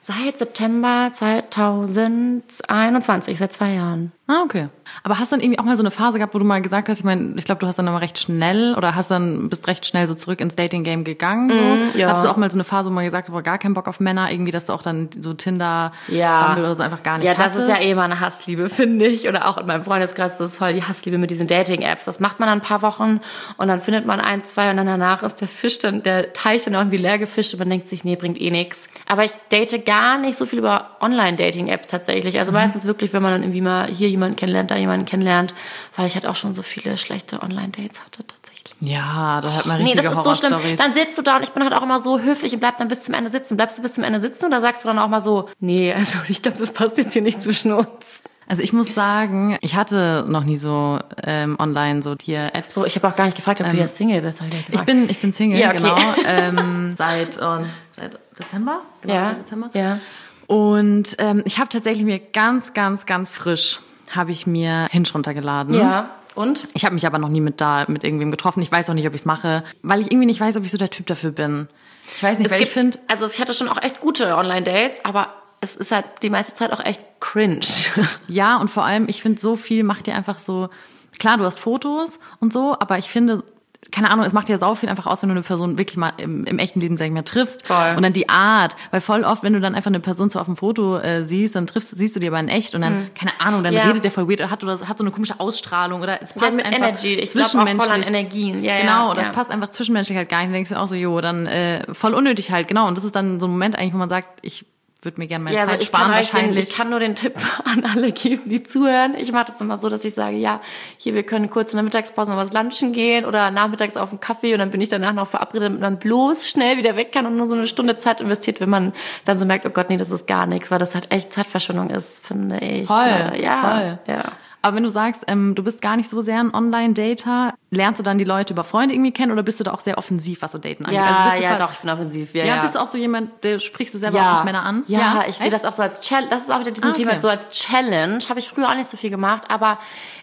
Seit 0.00 0.38
September 0.38 1.10
2021, 1.12 3.38
seit 3.38 3.52
zwei 3.52 3.74
Jahren. 3.74 4.12
Ah, 4.28 4.42
okay. 4.44 4.68
Aber 5.02 5.18
hast 5.18 5.32
du 5.32 5.36
dann 5.36 5.42
irgendwie 5.42 5.58
auch 5.58 5.64
mal 5.64 5.76
so 5.76 5.82
eine 5.82 5.90
Phase 5.90 6.18
gehabt, 6.18 6.32
wo 6.34 6.38
du 6.38 6.44
mal 6.44 6.62
gesagt 6.62 6.88
hast, 6.88 6.98
ich 6.98 7.04
meine, 7.04 7.34
ich 7.36 7.44
glaube, 7.44 7.58
du 7.58 7.66
hast 7.66 7.78
dann 7.78 7.88
immer 7.88 8.00
recht 8.00 8.18
schnell 8.20 8.74
oder 8.76 8.94
hast 8.94 9.10
dann 9.10 9.48
bist 9.48 9.66
recht 9.66 9.84
schnell 9.84 10.06
so 10.06 10.14
zurück 10.14 10.40
ins 10.40 10.54
Dating 10.54 10.84
Game 10.84 11.02
gegangen. 11.02 11.50
So. 11.50 11.56
Mm, 11.56 12.00
ja. 12.00 12.08
Hattest 12.08 12.24
du 12.24 12.30
auch 12.30 12.36
mal 12.36 12.48
so 12.48 12.56
eine 12.56 12.62
Phase, 12.62 12.88
wo 12.88 12.94
man 12.94 13.04
gesagt 13.04 13.28
hast, 13.28 13.44
gar 13.44 13.58
keinen 13.58 13.74
Bock 13.74 13.88
auf 13.88 13.98
Männer, 13.98 14.30
irgendwie, 14.30 14.52
dass 14.52 14.66
du 14.66 14.74
auch 14.74 14.82
dann 14.82 15.08
so 15.20 15.34
Tinder 15.34 15.90
ja. 16.06 16.56
oder 16.56 16.74
so 16.76 16.84
einfach 16.84 17.02
gar 17.02 17.18
nicht 17.18 17.26
Ja, 17.26 17.34
das 17.34 17.46
hattest? 17.46 17.62
ist 17.62 17.68
ja 17.68 17.80
eh 17.80 17.94
mal 17.96 18.04
eine 18.04 18.20
Hassliebe, 18.20 18.68
finde 18.68 19.06
ich. 19.06 19.28
Oder 19.28 19.48
auch 19.48 19.58
in 19.58 19.66
meinem 19.66 19.82
Freundeskreis, 19.82 20.38
das 20.38 20.52
ist 20.52 20.58
voll 20.58 20.72
die 20.72 20.84
Hassliebe 20.84 21.18
mit 21.18 21.30
diesen 21.32 21.48
Dating-Apps. 21.48 22.04
Das 22.04 22.20
macht 22.20 22.38
man 22.38 22.48
dann 22.48 22.58
ein 22.58 22.62
paar 22.62 22.82
Wochen 22.82 23.20
und 23.56 23.68
dann 23.68 23.80
findet 23.80 24.06
man 24.06 24.20
ein, 24.20 24.44
zwei 24.44 24.70
und 24.70 24.76
dann 24.76 24.86
danach 24.86 25.24
ist 25.24 25.40
der 25.40 25.48
Fisch 25.48 25.80
dann, 25.80 26.04
der 26.04 26.32
Teich 26.32 26.62
dann 26.64 26.74
irgendwie 26.74 26.98
leer 26.98 27.18
gefischt 27.18 27.54
und 27.54 27.58
man 27.58 27.70
denkt 27.70 27.88
sich, 27.88 28.04
nee, 28.04 28.14
bringt 28.14 28.40
eh 28.40 28.50
nichts. 28.50 28.88
Aber 29.08 29.24
ich 29.24 29.32
date 29.50 29.84
gar 29.84 30.18
nicht 30.18 30.38
so 30.38 30.46
viel 30.46 30.60
über 30.60 30.96
Online-Dating-Apps 31.00 31.88
tatsächlich. 31.88 32.38
Also 32.38 32.52
mhm. 32.52 32.58
meistens 32.58 32.84
wirklich, 32.84 33.12
wenn 33.12 33.22
man 33.22 33.32
dann 33.32 33.42
irgendwie 33.42 33.62
mal 33.62 33.88
hier 33.88 34.12
jemanden 34.22 34.36
kennenlernt, 34.36 34.70
da 34.70 34.76
jemanden 34.76 35.06
kennenlernt, 35.06 35.54
weil 35.96 36.06
ich 36.06 36.14
halt 36.14 36.26
auch 36.26 36.36
schon 36.36 36.54
so 36.54 36.62
viele 36.62 36.96
schlechte 36.96 37.42
Online-Dates 37.42 38.04
hatte 38.04 38.24
tatsächlich. 38.26 38.76
Ja, 38.80 39.40
da 39.40 39.52
hat 39.52 39.66
man 39.66 39.76
richtige 39.76 40.02
nee, 40.02 40.08
das 40.08 40.18
ist 40.18 40.24
so 40.24 40.34
schlimm. 40.34 40.76
Dann 40.76 40.94
sitzt 40.94 41.18
du 41.18 41.22
da 41.22 41.36
und 41.36 41.42
ich 41.42 41.50
bin 41.50 41.62
halt 41.62 41.72
auch 41.72 41.82
immer 41.82 42.00
so 42.00 42.18
höflich 42.18 42.52
und 42.52 42.60
bleib 42.60 42.76
dann 42.78 42.88
bis 42.88 43.02
zum 43.02 43.14
Ende 43.14 43.30
sitzen. 43.30 43.56
Bleibst 43.56 43.78
du 43.78 43.82
bis 43.82 43.94
zum 43.94 44.04
Ende 44.04 44.20
sitzen 44.20 44.46
oder 44.46 44.60
sagst 44.60 44.84
du 44.84 44.88
dann 44.88 44.98
auch 44.98 45.08
mal 45.08 45.20
so, 45.20 45.48
nee, 45.60 45.92
also 45.96 46.18
ich 46.28 46.42
glaube, 46.42 46.58
das 46.58 46.72
passt 46.72 46.98
jetzt 46.98 47.12
hier 47.12 47.22
nicht 47.22 47.42
zwischen 47.42 47.72
uns. 47.72 48.22
Also 48.48 48.62
ich 48.62 48.72
muss 48.72 48.92
sagen, 48.92 49.56
ich 49.60 49.76
hatte 49.76 50.24
noch 50.28 50.44
nie 50.44 50.56
so 50.56 50.98
ähm, 51.22 51.56
online 51.58 52.02
so 52.02 52.14
Tier-Apps. 52.14 52.74
So, 52.74 52.84
ich 52.84 52.96
habe 52.96 53.08
auch 53.08 53.16
gar 53.16 53.24
nicht 53.24 53.36
gefragt, 53.36 53.60
ob 53.60 53.66
ähm, 53.68 53.72
du 53.72 53.78
ja 53.78 53.88
Single 53.88 54.20
bist. 54.20 54.42
Ich, 54.42 54.74
ich 54.74 54.82
bin, 54.82 55.08
ich 55.08 55.20
bin 55.20 55.32
Single, 55.32 55.58
ja, 55.58 55.68
okay. 55.68 55.78
genau. 55.78 55.96
ähm, 56.26 56.94
seit, 56.96 57.36
äh, 57.38 57.64
seit 57.92 58.18
Dezember. 58.38 58.82
Genau, 59.02 59.14
ja. 59.14 59.28
Seit 59.28 59.40
Dezember. 59.40 59.70
Ja. 59.74 60.00
Und 60.48 61.16
ähm, 61.18 61.42
ich 61.46 61.58
habe 61.58 61.68
tatsächlich 61.68 62.04
mir 62.04 62.18
ganz, 62.18 62.74
ganz, 62.74 63.06
ganz 63.06 63.30
frisch 63.30 63.78
habe 64.12 64.32
ich 64.32 64.46
mir 64.46 64.86
Hinge 64.90 65.08
runtergeladen. 65.12 65.74
Ja. 65.74 66.10
Und? 66.34 66.66
Ich 66.74 66.84
habe 66.84 66.94
mich 66.94 67.06
aber 67.06 67.18
noch 67.18 67.28
nie 67.28 67.40
mit 67.40 67.60
da 67.60 67.84
mit 67.88 68.04
irgendwem 68.04 68.30
getroffen. 68.30 68.62
Ich 68.62 68.72
weiß 68.72 68.88
auch 68.88 68.94
nicht, 68.94 69.06
ob 69.06 69.14
ich 69.14 69.20
es 69.20 69.24
mache, 69.26 69.64
weil 69.82 70.00
ich 70.00 70.10
irgendwie 70.10 70.26
nicht 70.26 70.40
weiß, 70.40 70.56
ob 70.56 70.64
ich 70.64 70.70
so 70.70 70.78
der 70.78 70.90
Typ 70.90 71.06
dafür 71.06 71.30
bin. 71.30 71.68
Ich 72.06 72.22
weiß 72.22 72.38
nicht, 72.38 72.46
es 72.46 72.52
weil 72.52 72.60
gibt, 72.60 72.68
ich 72.68 72.74
finde. 72.74 72.98
Also 73.08 73.26
ich 73.26 73.40
hatte 73.40 73.54
schon 73.54 73.68
auch 73.68 73.80
echt 73.82 74.00
gute 74.00 74.36
Online-Dates, 74.36 75.04
aber 75.04 75.28
es 75.60 75.76
ist 75.76 75.92
halt 75.92 76.06
die 76.22 76.30
meiste 76.30 76.54
Zeit 76.54 76.72
auch 76.72 76.84
echt 76.84 77.00
cringe. 77.20 77.60
Ja, 78.28 78.56
und 78.56 78.68
vor 78.68 78.84
allem, 78.84 79.08
ich 79.08 79.22
finde, 79.22 79.40
so 79.40 79.56
viel 79.56 79.84
macht 79.84 80.06
dir 80.06 80.14
einfach 80.14 80.38
so. 80.38 80.70
Klar, 81.18 81.36
du 81.36 81.44
hast 81.44 81.60
Fotos 81.60 82.18
und 82.40 82.52
so, 82.52 82.74
aber 82.80 82.98
ich 82.98 83.08
finde, 83.10 83.44
keine 83.92 84.10
Ahnung, 84.10 84.24
es 84.24 84.32
macht 84.32 84.48
ja 84.48 84.58
sau 84.58 84.74
viel 84.74 84.88
einfach 84.88 85.06
aus, 85.06 85.22
wenn 85.22 85.28
du 85.28 85.34
eine 85.34 85.42
Person 85.42 85.78
wirklich 85.78 85.96
mal 85.96 86.12
im, 86.16 86.44
im 86.44 86.58
echten 86.58 86.80
Leben, 86.80 86.96
sag 86.96 87.06
ich 87.06 87.12
mal, 87.12 87.22
triffst. 87.22 87.66
Voll. 87.66 87.94
Und 87.96 88.02
dann 88.02 88.12
die 88.12 88.28
Art, 88.28 88.74
weil 88.90 89.00
voll 89.00 89.22
oft, 89.22 89.42
wenn 89.42 89.52
du 89.52 89.60
dann 89.60 89.74
einfach 89.74 89.90
eine 89.90 90.00
Person 90.00 90.30
so 90.30 90.40
auf 90.40 90.46
dem 90.46 90.56
Foto 90.56 90.98
äh, 90.98 91.22
siehst, 91.22 91.54
dann 91.54 91.66
triffst, 91.66 91.90
siehst 91.90 92.16
du 92.16 92.20
die 92.20 92.26
aber 92.26 92.40
in 92.40 92.48
echt 92.48 92.74
und 92.74 92.80
dann, 92.80 93.00
mhm. 93.00 93.14
keine 93.14 93.32
Ahnung, 93.38 93.62
dann 93.62 93.74
ja. 93.74 93.84
redet 93.84 94.04
der 94.04 94.10
voll 94.10 94.28
weird 94.28 94.40
oder 94.40 94.50
hat, 94.50 94.64
oder 94.64 94.72
hat 94.72 94.98
so 94.98 95.04
eine 95.04 95.10
komische 95.10 95.38
Ausstrahlung 95.38 96.00
oder 96.00 96.22
es 96.22 96.32
passt 96.32 96.58
ja, 96.58 96.64
einfach 96.64 96.78
Energy. 96.78 97.14
Ich 97.14 97.30
zwischenmenschlich. 97.30 97.80
Auch 97.80 97.84
voll 97.84 97.94
an 97.94 98.02
Energien. 98.02 98.64
Ja, 98.64 98.80
genau, 98.80 99.08
ja, 99.10 99.14
das 99.14 99.32
passt 99.32 99.50
einfach 99.50 99.70
zwischenmenschlich 99.70 100.16
halt 100.16 100.28
gar 100.28 100.38
nicht. 100.38 100.48
Dann 100.48 100.54
denkst 100.54 100.70
du 100.70 100.80
auch 100.80 100.88
so, 100.88 100.94
jo, 100.94 101.20
dann 101.20 101.46
äh, 101.46 101.84
voll 101.92 102.14
unnötig 102.14 102.50
halt, 102.50 102.68
genau. 102.68 102.88
Und 102.88 102.96
das 102.96 103.04
ist 103.04 103.14
dann 103.14 103.40
so 103.40 103.46
ein 103.46 103.50
Moment 103.50 103.78
eigentlich, 103.78 103.92
wo 103.92 103.98
man 103.98 104.08
sagt, 104.08 104.28
ich 104.42 104.64
würde 105.04 105.20
mir 105.20 105.26
gerne 105.26 105.44
meine 105.44 105.56
ja, 105.56 105.64
Zeit 105.64 105.74
also 105.74 105.86
sparen 105.86 106.12
wahrscheinlich. 106.12 106.64
Den, 106.64 106.70
ich 106.70 106.76
kann 106.76 106.90
nur 106.90 107.00
den 107.00 107.14
Tipp 107.14 107.34
an 107.64 107.84
alle 107.84 108.12
geben, 108.12 108.42
die 108.46 108.62
zuhören. 108.62 109.14
Ich 109.16 109.32
mache 109.32 109.50
das 109.50 109.60
immer 109.60 109.78
so, 109.78 109.88
dass 109.88 110.04
ich 110.04 110.14
sage, 110.14 110.36
ja, 110.36 110.60
hier, 110.96 111.14
wir 111.14 111.24
können 111.24 111.50
kurz 111.50 111.72
in 111.72 111.76
der 111.76 111.84
Mittagspause 111.84 112.30
mal 112.30 112.36
was 112.36 112.52
lunchen 112.52 112.92
gehen 112.92 113.24
oder 113.24 113.50
nachmittags 113.50 113.96
auf 113.96 114.10
einen 114.10 114.20
Kaffee 114.20 114.52
und 114.52 114.60
dann 114.60 114.70
bin 114.70 114.80
ich 114.80 114.88
danach 114.88 115.12
noch 115.12 115.26
verabredet, 115.26 115.66
damit 115.68 115.80
man 115.80 115.98
bloß 115.98 116.48
schnell 116.48 116.76
wieder 116.76 116.96
weg 116.96 117.12
kann 117.12 117.26
und 117.26 117.36
nur 117.36 117.46
so 117.46 117.54
eine 117.54 117.66
Stunde 117.66 117.98
Zeit 117.98 118.20
investiert, 118.20 118.60
wenn 118.60 118.70
man 118.70 118.92
dann 119.24 119.38
so 119.38 119.44
merkt, 119.44 119.66
oh 119.66 119.70
Gott, 119.70 119.90
nee, 119.90 119.96
das 119.96 120.10
ist 120.10 120.26
gar 120.26 120.46
nichts, 120.46 120.70
weil 120.70 120.78
das 120.78 120.94
halt 120.94 121.10
echt 121.10 121.32
Zeitverschwendung 121.32 121.90
ist, 121.90 122.24
finde 122.26 122.58
ich. 122.58 122.86
Voll, 122.86 123.32
ja, 123.40 123.98
voll. 124.06 124.14
ja. 124.14 124.22
Aber 124.62 124.76
wenn 124.76 124.84
du 124.84 124.90
sagst, 124.90 125.24
ähm, 125.26 125.54
du 125.54 125.62
bist 125.64 125.82
gar 125.82 125.96
nicht 125.96 126.08
so 126.08 126.20
sehr 126.22 126.38
ein 126.38 126.54
Online-Dater, 126.54 127.54
lernst 127.70 127.98
du 127.98 128.02
dann 128.02 128.18
die 128.18 128.24
Leute 128.24 128.52
über 128.52 128.64
Freunde 128.64 128.94
irgendwie 128.94 129.10
kennen 129.12 129.32
oder 129.32 129.42
bist 129.42 129.58
du 129.60 129.64
da 129.64 129.72
auch 129.72 129.80
sehr 129.80 129.98
offensiv, 129.98 130.42
was 130.42 130.52
so 130.52 130.58
Daten 130.58 130.84
angeht? 130.84 131.00
Ja, 131.00 131.06
also 131.06 131.22
bist 131.30 131.38
du 131.38 131.42
ja, 131.42 131.58
doch, 131.58 131.72
ich 131.72 131.78
bin 131.80 131.90
offensiv. 131.90 132.34
Ja, 132.34 132.44
Ja, 132.44 132.54
ja. 132.56 132.62
bist 132.62 132.74
du 132.74 132.78
auch 132.80 132.88
so 132.88 132.96
jemand, 132.98 133.42
der 133.44 133.58
sprichst 133.58 133.94
du 133.94 133.98
selber 133.98 134.20
auch 134.20 134.36
mit 134.36 134.44
Männern 134.46 134.64
an? 134.66 134.84
Ja, 134.86 135.24
ich 135.28 135.36
sehe 135.36 135.50
das 135.50 135.64
auch 135.64 135.72
so 135.72 135.82
als 135.82 136.00
Challenge. 136.00 136.28
Das 136.30 136.42
ist 136.44 136.50
auch 136.50 136.60
wieder 136.60 136.70
diesem 136.70 136.90
Ah, 136.90 136.92
okay. 136.92 137.02
Thema 137.04 137.20
so 137.20 137.28
als 137.28 137.50
Challenge. 137.50 138.18
Habe 138.28 138.38
ich 138.40 138.48
früher 138.48 138.68
auch 138.68 138.74
nicht 138.76 138.88
so 138.88 138.96
viel 138.96 139.10
gemacht, 139.10 139.44
aber 139.48 139.78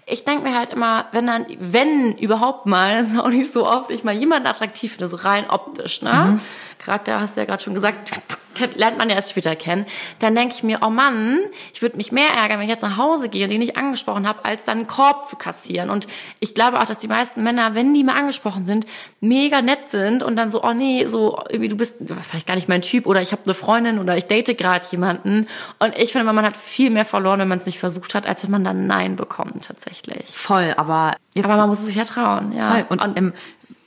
ich 0.06 0.26
denke 0.26 0.44
mir 0.50 0.58
halt 0.58 0.72
immer, 0.72 1.06
wenn 1.12 1.28
dann, 1.28 1.46
wenn 1.60 2.14
überhaupt 2.18 2.66
mal, 2.66 2.98
das 3.02 3.12
ist 3.12 3.20
auch 3.20 3.30
nicht 3.30 3.52
so 3.52 3.68
oft, 3.68 3.92
ich 3.92 4.04
mal 4.04 4.16
jemanden 4.16 4.48
attraktiv 4.48 4.94
finde, 4.94 5.08
so 5.08 5.18
rein 5.18 5.50
optisch, 5.50 6.02
ne? 6.02 6.14
Mhm. 6.34 6.42
Charakter 6.80 7.20
hast 7.20 7.36
du 7.36 7.42
ja 7.42 7.46
gerade 7.46 7.62
schon 7.62 7.76
gesagt, 7.76 8.20
lernt 8.76 8.98
man 8.98 9.10
ja 9.10 9.16
erst 9.16 9.32
später 9.32 9.56
kennen. 9.56 9.86
Dann 10.20 10.36
denke 10.36 10.56
ich 10.56 10.64
mir, 10.64 10.80
oh 10.82 10.90
Mann, 10.90 11.40
ich 11.74 11.82
würde 11.82 11.98
mich 11.98 12.12
mehr 12.12 12.30
ärgern, 12.36 12.60
wenn 12.60 12.66
ich 12.66 12.72
jetzt 12.72 12.82
nach 12.82 12.98
Hause 12.98 13.30
gehe 13.30 13.44
und 13.44 13.52
den 13.52 13.60
nicht 13.60 13.78
angesprochen 13.78 14.28
habe, 14.28 14.46
als 14.46 14.64
dann 14.64 14.80
einen 14.80 14.88
Korb 14.88 15.28
zu 15.28 15.36
kassieren. 15.36 15.90
Und 15.90 16.08
ich 16.40 16.56
glaube 16.56 16.78
auch, 16.78 16.86
dass 16.86 17.00
die 17.00 17.08
meisten 17.08 17.44
Männer, 17.44 17.76
wenn 17.76 17.94
die 17.94 18.04
mal 18.04 18.18
angesprochen 18.18 18.66
sind, 18.66 18.86
mega 19.20 19.62
nett 19.62 19.90
sind 19.90 20.24
und 20.24 20.36
dann 20.36 20.52
so, 20.52 20.64
oh 20.64 20.74
nee, 20.74 21.06
so 21.06 21.42
irgendwie 21.50 21.70
du 21.70 21.78
bist 21.78 21.96
vielleicht 22.22 22.48
gar 22.48 22.56
nicht 22.56 22.70
mein 22.70 22.82
Typ 22.82 23.06
oder 23.08 23.22
ich 23.22 23.32
habe 23.32 23.44
eine 23.46 23.54
Freundin 23.54 24.00
oder 24.00 24.18
ich 24.18 24.26
date 24.26 24.58
gerade 24.58 24.86
jemanden. 24.92 25.48
Und 25.80 25.96
ich 25.98 26.12
finde, 26.12 26.32
man 26.32 26.46
hat 26.46 26.58
viel 26.58 26.90
mehr 26.90 27.06
verloren, 27.06 27.40
wenn 27.40 27.48
man 27.48 27.60
es 27.60 27.66
nicht 27.66 27.80
versucht 27.80 28.16
hat, 28.16 28.28
als 28.28 28.44
wenn 28.44 28.52
man 28.52 28.64
dann 28.64 28.88
Nein 28.88 29.16
bekommt 29.16 29.66
tatsächlich. 29.66 30.26
Voll, 30.32 30.74
aber 30.78 31.16
jetzt 31.34 31.46
Aber 31.46 31.58
man 31.58 31.70
muss 31.70 31.80
es 31.80 31.86
sich 31.86 31.96
ja 31.96 32.06
trauen. 32.06 32.54
Ja. 32.54 32.72
Voll. 32.72 32.86
Und, 32.90 33.18
im 33.18 33.34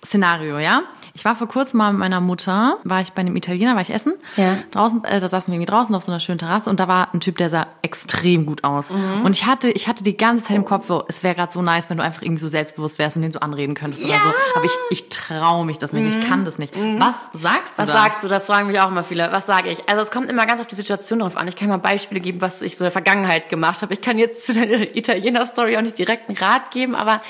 Szenario, 0.04 0.58
ja. 0.58 0.82
Ich 1.14 1.24
war 1.24 1.36
vor 1.36 1.46
kurzem 1.46 1.78
mal 1.78 1.92
mit 1.92 2.00
meiner 2.00 2.20
Mutter, 2.20 2.78
war 2.82 3.00
ich 3.00 3.12
bei 3.12 3.20
einem 3.20 3.36
Italiener, 3.36 3.74
war 3.74 3.82
ich 3.82 3.90
essen. 3.94 4.14
Ja. 4.36 4.58
Draußen, 4.72 5.04
äh, 5.04 5.20
da 5.20 5.28
saßen 5.28 5.52
wir 5.52 5.56
irgendwie 5.56 5.70
draußen 5.70 5.94
auf 5.94 6.02
so 6.02 6.10
einer 6.10 6.18
schönen 6.18 6.38
Terrasse 6.38 6.68
und 6.70 6.80
da 6.80 6.88
war 6.88 7.14
ein 7.14 7.20
Typ, 7.20 7.36
der 7.36 7.50
sah 7.50 7.66
extrem 7.82 8.44
gut 8.44 8.64
aus. 8.64 8.90
Mhm. 8.90 9.22
Und 9.24 9.36
ich 9.36 9.46
hatte, 9.46 9.70
ich 9.70 9.86
hatte 9.86 10.02
die 10.02 10.16
ganze 10.16 10.44
Zeit 10.44 10.56
im 10.56 10.64
Kopf, 10.64 10.86
so, 10.86 11.04
es 11.08 11.22
wäre 11.22 11.34
gerade 11.36 11.52
so 11.52 11.62
nice, 11.62 11.88
wenn 11.88 11.98
du 11.98 12.02
einfach 12.02 12.22
irgendwie 12.22 12.40
so 12.40 12.48
selbstbewusst 12.48 12.98
wärst 12.98 13.16
und 13.16 13.22
den 13.22 13.30
so 13.32 13.38
anreden 13.40 13.74
könntest 13.74 14.04
oder 14.04 14.14
so. 14.18 14.32
Aber 14.56 14.64
ich, 14.64 14.72
ich 14.90 15.08
traue 15.08 15.64
mich 15.64 15.78
das 15.78 15.92
nicht, 15.92 16.16
ich 16.16 16.28
kann 16.28 16.44
das 16.44 16.58
nicht. 16.58 16.74
Was 16.74 17.16
sagst 17.40 17.78
du 17.78 17.82
Mhm. 17.82 17.86
Was 17.86 17.94
da? 17.94 18.02
sagst 18.02 18.24
du? 18.24 18.28
Das 18.28 18.46
fragen 18.46 18.66
mich 18.66 18.80
auch 18.80 18.88
immer 18.88 19.04
viele. 19.04 19.30
Was 19.30 19.46
sage 19.46 19.70
ich? 19.70 19.88
Also 19.88 20.02
es 20.02 20.10
kommt 20.10 20.28
immer 20.30 20.46
ganz 20.46 20.60
auf 20.60 20.66
die 20.66 20.74
Situation 20.74 21.20
drauf 21.20 21.36
an. 21.36 21.46
Ich 21.46 21.54
kann 21.56 21.68
mal 21.68 21.76
Beispiele 21.78 22.20
geben, 22.20 22.40
was 22.40 22.60
ich 22.62 22.76
so 22.76 22.80
in 22.82 22.86
der 22.86 22.92
Vergangenheit 22.92 23.48
gemacht 23.48 23.82
habe. 23.82 23.94
Ich 23.94 24.00
kann 24.00 24.18
jetzt 24.18 24.46
zu 24.46 24.52
der 24.52 24.96
Italiener-Story 24.96 25.76
auch 25.76 25.82
nicht 25.82 25.98
direkt 25.98 26.28
einen 26.28 26.38
Rat 26.38 26.70
geben, 26.72 26.94
aber 26.94 27.20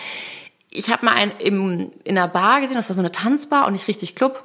ich 0.73 0.91
habe 0.91 1.05
mal 1.05 1.15
einen 1.15 1.33
im, 1.39 1.91
in 2.05 2.17
einer 2.17 2.29
Bar 2.29 2.61
gesehen, 2.61 2.77
das 2.77 2.89
war 2.89 2.95
so 2.95 3.03
eine 3.03 3.13
Tanzbar 3.13 3.67
und 3.67 3.75
nicht 3.75 3.89
richtig 3.89 4.15
Club. 4.15 4.45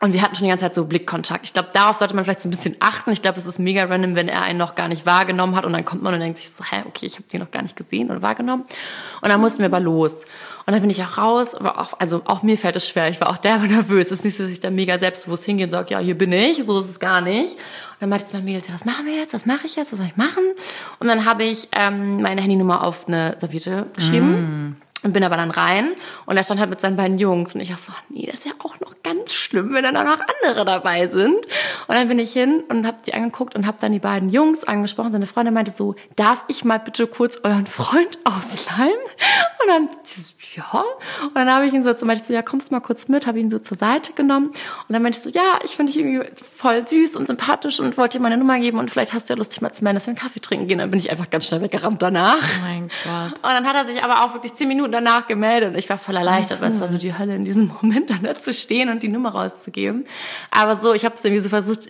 Und 0.00 0.12
wir 0.12 0.22
hatten 0.22 0.36
schon 0.36 0.44
die 0.44 0.50
ganze 0.50 0.64
Zeit 0.64 0.76
so 0.76 0.84
Blickkontakt. 0.84 1.44
Ich 1.44 1.52
glaube, 1.52 1.70
darauf 1.72 1.96
sollte 1.96 2.14
man 2.14 2.24
vielleicht 2.24 2.40
so 2.40 2.48
ein 2.48 2.52
bisschen 2.52 2.76
achten. 2.78 3.10
Ich 3.10 3.20
glaube, 3.20 3.38
es 3.38 3.46
ist 3.46 3.58
mega 3.58 3.82
random, 3.84 4.14
wenn 4.14 4.28
er 4.28 4.42
einen 4.42 4.56
noch 4.56 4.76
gar 4.76 4.86
nicht 4.86 5.06
wahrgenommen 5.06 5.56
hat 5.56 5.64
und 5.64 5.72
dann 5.72 5.84
kommt 5.84 6.02
man 6.04 6.14
und 6.14 6.20
denkt 6.20 6.38
sich 6.38 6.50
so, 6.50 6.62
hä, 6.62 6.84
okay, 6.86 7.06
ich 7.06 7.14
habe 7.14 7.24
den 7.32 7.40
noch 7.40 7.50
gar 7.50 7.62
nicht 7.62 7.74
gesehen 7.74 8.08
oder 8.08 8.22
wahrgenommen. 8.22 8.64
Und 9.20 9.28
dann 9.28 9.40
mussten 9.40 9.58
wir 9.58 9.66
aber 9.66 9.80
los. 9.80 10.24
Und 10.66 10.72
dann 10.72 10.82
bin 10.82 10.90
ich 10.90 11.02
auch 11.02 11.18
raus, 11.18 11.54
auch, 11.56 11.94
also 11.98 12.22
auch 12.26 12.44
mir 12.44 12.56
fällt 12.56 12.76
es 12.76 12.86
schwer. 12.86 13.08
Ich 13.08 13.20
war 13.20 13.30
auch 13.30 13.38
derbe 13.38 13.66
nervös. 13.68 14.06
Es 14.06 14.12
ist 14.12 14.24
nicht 14.24 14.36
so, 14.36 14.44
dass 14.44 14.52
ich 14.52 14.60
da 14.60 14.70
mega 14.70 15.00
selbstbewusst 15.00 15.44
hingehe 15.44 15.66
und 15.66 15.72
sage, 15.72 15.94
ja, 15.94 15.98
hier 15.98 16.16
bin 16.16 16.32
ich. 16.32 16.62
So 16.64 16.78
ist 16.78 16.90
es 16.90 17.00
gar 17.00 17.20
nicht. 17.20 17.54
Und 17.54 18.02
dann 18.02 18.08
meinte 18.10 18.26
ich 18.26 18.30
zu 18.30 18.36
meinem 18.36 18.44
Mädels, 18.44 18.68
ja, 18.68 18.74
was 18.74 18.84
machen 18.84 19.04
wir 19.04 19.16
jetzt? 19.16 19.34
Was 19.34 19.46
mache 19.46 19.66
ich 19.66 19.74
jetzt? 19.74 19.90
Was 19.90 19.98
soll 19.98 20.06
ich 20.06 20.16
machen? 20.16 20.44
Und 21.00 21.08
dann 21.08 21.24
habe 21.24 21.42
ich 21.42 21.70
ähm, 21.76 22.22
meine 22.22 22.40
Handynummer 22.40 22.84
auf 22.84 23.08
eine 23.08 23.36
Serviette 23.40 23.86
geschrieben. 23.96 24.76
Und 25.02 25.12
bin 25.12 25.22
aber 25.22 25.36
dann 25.36 25.50
rein 25.50 25.92
und 26.26 26.36
er 26.36 26.44
stand 26.44 26.58
halt 26.58 26.70
mit 26.70 26.80
seinen 26.80 26.96
beiden 26.96 27.18
Jungs 27.18 27.54
und 27.54 27.60
ich 27.60 27.68
dachte 27.68 27.82
so, 27.86 27.92
nee, 28.08 28.26
das 28.26 28.40
ist 28.40 28.46
ja 28.46 28.52
auch 28.58 28.80
noch 28.80 28.87
ganz 29.08 29.32
schlimm, 29.32 29.72
wenn 29.72 29.82
dann 29.82 29.96
auch 29.96 30.04
noch 30.04 30.20
andere 30.20 30.64
dabei 30.64 31.06
sind. 31.06 31.34
Und 31.34 31.94
dann 31.94 32.08
bin 32.08 32.18
ich 32.18 32.32
hin 32.32 32.62
und 32.68 32.86
habe 32.86 32.98
die 33.04 33.14
angeguckt 33.14 33.54
und 33.54 33.66
habe 33.66 33.78
dann 33.80 33.92
die 33.92 33.98
beiden 33.98 34.28
Jungs 34.28 34.64
angesprochen. 34.64 35.12
Seine 35.12 35.26
Freundin 35.26 35.54
meinte 35.54 35.70
so, 35.70 35.94
darf 36.16 36.44
ich 36.48 36.64
mal 36.64 36.78
bitte 36.78 37.06
kurz 37.06 37.38
euren 37.42 37.66
Freund 37.66 38.18
ausleihen? 38.24 38.98
Und 39.62 39.68
dann, 39.68 39.88
ja. 40.54 40.84
Und 41.24 41.34
dann 41.34 41.50
habe 41.50 41.66
ich 41.66 41.72
ihn 41.72 41.82
so, 41.82 41.90
meinte 42.04 42.22
ich 42.22 42.28
so, 42.28 42.34
ja, 42.34 42.42
kommst 42.42 42.70
mal 42.70 42.80
kurz 42.80 43.08
mit, 43.08 43.26
habe 43.26 43.38
ihn 43.38 43.50
so 43.50 43.58
zur 43.58 43.76
Seite 43.76 44.12
genommen. 44.12 44.48
Und 44.48 44.92
dann 44.92 45.02
meinte 45.02 45.18
ich 45.18 45.24
so, 45.24 45.30
ja, 45.30 45.58
ich 45.64 45.76
finde 45.76 45.92
dich 45.92 46.00
irgendwie 46.00 46.26
voll 46.56 46.86
süß 46.86 47.16
und 47.16 47.26
sympathisch 47.26 47.80
und 47.80 47.96
wollte 47.96 48.18
dir 48.18 48.22
meine 48.22 48.36
Nummer 48.36 48.58
geben 48.58 48.78
und 48.78 48.90
vielleicht 48.90 49.14
hast 49.14 49.28
du 49.28 49.34
ja 49.34 49.38
Lust, 49.38 49.52
dich 49.52 49.60
mal 49.60 49.72
zu 49.72 49.84
melden, 49.84 49.96
dass 49.96 50.06
wir 50.06 50.10
einen 50.10 50.18
Kaffee 50.18 50.40
trinken 50.40 50.68
gehen. 50.68 50.78
Dann 50.78 50.90
bin 50.90 51.00
ich 51.00 51.10
einfach 51.10 51.30
ganz 51.30 51.46
schnell 51.46 51.62
weggerannt 51.62 52.02
danach. 52.02 52.36
Oh 52.36 52.62
mein 52.62 52.88
Gott. 53.04 53.34
Und 53.34 53.42
dann 53.42 53.66
hat 53.66 53.76
er 53.76 53.86
sich 53.86 54.04
aber 54.04 54.24
auch 54.24 54.34
wirklich 54.34 54.54
zehn 54.54 54.68
Minuten 54.68 54.92
danach 54.92 55.26
gemeldet. 55.26 55.72
Und 55.72 55.78
ich 55.78 55.88
war 55.88 55.98
voll 55.98 56.16
erleichtert, 56.16 56.60
weil 56.60 56.70
es 56.70 56.80
war 56.80 56.88
so 56.88 56.98
die 56.98 57.16
Hölle 57.16 57.34
in 57.34 57.44
diesem 57.44 57.70
Moment, 57.82 58.10
dann 58.10 58.22
da 58.22 58.38
zu 58.38 58.52
stehen 58.52 58.88
und 58.88 58.97
die 59.02 59.08
Nummer 59.08 59.30
rauszugeben. 59.30 60.06
Aber 60.50 60.76
so, 60.76 60.92
ich 60.94 61.04
habe 61.04 61.14
es 61.14 61.24
irgendwie 61.24 61.42
so 61.42 61.48
versucht, 61.48 61.88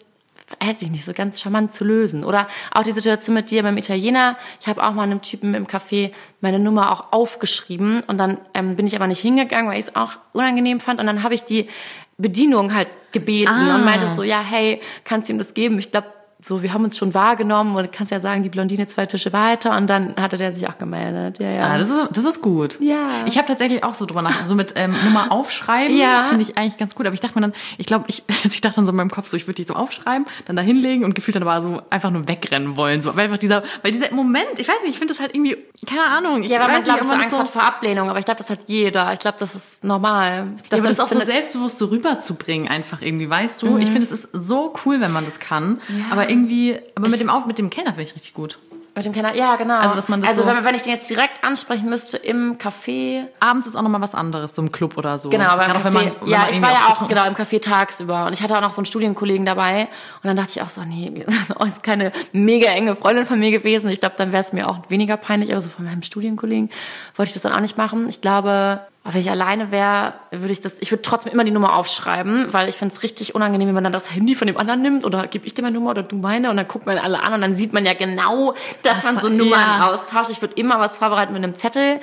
weiß 0.61 0.81
ich 0.83 0.91
nicht, 0.91 1.05
so 1.05 1.13
ganz 1.13 1.41
charmant 1.41 1.75
zu 1.75 1.85
lösen. 1.85 2.25
Oder 2.25 2.49
auch 2.73 2.83
die 2.83 2.93
Situation 2.93 3.35
mit 3.35 3.51
dir 3.51 3.63
beim 3.63 3.77
Italiener. 3.77 4.37
Ich 4.61 4.67
habe 4.67 4.83
auch 4.87 4.93
mal 4.93 5.03
einem 5.03 5.21
Typen 5.21 5.55
im 5.55 5.67
Café 5.67 6.13
meine 6.41 6.59
Nummer 6.59 6.91
auch 6.93 7.13
aufgeschrieben. 7.13 8.03
Und 8.07 8.19
dann 8.19 8.39
ähm, 8.55 8.75
bin 8.77 8.87
ich 8.87 8.97
aber 8.97 9.07
nicht 9.07 9.21
hingegangen, 9.21 9.71
weil 9.71 9.79
ich 9.79 9.89
es 9.89 9.97
auch 9.97 10.13
unangenehm 10.33 10.81
fand. 10.81 11.01
Und 11.01 11.07
dann 11.07 11.23
habe 11.23 11.35
ich 11.35 11.45
die 11.45 11.69
Bedienung 12.17 12.75
halt 12.75 12.89
gebeten 13.13 13.53
Ah. 13.53 13.77
und 13.77 13.85
meinte 13.85 14.15
so, 14.17 14.23
ja, 14.23 14.41
hey, 14.41 14.81
kannst 15.05 15.29
du 15.29 15.35
ihm 15.35 15.39
das 15.39 15.55
geben? 15.55 15.79
Ich 15.79 15.91
glaube, 15.91 16.09
so, 16.41 16.63
wir 16.63 16.73
haben 16.73 16.85
uns 16.85 16.97
schon 16.97 17.15
wahrgenommen 17.15 17.75
und 17.75 17.83
du 17.83 17.91
kannst 17.91 18.13
ja 18.13 18.21
sagen, 18.21 18.45
die 18.45 18.49
Blondine 18.49 18.87
zwei 18.87 19.07
Tische 19.07 19.33
weiter 19.33 19.77
und 19.77 19.89
dann 19.89 20.15
hatte 20.15 20.37
der 20.37 20.53
sich 20.53 20.69
auch 20.69 20.79
gemeldet. 20.79 21.41
Ja, 21.41 21.51
ja. 21.51 21.63
Ah, 21.67 21.79
das 21.79 21.89
ist, 21.89 22.09
das 22.13 22.25
ist 22.25 22.43
gut. 22.43 22.79
Ja. 22.81 23.25
Ich 23.27 23.37
habe 23.39 23.49
tatsächlich 23.49 23.83
auch 23.83 23.95
so 23.95 24.07
drüber 24.07 24.23
nachgedacht. 24.23 24.47
So 24.47 24.55
mit 24.55 24.75
ähm, 24.77 24.95
Nummer 25.05 25.31
aufschreiben 25.33 25.97
Ja. 25.97 26.27
finde 26.29 26.45
ich 26.45 26.57
eigentlich 26.57 26.77
ganz 26.77 26.95
gut. 26.95 27.07
Aber 27.07 27.15
ich 27.15 27.21
dachte 27.21 27.35
mir 27.35 27.41
dann, 27.41 27.55
ich 27.77 27.87
glaube, 27.87 28.05
ich, 28.07 28.23
ich 28.45 28.61
dachte 28.61 28.77
dann 28.77 28.87
so 28.87 28.91
in 28.91 28.97
meinem 28.97 29.11
Kopf 29.11 29.27
so, 29.27 29.37
ich 29.37 29.49
würde 29.49 29.57
die 29.57 29.65
so 29.65 29.75
aufschreiben, 29.75 30.27
dann 30.45 30.55
da 30.55 30.63
hinlegen 30.63 31.05
und 31.05 31.17
gefühlt 31.17 31.35
dann 31.35 31.43
aber 31.43 31.61
so 31.61 31.83
einfach 31.91 32.11
nur 32.11 32.29
wegrennen 32.29 32.77
wollen. 32.77 33.03
So, 33.03 33.17
weil 33.17 33.25
einfach 33.25 33.39
dieser, 33.39 33.65
weil 33.83 33.91
dieser 33.91 34.13
Moment, 34.15 34.47
ich 34.59 34.69
weiß 34.69 34.77
nicht, 34.83 34.91
ich 34.93 34.99
finde 34.99 35.15
das 35.15 35.21
halt 35.21 35.35
irgendwie, 35.35 35.57
keine 35.87 36.05
Ahnung. 36.05 36.45
Ich 36.45 36.53
Ja, 36.53 36.61
weil 36.61 36.69
man, 36.69 36.77
weiß 36.77 36.85
glaube 36.85 37.05
so 37.05 37.11
Angst 37.15 37.33
das 37.33 37.39
hat 37.41 37.49
vor 37.49 37.65
Ablehnung. 37.65 38.11
Aber 38.11 38.21
ich 38.21 38.25
glaube, 38.25 38.39
das 38.39 38.49
hat 38.49 38.61
jeder. 38.67 39.13
Ich 39.13 39.19
glaube, 39.19 39.39
das 39.41 39.57
ist 39.57 39.83
normal. 39.83 40.53
Ja, 40.71 40.79
aber 40.79 40.87
das 40.87 41.01
auch 41.01 41.09
so 41.09 41.19
selbstbewusst 41.19 41.79
so 41.79 41.87
rüberzubringen, 41.87 42.69
einfach 42.69 43.03
irgendwie, 43.03 43.29
weißt 43.29 43.61
du? 43.61 43.77
Ich 43.79 43.87
finde, 43.91 44.05
es 44.05 44.13
ist 44.13 44.29
so 44.33 44.73
cool, 44.85 45.01
wenn 45.01 45.11
man 45.11 45.25
das 45.25 45.41
kann. 45.41 45.81
Aber 46.13 46.28
irgendwie, 46.29 46.79
aber 46.95 47.09
mit 47.09 47.21
dem 47.21 47.31
Auf, 47.31 47.47
mit 47.47 47.59
dem 47.59 47.71
Kellner 47.71 47.91
finde 47.91 48.03
ich 48.03 48.15
richtig 48.15 48.35
gut. 48.35 48.59
Mit 48.95 49.05
dem 49.05 49.13
Kenner, 49.13 49.37
ja, 49.37 49.55
genau. 49.55 49.77
Also, 49.79 49.95
dass 49.95 50.09
man 50.09 50.21
das 50.21 50.31
also 50.31 50.43
so- 50.43 50.49
wenn, 50.49 50.65
wenn 50.65 50.75
ich 50.75 50.83
den 50.83 50.93
jetzt 50.93 51.09
direkt 51.09 51.45
ansprechen 51.47 51.89
müsste 51.89 52.17
im 52.17 52.59
Café. 52.59 53.27
Abends 53.39 53.69
ist 53.69 53.77
auch 53.77 53.83
nochmal 53.83 54.01
was 54.01 54.13
anderes, 54.13 54.57
so 54.57 54.61
im 54.63 54.73
Club 54.73 54.97
oder 54.99 55.21
so. 55.21 55.31
Genau, 55.31 55.45
aber 55.45 55.67
im 55.67 55.71
Café. 55.71 55.85
wenn 55.85 55.93
man, 55.93 56.13
wenn 56.21 56.29
ja, 56.29 56.49
ich 56.51 56.61
war 56.61 56.73
ja 56.73 56.89
auch 56.89 57.07
genau 57.07 57.25
im 57.27 57.35
Café 57.35 57.61
tagsüber. 57.63 58.27
Und 58.27 58.33
ich 58.33 58.43
hatte 58.43 58.57
auch 58.57 58.61
noch 58.61 58.73
so 58.73 58.79
einen 58.79 58.87
Studienkollegen 58.87 59.47
dabei. 59.47 59.83
Und 59.83 60.25
dann 60.25 60.37
dachte 60.37 60.51
ich 60.57 60.63
auch 60.63 60.69
so, 60.69 60.81
nee, 60.83 61.11
mir 61.15 61.27
ist 61.29 61.83
keine 61.85 62.11
mega 62.33 62.71
enge 62.71 62.97
Freundin 62.97 63.25
von 63.25 63.39
mir 63.39 63.53
gewesen. 63.53 63.89
Ich 63.89 64.01
glaube, 64.01 64.17
dann 64.19 64.33
wäre 64.33 64.43
es 64.43 64.53
mir 64.53 64.69
auch 64.69 64.79
weniger 64.89 65.17
peinlich. 65.17 65.53
Aber 65.53 65.61
so 65.61 65.69
von 65.69 65.85
meinem 65.85 66.03
Studienkollegen 66.03 66.69
wollte 67.15 67.29
ich 67.29 67.35
das 67.35 67.43
dann 67.43 67.53
auch 67.53 67.61
nicht 67.61 67.77
machen. 67.79 68.09
Ich 68.09 68.21
glaube, 68.21 68.81
wenn 69.15 69.21
ich 69.21 69.31
alleine 69.31 69.71
wäre, 69.71 70.15
würde 70.31 70.53
ich 70.53 70.61
das, 70.61 70.75
ich 70.81 70.91
würde 70.91 71.03
trotzdem 71.03 71.33
immer 71.33 71.45
die 71.45 71.51
Nummer 71.51 71.77
aufschreiben, 71.77 72.53
weil 72.53 72.69
ich 72.69 72.77
finde 72.77 72.95
es 72.95 73.03
richtig 73.03 73.35
unangenehm, 73.35 73.69
wenn 73.69 73.75
man 73.75 73.85
dann 73.85 73.93
das 73.93 74.11
Handy 74.13 74.35
von 74.35 74.47
dem 74.47 74.57
anderen 74.57 74.83
nimmt 74.83 75.05
oder 75.05 75.27
gebe 75.27 75.47
ich 75.47 75.55
dir 75.55 75.63
meine 75.63 75.75
Nummer 75.75 75.91
oder 75.91 76.03
du 76.03 76.17
meine 76.17 76.51
und 76.51 76.57
dann 76.57 76.69
guckt 76.69 76.87
man 76.87 76.99
alle 76.99 77.23
an 77.23 77.33
und 77.35 77.41
dann 77.41 77.57
sieht 77.57 77.73
man 77.73 77.87
ja 77.87 77.95
genau, 77.95 78.55
dass 78.83 79.05
man 79.05 79.19
so 79.19 79.29
Nummern 79.29 79.61
ja. 79.61 79.91
austauscht. 79.91 80.31
Ich 80.31 80.43
würde 80.43 80.55
immer 80.55 80.79
was 80.79 80.97
vorbereiten 80.97 81.33
mit 81.33 81.43
einem 81.43 81.55
Zettel 81.55 82.01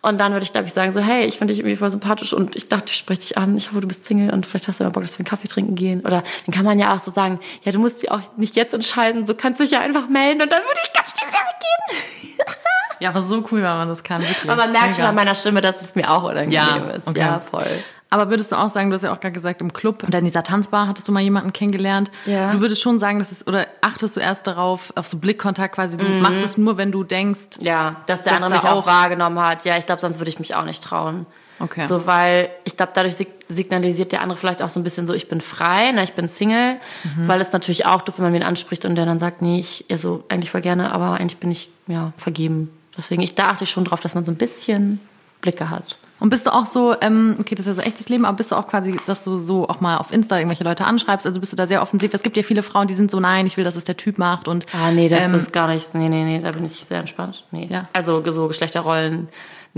und 0.00 0.18
dann 0.18 0.32
würde 0.32 0.44
ich, 0.44 0.52
glaube 0.52 0.66
ich, 0.66 0.72
sagen 0.72 0.92
so, 0.92 1.00
hey, 1.00 1.26
ich 1.26 1.38
finde 1.38 1.52
dich 1.52 1.60
irgendwie 1.60 1.76
voll 1.76 1.90
sympathisch 1.90 2.32
und 2.32 2.54
ich 2.54 2.68
dachte, 2.68 2.86
ich 2.88 2.96
spreche 2.96 3.20
dich 3.20 3.38
an, 3.38 3.56
ich 3.56 3.70
hoffe, 3.70 3.80
du 3.80 3.88
bist 3.88 4.04
Single 4.04 4.32
und 4.32 4.46
vielleicht 4.46 4.68
hast 4.68 4.78
du 4.78 4.84
ja 4.84 4.90
Bock, 4.90 5.02
dass 5.02 5.14
wir 5.14 5.20
einen 5.20 5.28
Kaffee 5.28 5.48
trinken 5.48 5.74
gehen. 5.74 6.00
Oder 6.00 6.22
dann 6.46 6.54
kann 6.54 6.64
man 6.64 6.78
ja 6.78 6.94
auch 6.94 7.00
so 7.00 7.10
sagen, 7.10 7.40
ja, 7.62 7.72
du 7.72 7.80
musst 7.80 8.02
dich 8.02 8.10
auch 8.10 8.20
nicht 8.36 8.54
jetzt 8.54 8.74
entscheiden, 8.74 9.26
so 9.26 9.34
kannst 9.34 9.60
dich 9.60 9.72
ja 9.72 9.80
einfach 9.80 10.08
melden 10.08 10.40
und 10.42 10.52
dann 10.52 10.62
würde 10.62 10.80
ich 10.84 10.92
ganz 10.92 11.10
schnell 11.10 11.28
wieder 11.28 11.40
weggehen. 11.40 12.44
Ja, 13.00 13.10
aber 13.10 13.22
so 13.22 13.36
cool, 13.50 13.58
wenn 13.62 13.62
man 13.62 13.88
das 13.88 14.02
kann, 14.02 14.22
wirklich. 14.22 14.50
Aber 14.50 14.62
man 14.62 14.72
merkt 14.72 14.86
Mega. 14.86 14.96
schon 14.96 15.06
an 15.06 15.14
meiner 15.14 15.34
Stimme, 15.34 15.60
dass 15.60 15.80
es 15.82 15.94
mir 15.94 16.10
auch 16.10 16.22
unangenehm 16.24 16.52
Ja, 16.52 16.76
ist. 16.90 17.06
okay. 17.06 17.20
Ja, 17.20 17.40
voll. 17.40 17.66
Aber 18.10 18.30
würdest 18.30 18.50
du 18.52 18.56
auch 18.56 18.70
sagen, 18.70 18.88
du 18.88 18.94
hast 18.96 19.02
ja 19.02 19.12
auch 19.12 19.20
gerade 19.20 19.32
gesagt, 19.34 19.60
im 19.60 19.70
Club 19.74 20.02
oder 20.06 20.18
in 20.18 20.24
dieser 20.24 20.42
Tanzbar 20.42 20.88
hattest 20.88 21.06
du 21.08 21.12
mal 21.12 21.20
jemanden 21.20 21.52
kennengelernt. 21.52 22.10
Ja. 22.24 22.52
Du 22.52 22.62
würdest 22.62 22.80
schon 22.80 22.98
sagen, 22.98 23.18
dass 23.18 23.32
es, 23.32 23.46
oder 23.46 23.66
achtest 23.82 24.16
du 24.16 24.20
erst 24.20 24.46
darauf, 24.46 24.92
auf 24.96 25.06
so 25.08 25.18
Blickkontakt 25.18 25.74
quasi, 25.74 25.98
du 25.98 26.06
machst 26.08 26.42
es 26.42 26.56
nur, 26.56 26.78
wenn 26.78 26.90
du 26.90 27.04
denkst, 27.04 27.58
Ja, 27.60 27.96
dass 28.06 28.22
der 28.22 28.32
Dass 28.32 28.42
andere 28.42 28.60
mich 28.62 28.70
auch 28.70 28.86
wahrgenommen 28.86 29.38
hat. 29.38 29.66
Ja, 29.66 29.76
ich 29.76 29.84
glaube, 29.84 30.00
sonst 30.00 30.18
würde 30.18 30.30
ich 30.30 30.38
mich 30.38 30.54
auch 30.54 30.64
nicht 30.64 30.82
trauen. 30.82 31.26
Okay. 31.60 31.84
So, 31.86 32.06
weil 32.06 32.48
ich 32.64 32.76
glaube, 32.78 32.92
dadurch 32.94 33.16
sig- 33.16 33.28
signalisiert 33.48 34.12
der 34.12 34.22
andere 34.22 34.38
vielleicht 34.38 34.62
auch 34.62 34.68
so 34.70 34.78
ein 34.80 34.84
bisschen 34.84 35.06
so, 35.06 35.12
ich 35.12 35.28
bin 35.28 35.40
frei, 35.42 35.90
ne, 35.92 36.02
ich 36.04 36.12
bin 36.14 36.28
Single, 36.28 36.76
Mhm. 37.04 37.28
weil 37.28 37.40
es 37.42 37.52
natürlich 37.52 37.84
auch 37.84 38.00
doof, 38.00 38.14
wenn 38.18 38.24
man 38.26 38.32
wen 38.32 38.42
anspricht 38.44 38.84
und 38.86 38.94
der 38.94 39.04
dann 39.06 39.18
sagt, 39.18 39.42
nee, 39.42 39.58
ich, 39.58 39.84
also 39.90 40.24
eigentlich 40.30 40.50
voll 40.52 40.60
gerne, 40.62 40.92
aber 40.92 41.14
eigentlich 41.14 41.38
bin 41.40 41.50
ich, 41.50 41.70
ja, 41.88 42.12
vergeben. 42.16 42.70
Deswegen, 42.98 43.22
ich, 43.22 43.34
da 43.34 43.44
achte 43.44 43.64
ich 43.64 43.70
schon 43.70 43.84
drauf, 43.84 44.00
dass 44.00 44.14
man 44.14 44.24
so 44.24 44.32
ein 44.32 44.36
bisschen 44.36 45.00
Blicke 45.40 45.70
hat. 45.70 45.96
Und 46.20 46.30
bist 46.30 46.46
du 46.46 46.52
auch 46.52 46.66
so, 46.66 46.96
ähm, 47.00 47.36
okay, 47.38 47.54
das 47.54 47.66
ist 47.66 47.76
ja 47.76 47.82
so 47.82 47.88
echtes 47.88 48.08
Leben, 48.08 48.24
aber 48.24 48.36
bist 48.36 48.50
du 48.50 48.56
auch 48.56 48.66
quasi, 48.66 48.96
dass 49.06 49.22
du 49.22 49.38
so 49.38 49.68
auch 49.68 49.80
mal 49.80 49.98
auf 49.98 50.12
Insta 50.12 50.36
irgendwelche 50.36 50.64
Leute 50.64 50.84
anschreibst? 50.84 51.24
Also 51.26 51.38
bist 51.38 51.52
du 51.52 51.56
da 51.56 51.68
sehr 51.68 51.80
offensiv? 51.80 52.12
Es 52.12 52.24
gibt 52.24 52.36
ja 52.36 52.42
viele 52.42 52.64
Frauen, 52.64 52.88
die 52.88 52.94
sind 52.94 53.10
so, 53.10 53.20
nein, 53.20 53.46
ich 53.46 53.56
will, 53.56 53.62
dass 53.62 53.76
es 53.76 53.84
der 53.84 53.96
Typ 53.96 54.18
macht 54.18 54.48
und 54.48 54.66
Ah, 54.72 54.90
nee, 54.90 55.08
das 55.08 55.26
ähm, 55.26 55.34
ist 55.36 55.52
gar 55.52 55.68
nicht, 55.68 55.94
nee, 55.94 56.08
nee, 56.08 56.24
nee, 56.24 56.40
da 56.40 56.50
bin 56.50 56.64
ich 56.64 56.84
sehr 56.88 56.98
entspannt. 56.98 57.44
Nee. 57.52 57.68
Ja. 57.70 57.88
Also 57.92 58.28
so 58.32 58.48
Geschlechterrollen, 58.48 59.28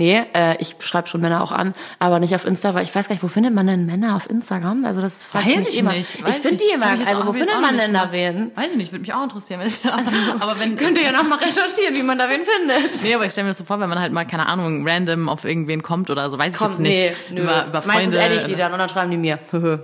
Nee, 0.01 0.23
äh, 0.35 0.57
ich 0.61 0.77
schreibe 0.81 1.09
schon 1.09 1.21
Männer 1.21 1.43
auch 1.43 1.53
an, 1.53 1.75
aber 1.99 2.21
nicht 2.21 2.35
auf 2.35 2.47
Insta, 2.47 2.73
weil 2.73 2.85
ich 2.85 2.95
weiß 2.95 3.07
gar 3.07 3.15
nicht, 3.15 3.23
wo 3.23 3.29
findet 3.29 3.53
man 3.53 3.67
denn 3.67 3.85
Männer 3.85 4.17
auf 4.17 4.31
Instagram? 4.31 4.87
Also 4.87 5.03
das 5.03 5.23
frage 5.27 5.51
ich 5.51 5.57
mich 5.59 5.69
ich 5.69 5.79
immer. 5.81 5.93
nicht, 5.93 6.15
ich 6.15 6.35
finde 6.37 6.65
ich- 6.65 6.71
die 6.71 6.75
immer, 6.75 6.95
ich 6.95 7.07
also 7.07 7.27
wo 7.27 7.33
ich 7.33 7.37
findet 7.37 7.61
man 7.61 7.77
denn 7.77 7.93
da 7.93 8.11
wen? 8.11 8.51
Weiß 8.55 8.69
ich 8.71 8.77
nicht, 8.79 8.93
würde 8.93 9.03
mich 9.03 9.13
auch 9.13 9.23
interessieren. 9.23 9.61
Also, 9.61 10.17
aber 10.41 10.59
wenn 10.59 10.77
Könnt 10.79 10.97
ihr 10.97 11.05
ja 11.05 11.13
noch 11.13 11.29
mal 11.29 11.37
recherchieren, 11.39 11.95
wie 11.97 12.03
man 12.03 12.19
da 12.19 12.31
wen 12.31 12.41
findet. 12.45 13.03
Nee, 13.03 13.15
aber 13.15 13.27
ich 13.27 13.33
stelle 13.33 13.45
mir 13.45 13.51
das 13.51 13.59
so 13.59 13.65
vor, 13.65 13.79
wenn 13.79 13.91
man 13.91 14.01
halt 14.01 14.13
mal, 14.15 14.25
keine 14.25 14.47
Ahnung, 14.49 14.89
random 14.89 15.29
auf 15.29 15.45
irgendwen 15.45 15.83
kommt 15.83 16.09
oder 16.09 16.31
so, 16.31 16.39
weiß 16.39 16.53
ich 16.53 16.57
Komm, 16.57 16.71
jetzt 16.71 16.81
nicht. 16.81 16.91
nee, 17.31 17.35
nö. 17.35 17.43
Über, 17.43 17.67
über 17.67 17.83
Meistens 17.85 17.93
Freunde. 18.15 18.21
adde 18.23 18.35
ich 18.37 18.45
die 18.45 18.55
dann 18.55 18.73
und 18.73 18.79
dann 18.79 18.89
schreiben 18.89 19.11
die 19.11 19.19
mir. 19.19 19.39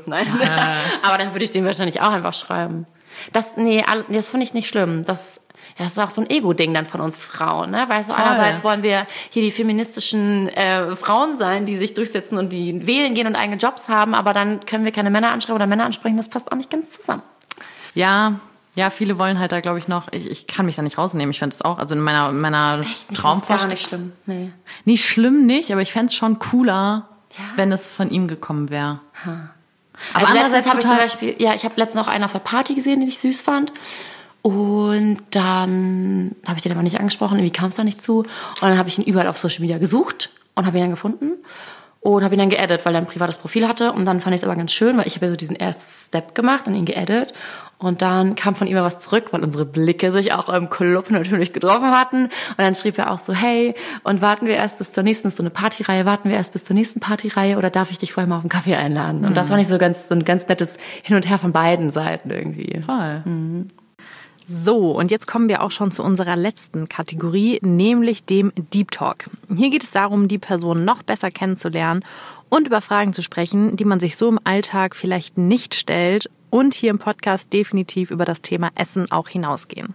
Nein. 0.06 0.26
Aber 1.02 1.18
dann 1.18 1.32
würde 1.34 1.44
ich 1.44 1.50
denen 1.50 1.66
wahrscheinlich 1.66 2.00
auch 2.00 2.10
einfach 2.10 2.32
schreiben. 2.32 2.86
Das, 3.32 3.56
nee, 3.56 3.84
das 4.08 4.28
finde 4.30 4.44
ich 4.46 4.54
nicht 4.54 4.68
schlimm. 4.68 5.04
Das, 5.04 5.40
das 5.78 5.92
ist 5.92 5.98
auch 5.98 6.10
so 6.10 6.22
ein 6.22 6.30
Ego-Ding 6.30 6.72
dann 6.72 6.86
von 6.86 7.00
uns 7.00 7.24
Frauen, 7.24 7.70
ne? 7.70 7.84
Weil 7.88 8.02
so 8.04 8.12
Voll. 8.12 8.22
einerseits 8.24 8.64
wollen 8.64 8.82
wir 8.82 9.06
hier 9.30 9.42
die 9.42 9.50
feministischen 9.50 10.48
äh, 10.48 10.96
Frauen 10.96 11.36
sein, 11.36 11.66
die 11.66 11.76
sich 11.76 11.92
durchsetzen 11.94 12.38
und 12.38 12.50
die 12.50 12.86
wählen 12.86 13.14
gehen 13.14 13.26
und 13.26 13.36
eigene 13.36 13.56
Jobs 13.56 13.88
haben, 13.88 14.14
aber 14.14 14.32
dann 14.32 14.64
können 14.66 14.84
wir 14.84 14.92
keine 14.92 15.10
Männer 15.10 15.32
anschreiben 15.32 15.56
oder 15.56 15.66
Männer 15.66 15.84
ansprechen, 15.84 16.16
das 16.16 16.28
passt 16.30 16.50
auch 16.50 16.56
nicht 16.56 16.70
ganz 16.70 16.90
zusammen. 16.92 17.22
Ja, 17.94 18.34
ja, 18.74 18.90
viele 18.90 19.18
wollen 19.18 19.38
halt 19.38 19.52
da, 19.52 19.60
glaube 19.60 19.78
ich, 19.78 19.88
noch, 19.88 20.12
ich, 20.12 20.30
ich 20.30 20.46
kann 20.46 20.66
mich 20.66 20.76
da 20.76 20.82
nicht 20.82 20.98
rausnehmen. 20.98 21.30
Ich 21.30 21.38
fände 21.38 21.54
es 21.54 21.62
auch, 21.62 21.78
also 21.78 21.94
in 21.94 22.00
meiner, 22.02 22.28
in 22.28 22.40
meiner 22.40 22.78
gar 22.78 22.86
Traumvorstellung. 23.14 23.70
nicht 23.70 23.86
schlimm. 23.86 24.12
Nee. 24.26 24.50
Nicht 24.84 25.06
schlimm 25.06 25.46
nicht, 25.46 25.72
aber 25.72 25.80
ich 25.80 25.92
fände 25.92 26.06
es 26.06 26.14
schon 26.14 26.38
cooler, 26.38 27.08
Ja. 27.38 27.44
wenn 27.56 27.72
es 27.72 27.86
von 27.86 28.10
ihm 28.10 28.28
gekommen 28.28 28.68
wäre. 28.70 29.00
Aber 29.24 30.28
also 30.28 30.34
letztens 30.34 30.66
habe 30.68 30.78
ich 30.80 30.86
zum 30.86 30.96
Beispiel, 30.96 31.36
ja, 31.38 31.54
ich 31.54 31.64
habe 31.64 31.74
letztens 31.76 32.04
noch 32.06 32.12
einen 32.12 32.24
auf 32.24 32.32
der 32.32 32.38
Party 32.40 32.74
gesehen, 32.74 33.00
den 33.00 33.08
ich 33.08 33.18
süß 33.18 33.40
fand. 33.40 33.72
Und 34.46 35.18
dann 35.32 36.36
habe 36.46 36.56
ich 36.56 36.62
den 36.62 36.70
aber 36.70 36.84
nicht 36.84 37.00
angesprochen, 37.00 37.38
irgendwie 37.38 37.50
kam 37.50 37.70
es 37.70 37.74
da 37.74 37.82
nicht 37.82 38.00
zu. 38.00 38.18
Und 38.20 38.62
dann 38.62 38.78
habe 38.78 38.88
ich 38.88 38.96
ihn 38.96 39.02
überall 39.02 39.26
auf 39.26 39.38
Social 39.38 39.60
Media 39.60 39.78
gesucht 39.78 40.30
und 40.54 40.66
habe 40.66 40.76
ihn 40.76 40.82
dann 40.82 40.92
gefunden 40.92 41.32
und 41.98 42.22
habe 42.22 42.36
ihn 42.36 42.38
dann 42.38 42.50
geaddet, 42.50 42.86
weil 42.86 42.94
er 42.94 43.00
ein 43.00 43.08
privates 43.08 43.38
Profil 43.38 43.66
hatte. 43.66 43.90
Und 43.90 44.04
dann 44.04 44.20
fand 44.20 44.36
ich 44.36 44.42
es 44.42 44.44
aber 44.46 44.54
ganz 44.54 44.70
schön, 44.70 44.96
weil 44.98 45.08
ich 45.08 45.16
habe 45.16 45.26
ja 45.26 45.32
so 45.32 45.36
diesen 45.36 45.56
ersten 45.56 45.82
Step 45.82 46.36
gemacht 46.36 46.68
und 46.68 46.76
ihn 46.76 46.84
geaddet. 46.84 47.32
Und 47.78 48.02
dann 48.02 48.36
kam 48.36 48.54
von 48.54 48.68
ihm 48.68 48.76
was 48.76 49.00
zurück, 49.00 49.32
weil 49.32 49.42
unsere 49.42 49.66
Blicke 49.66 50.12
sich 50.12 50.32
auch 50.32 50.48
im 50.48 50.70
Club 50.70 51.10
natürlich 51.10 51.52
getroffen 51.52 51.90
hatten. 51.90 52.26
Und 52.26 52.58
dann 52.58 52.76
schrieb 52.76 52.98
er 52.98 53.10
auch 53.10 53.18
so, 53.18 53.32
hey, 53.32 53.74
und 54.04 54.22
warten 54.22 54.46
wir 54.46 54.54
erst 54.54 54.78
bis 54.78 54.92
zur 54.92 55.02
nächsten, 55.02 55.26
ist 55.26 55.38
so 55.38 55.42
eine 55.42 55.50
Partyreihe, 55.50 56.06
warten 56.06 56.30
wir 56.30 56.36
erst 56.36 56.52
bis 56.52 56.62
zur 56.62 56.74
nächsten 56.74 57.00
Partyreihe 57.00 57.58
oder 57.58 57.70
darf 57.70 57.90
ich 57.90 57.98
dich 57.98 58.12
vorher 58.12 58.28
mal 58.28 58.36
auf 58.36 58.44
einen 58.44 58.48
Kaffee 58.48 58.76
einladen? 58.76 59.24
Und 59.24 59.36
das 59.36 59.48
fand 59.48 59.60
ich 59.60 59.66
so 59.66 59.76
ganz, 59.76 60.06
so 60.06 60.14
ein 60.14 60.24
ganz 60.24 60.46
nettes 60.46 60.74
Hin 61.02 61.16
und 61.16 61.28
Her 61.28 61.40
von 61.40 61.50
beiden 61.50 61.90
Seiten 61.90 62.30
irgendwie. 62.30 62.80
Voll. 62.82 63.24
So, 64.48 64.92
und 64.92 65.10
jetzt 65.10 65.26
kommen 65.26 65.48
wir 65.48 65.60
auch 65.60 65.72
schon 65.72 65.90
zu 65.90 66.04
unserer 66.04 66.36
letzten 66.36 66.88
Kategorie, 66.88 67.58
nämlich 67.62 68.24
dem 68.24 68.52
Deep 68.54 68.92
Talk. 68.92 69.24
Hier 69.52 69.70
geht 69.70 69.82
es 69.82 69.90
darum, 69.90 70.28
die 70.28 70.38
Person 70.38 70.84
noch 70.84 71.02
besser 71.02 71.32
kennenzulernen 71.32 72.04
und 72.48 72.68
über 72.68 72.80
Fragen 72.80 73.12
zu 73.12 73.22
sprechen, 73.22 73.76
die 73.76 73.84
man 73.84 73.98
sich 73.98 74.16
so 74.16 74.28
im 74.28 74.38
Alltag 74.44 74.94
vielleicht 74.94 75.36
nicht 75.36 75.74
stellt 75.74 76.30
und 76.48 76.74
hier 76.74 76.90
im 76.90 77.00
Podcast 77.00 77.52
definitiv 77.52 78.12
über 78.12 78.24
das 78.24 78.40
Thema 78.40 78.70
Essen 78.76 79.10
auch 79.10 79.28
hinausgehen. 79.28 79.94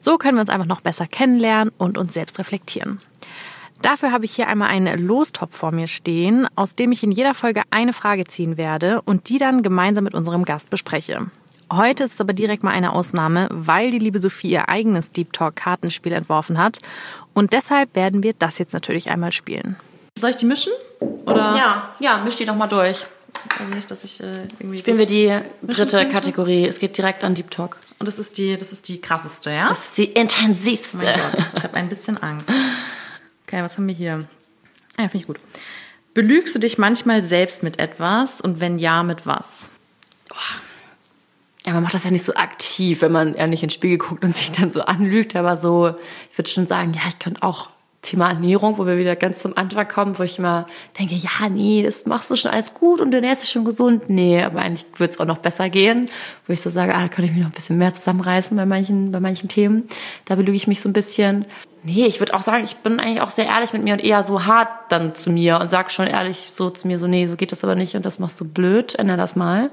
So 0.00 0.18
können 0.18 0.36
wir 0.36 0.42
uns 0.42 0.50
einfach 0.50 0.66
noch 0.66 0.82
besser 0.82 1.06
kennenlernen 1.06 1.72
und 1.78 1.96
uns 1.96 2.12
selbst 2.12 2.38
reflektieren. 2.38 3.00
Dafür 3.80 4.12
habe 4.12 4.26
ich 4.26 4.32
hier 4.32 4.48
einmal 4.48 4.68
einen 4.68 5.06
Lostopf 5.06 5.56
vor 5.56 5.72
mir 5.72 5.86
stehen, 5.86 6.46
aus 6.54 6.74
dem 6.74 6.92
ich 6.92 7.02
in 7.02 7.12
jeder 7.12 7.32
Folge 7.32 7.62
eine 7.70 7.94
Frage 7.94 8.26
ziehen 8.26 8.58
werde 8.58 9.00
und 9.00 9.30
die 9.30 9.38
dann 9.38 9.62
gemeinsam 9.62 10.04
mit 10.04 10.14
unserem 10.14 10.44
Gast 10.44 10.68
bespreche. 10.68 11.30
Heute 11.72 12.04
ist 12.04 12.14
es 12.14 12.20
aber 12.20 12.32
direkt 12.32 12.62
mal 12.64 12.72
eine 12.72 12.92
Ausnahme, 12.92 13.48
weil 13.50 13.90
die 13.92 13.98
liebe 14.00 14.20
Sophie 14.20 14.50
ihr 14.50 14.68
eigenes 14.68 15.12
Deep 15.12 15.32
Talk 15.32 15.56
Kartenspiel 15.56 16.12
entworfen 16.12 16.58
hat 16.58 16.78
und 17.32 17.52
deshalb 17.52 17.94
werden 17.94 18.22
wir 18.22 18.32
das 18.34 18.58
jetzt 18.58 18.72
natürlich 18.72 19.10
einmal 19.10 19.32
spielen. 19.32 19.76
Soll 20.18 20.30
ich 20.30 20.36
die 20.36 20.46
mischen? 20.46 20.72
Oder? 20.98 21.54
Ja, 21.56 21.94
ja, 22.00 22.18
misch 22.24 22.36
die 22.36 22.44
doch 22.44 22.56
mal 22.56 22.66
durch. 22.66 23.06
Also 23.58 23.72
nicht, 23.74 23.90
dass 23.90 24.04
ich 24.04 24.20
äh, 24.20 24.42
irgendwie. 24.58 24.78
Spielen 24.78 24.98
wir 24.98 25.06
die 25.06 25.32
dritte? 25.62 26.08
Kategorie. 26.08 26.66
Es 26.66 26.78
geht 26.80 26.98
direkt 26.98 27.22
an 27.22 27.34
Deep 27.34 27.50
Talk. 27.50 27.78
Und 27.98 28.06
das 28.06 28.18
ist 28.18 28.36
die, 28.36 28.56
das 28.58 28.72
ist 28.72 28.88
die 28.88 29.00
krasseste, 29.00 29.50
ja? 29.50 29.68
Das 29.68 29.78
ist 29.88 29.98
die 29.98 30.06
intensivste. 30.06 30.98
Oh 30.98 31.04
mein 31.04 31.30
Gott, 31.32 31.46
ich 31.56 31.64
habe 31.64 31.74
ein 31.74 31.88
bisschen 31.88 32.18
Angst. 32.18 32.50
Okay, 33.46 33.62
was 33.62 33.76
haben 33.76 33.86
wir 33.86 33.94
hier? 33.94 34.26
Ah, 34.96 35.02
Ja, 35.02 35.08
finde 35.08 35.18
ich 35.18 35.26
gut. 35.26 35.38
Belügst 36.14 36.54
du 36.54 36.58
dich 36.58 36.76
manchmal 36.78 37.22
selbst 37.22 37.62
mit 37.62 37.78
etwas 37.78 38.40
und 38.40 38.58
wenn 38.58 38.78
ja, 38.78 39.04
mit 39.04 39.24
was? 39.26 39.68
Ja, 41.66 41.74
man 41.74 41.82
macht 41.82 41.94
das 41.94 42.04
ja 42.04 42.10
nicht 42.10 42.24
so 42.24 42.34
aktiv, 42.34 43.02
wenn 43.02 43.12
man 43.12 43.34
ehrlich 43.34 43.62
ins 43.62 43.74
Spiegel 43.74 43.98
guckt 43.98 44.24
und 44.24 44.34
sich 44.34 44.50
dann 44.52 44.70
so 44.70 44.82
anlügt. 44.82 45.36
Aber 45.36 45.56
so, 45.56 45.94
ich 46.30 46.38
würde 46.38 46.48
schon 46.48 46.66
sagen, 46.66 46.94
ja, 46.94 47.02
ich 47.08 47.18
könnte 47.18 47.42
auch 47.42 47.68
Thema 48.02 48.30
Ernährung, 48.30 48.78
wo 48.78 48.86
wir 48.86 48.96
wieder 48.96 49.14
ganz 49.14 49.42
zum 49.42 49.58
Anfang 49.58 49.86
kommen, 49.86 50.18
wo 50.18 50.22
ich 50.22 50.38
immer 50.38 50.66
denke, 50.98 51.14
ja, 51.16 51.48
nee, 51.50 51.82
das 51.82 52.06
machst 52.06 52.30
du 52.30 52.36
schon 52.36 52.50
alles 52.50 52.72
gut 52.72 52.98
und 53.00 53.10
du 53.10 53.18
ernährst 53.18 53.42
dich 53.42 53.50
schon 53.50 53.66
gesund. 53.66 54.08
Nee, 54.08 54.42
aber 54.42 54.60
eigentlich 54.60 54.86
würde 54.96 55.12
es 55.12 55.20
auch 55.20 55.26
noch 55.26 55.38
besser 55.38 55.68
gehen, 55.68 56.08
wo 56.46 56.52
ich 56.54 56.62
so 56.62 56.70
sage, 56.70 56.94
ah, 56.94 57.02
da 57.02 57.08
könnte 57.08 57.26
ich 57.26 57.32
mich 57.32 57.42
noch 57.42 57.50
ein 57.50 57.54
bisschen 57.54 57.76
mehr 57.76 57.92
zusammenreißen 57.92 58.56
bei 58.56 58.64
manchen, 58.64 59.12
bei 59.12 59.20
manchen 59.20 59.50
Themen. 59.50 59.86
Da 60.24 60.34
belüge 60.34 60.56
ich 60.56 60.66
mich 60.66 60.80
so 60.80 60.88
ein 60.88 60.94
bisschen. 60.94 61.44
Nee, 61.82 62.06
ich 62.06 62.20
würde 62.20 62.32
auch 62.34 62.42
sagen, 62.42 62.64
ich 62.64 62.76
bin 62.76 63.00
eigentlich 63.00 63.20
auch 63.20 63.30
sehr 63.30 63.46
ehrlich 63.46 63.74
mit 63.74 63.84
mir 63.84 63.94
und 63.94 64.04
eher 64.04 64.22
so 64.22 64.46
hart 64.46 64.70
dann 64.88 65.14
zu 65.14 65.30
mir 65.30 65.60
und 65.60 65.70
sag 65.70 65.90
schon 65.92 66.06
ehrlich 66.06 66.50
so 66.54 66.70
zu 66.70 66.86
mir 66.86 66.98
so, 66.98 67.06
nee, 67.06 67.26
so 67.26 67.36
geht 67.36 67.52
das 67.52 67.64
aber 67.64 67.74
nicht 67.74 67.96
und 67.96 68.06
das 68.06 68.18
machst 68.18 68.40
du 68.40 68.46
blöd, 68.46 68.94
änder 68.94 69.18
das 69.18 69.36
mal. 69.36 69.70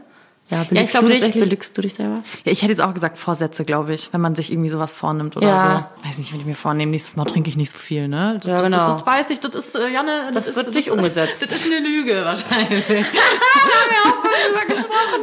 Ja, 0.50 0.64
belügst 0.64 0.92
glaub 0.92 1.04
du 1.04 1.10
dich? 1.10 1.20
tatsächlich- 1.20 1.44
Belügst 1.44 1.78
du 1.78 1.82
dich 1.82 1.94
selber? 1.96 2.16
Ja, 2.46 2.52
ich 2.54 2.62
hätte 2.62 2.72
jetzt 2.72 2.82
auch 2.82 2.94
gesagt 2.94 3.18
Vorsätze, 3.18 3.66
glaube 3.66 3.94
ich, 3.94 4.10
wenn 4.14 4.22
man 4.22 4.34
sich 4.34 4.50
irgendwie 4.52 4.70
sowas 4.70 4.94
vornimmt 4.94 5.36
oder 5.36 5.46
Ja. 5.48 5.90
so. 6.02 6.08
Weiß 6.08 6.18
nicht, 6.20 6.32
wenn 6.32 6.40
ich 6.40 6.46
mir 6.46 6.56
vornehme, 6.56 6.90
nächstes 6.92 7.18
Mal 7.18 7.26
trinke 7.26 7.50
ich 7.50 7.58
nicht 7.58 7.72
so 7.72 7.78
viel, 7.78 8.08
ne? 8.08 8.40
Das, 8.42 8.50
Ja, 8.50 8.62
genau. 8.62 8.78
Das, 8.78 9.04
das, 9.04 9.06
weiß 9.06 9.30
ich, 9.32 9.40
das 9.42 9.56
ist, 9.56 9.76
äh, 9.76 9.90
Janne, 9.90 10.30
Das 10.34 10.48
ist, 10.48 10.56
wird 10.56 10.74
nicht 10.74 10.88
das, 10.88 10.94
umgesetzt. 10.96 11.42
Das 11.42 11.52
ist 11.52 11.66
eine 11.66 11.80
Lüge 11.86 12.24
wahrscheinlich. 12.24 12.84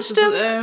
Stimmt. 0.00 0.34
äh, 0.34 0.60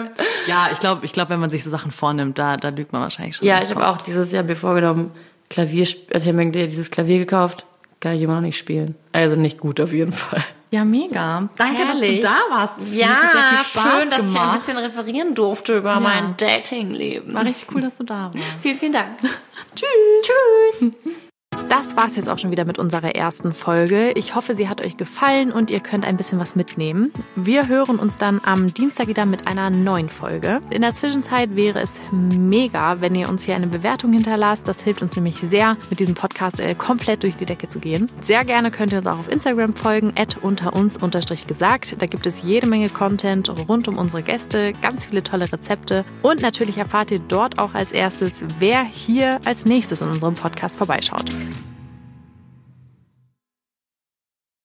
ja, 0.48 0.70
ich 0.72 0.80
glaube, 0.80 1.06
ich 1.06 1.14
glaub, 1.14 1.30
wenn 1.30 1.40
man 1.40 1.50
sich 1.50 1.64
so 1.64 1.70
Sachen 1.70 1.92
vornimmt, 1.92 2.38
da, 2.38 2.58
da 2.58 2.70
lügt 2.70 2.94
man 2.94 3.02
wahrscheinlich 3.02 3.38
schon. 3.38 3.48
Ja, 3.48 3.62
ich 3.64 3.70
habe 3.70 3.88
auch 3.88 3.98
dieses 4.02 4.32
Jahr 4.32 4.44
mir 4.44 4.56
vorgenommen, 4.56 5.12
Klavier, 5.50 5.88
also 6.14 6.30
ich 6.30 6.34
habe 6.36 6.46
mir 6.46 6.52
dieses 6.68 6.92
Klavier 6.92 7.18
gekauft, 7.20 7.66
kann 8.00 8.14
ich 8.14 8.22
immer 8.22 8.36
noch 8.36 8.42
nicht 8.42 8.58
spielen. 8.58 8.96
Also 9.12 9.36
nicht 9.36 9.60
gut 9.60 9.80
auf 9.80 9.94
jeden 9.94 10.14
Fall. 10.14 10.44
Ja, 10.72 10.86
mega. 10.86 11.50
Danke, 11.58 11.86
Herrlich. 11.86 12.22
dass 12.22 12.32
du 12.32 12.40
da 12.50 12.56
warst. 12.56 12.80
Viel 12.82 13.04
Spaß 13.04 13.72
schön, 13.74 14.10
dass 14.10 14.20
ich 14.20 14.26
ein 14.26 14.34
gemacht. 14.34 14.60
bisschen 14.60 14.78
referieren 14.78 15.36
durfte 15.36 15.78
über 15.78 16.00
mein 16.00 16.36
Datingleben. 16.38 17.34
War 17.34 17.44
richtig 17.46 17.68
cool, 17.76 17.82
dass 17.82 17.98
du 17.98 18.06
da 18.06 18.32
warst. 18.34 18.48
Vielen, 18.62 18.78
vielen 18.78 18.94
Dank. 18.94 19.18
Tschüss. 19.76 19.90
Tschüss. 20.80 20.92
Das 21.92 21.96
war's 21.96 22.16
jetzt 22.16 22.30
auch 22.30 22.38
schon 22.38 22.52
wieder 22.52 22.64
mit 22.64 22.80
unserer 22.80 23.16
ersten 23.16 23.54
Folge. 23.54 24.12
Ich 24.16 24.36
hoffe, 24.36 24.56
sie 24.56 24.70
hat 24.70 24.82
euch 24.82 24.98
gefallen 24.98 25.52
und 25.52 25.70
ihr 25.70 25.82
könnt 25.82 26.06
ein 26.06 26.16
bisschen 26.16 26.40
was 26.40 26.56
mitnehmen. 26.56 27.12
Wir 27.36 27.68
hören 27.68 27.98
uns 27.98 28.16
dann 28.18 28.40
am 28.46 28.74
Dienstag 28.74 29.08
wieder 29.08 29.26
mit 29.26 29.48
einer 29.48 29.70
neuen 29.70 30.08
Folge. 30.08 30.62
In 30.70 30.82
der 30.82 30.96
Zwischenzeit 30.96 31.56
wäre 31.56 31.82
es 31.82 31.92
mega, 32.12 33.02
wenn 33.02 33.16
ihr 33.16 33.28
uns 33.28 33.44
hier 33.44 33.56
eine 33.56 33.68
Bewertung 33.68 34.14
hinterlasst. 34.14 34.68
Das 34.68 34.82
hilft 34.82 35.02
uns 35.02 35.16
nämlich 35.16 35.38
sehr, 35.38 35.76
mit 35.90 36.00
diesem 36.00 36.16
Podcast 36.16 36.60
äh, 36.60 36.76
komplett 36.76 37.24
durch 37.24 37.36
die 37.36 37.46
Decke 37.46 37.68
zu 37.68 37.80
gehen. 37.80 38.10
Sehr 38.22 38.46
gerne 38.46 38.72
könnt 38.72 38.92
ihr 38.92 39.00
uns 39.00 39.08
auch 39.08 39.20
auf 39.20 39.30
Instagram 39.30 39.74
folgen, 39.74 40.14
unter 40.42 40.74
uns 40.74 40.98
gesagt. 41.48 41.96
Da 42.00 42.06
gibt 42.06 42.26
es 42.28 42.42
jede 42.42 42.68
Menge 42.68 42.90
Content 42.90 43.50
rund 43.68 43.88
um 43.88 43.98
unsere 43.98 44.24
Gäste, 44.24 44.74
ganz 44.82 45.06
viele 45.06 45.24
tolle 45.24 45.52
Rezepte 45.52 46.06
und 46.22 46.42
natürlich 46.42 46.78
erfahrt 46.78 47.12
ihr 47.12 47.20
dort 47.20 47.60
auch 47.60 47.74
als 47.74 47.92
erstes, 47.92 48.44
wer 48.60 48.84
hier 48.84 49.40
als 49.46 49.66
nächstes 49.66 50.02
in 50.02 50.08
unserem 50.08 50.36
Podcast 50.36 50.78
vorbeischaut. 50.78 51.32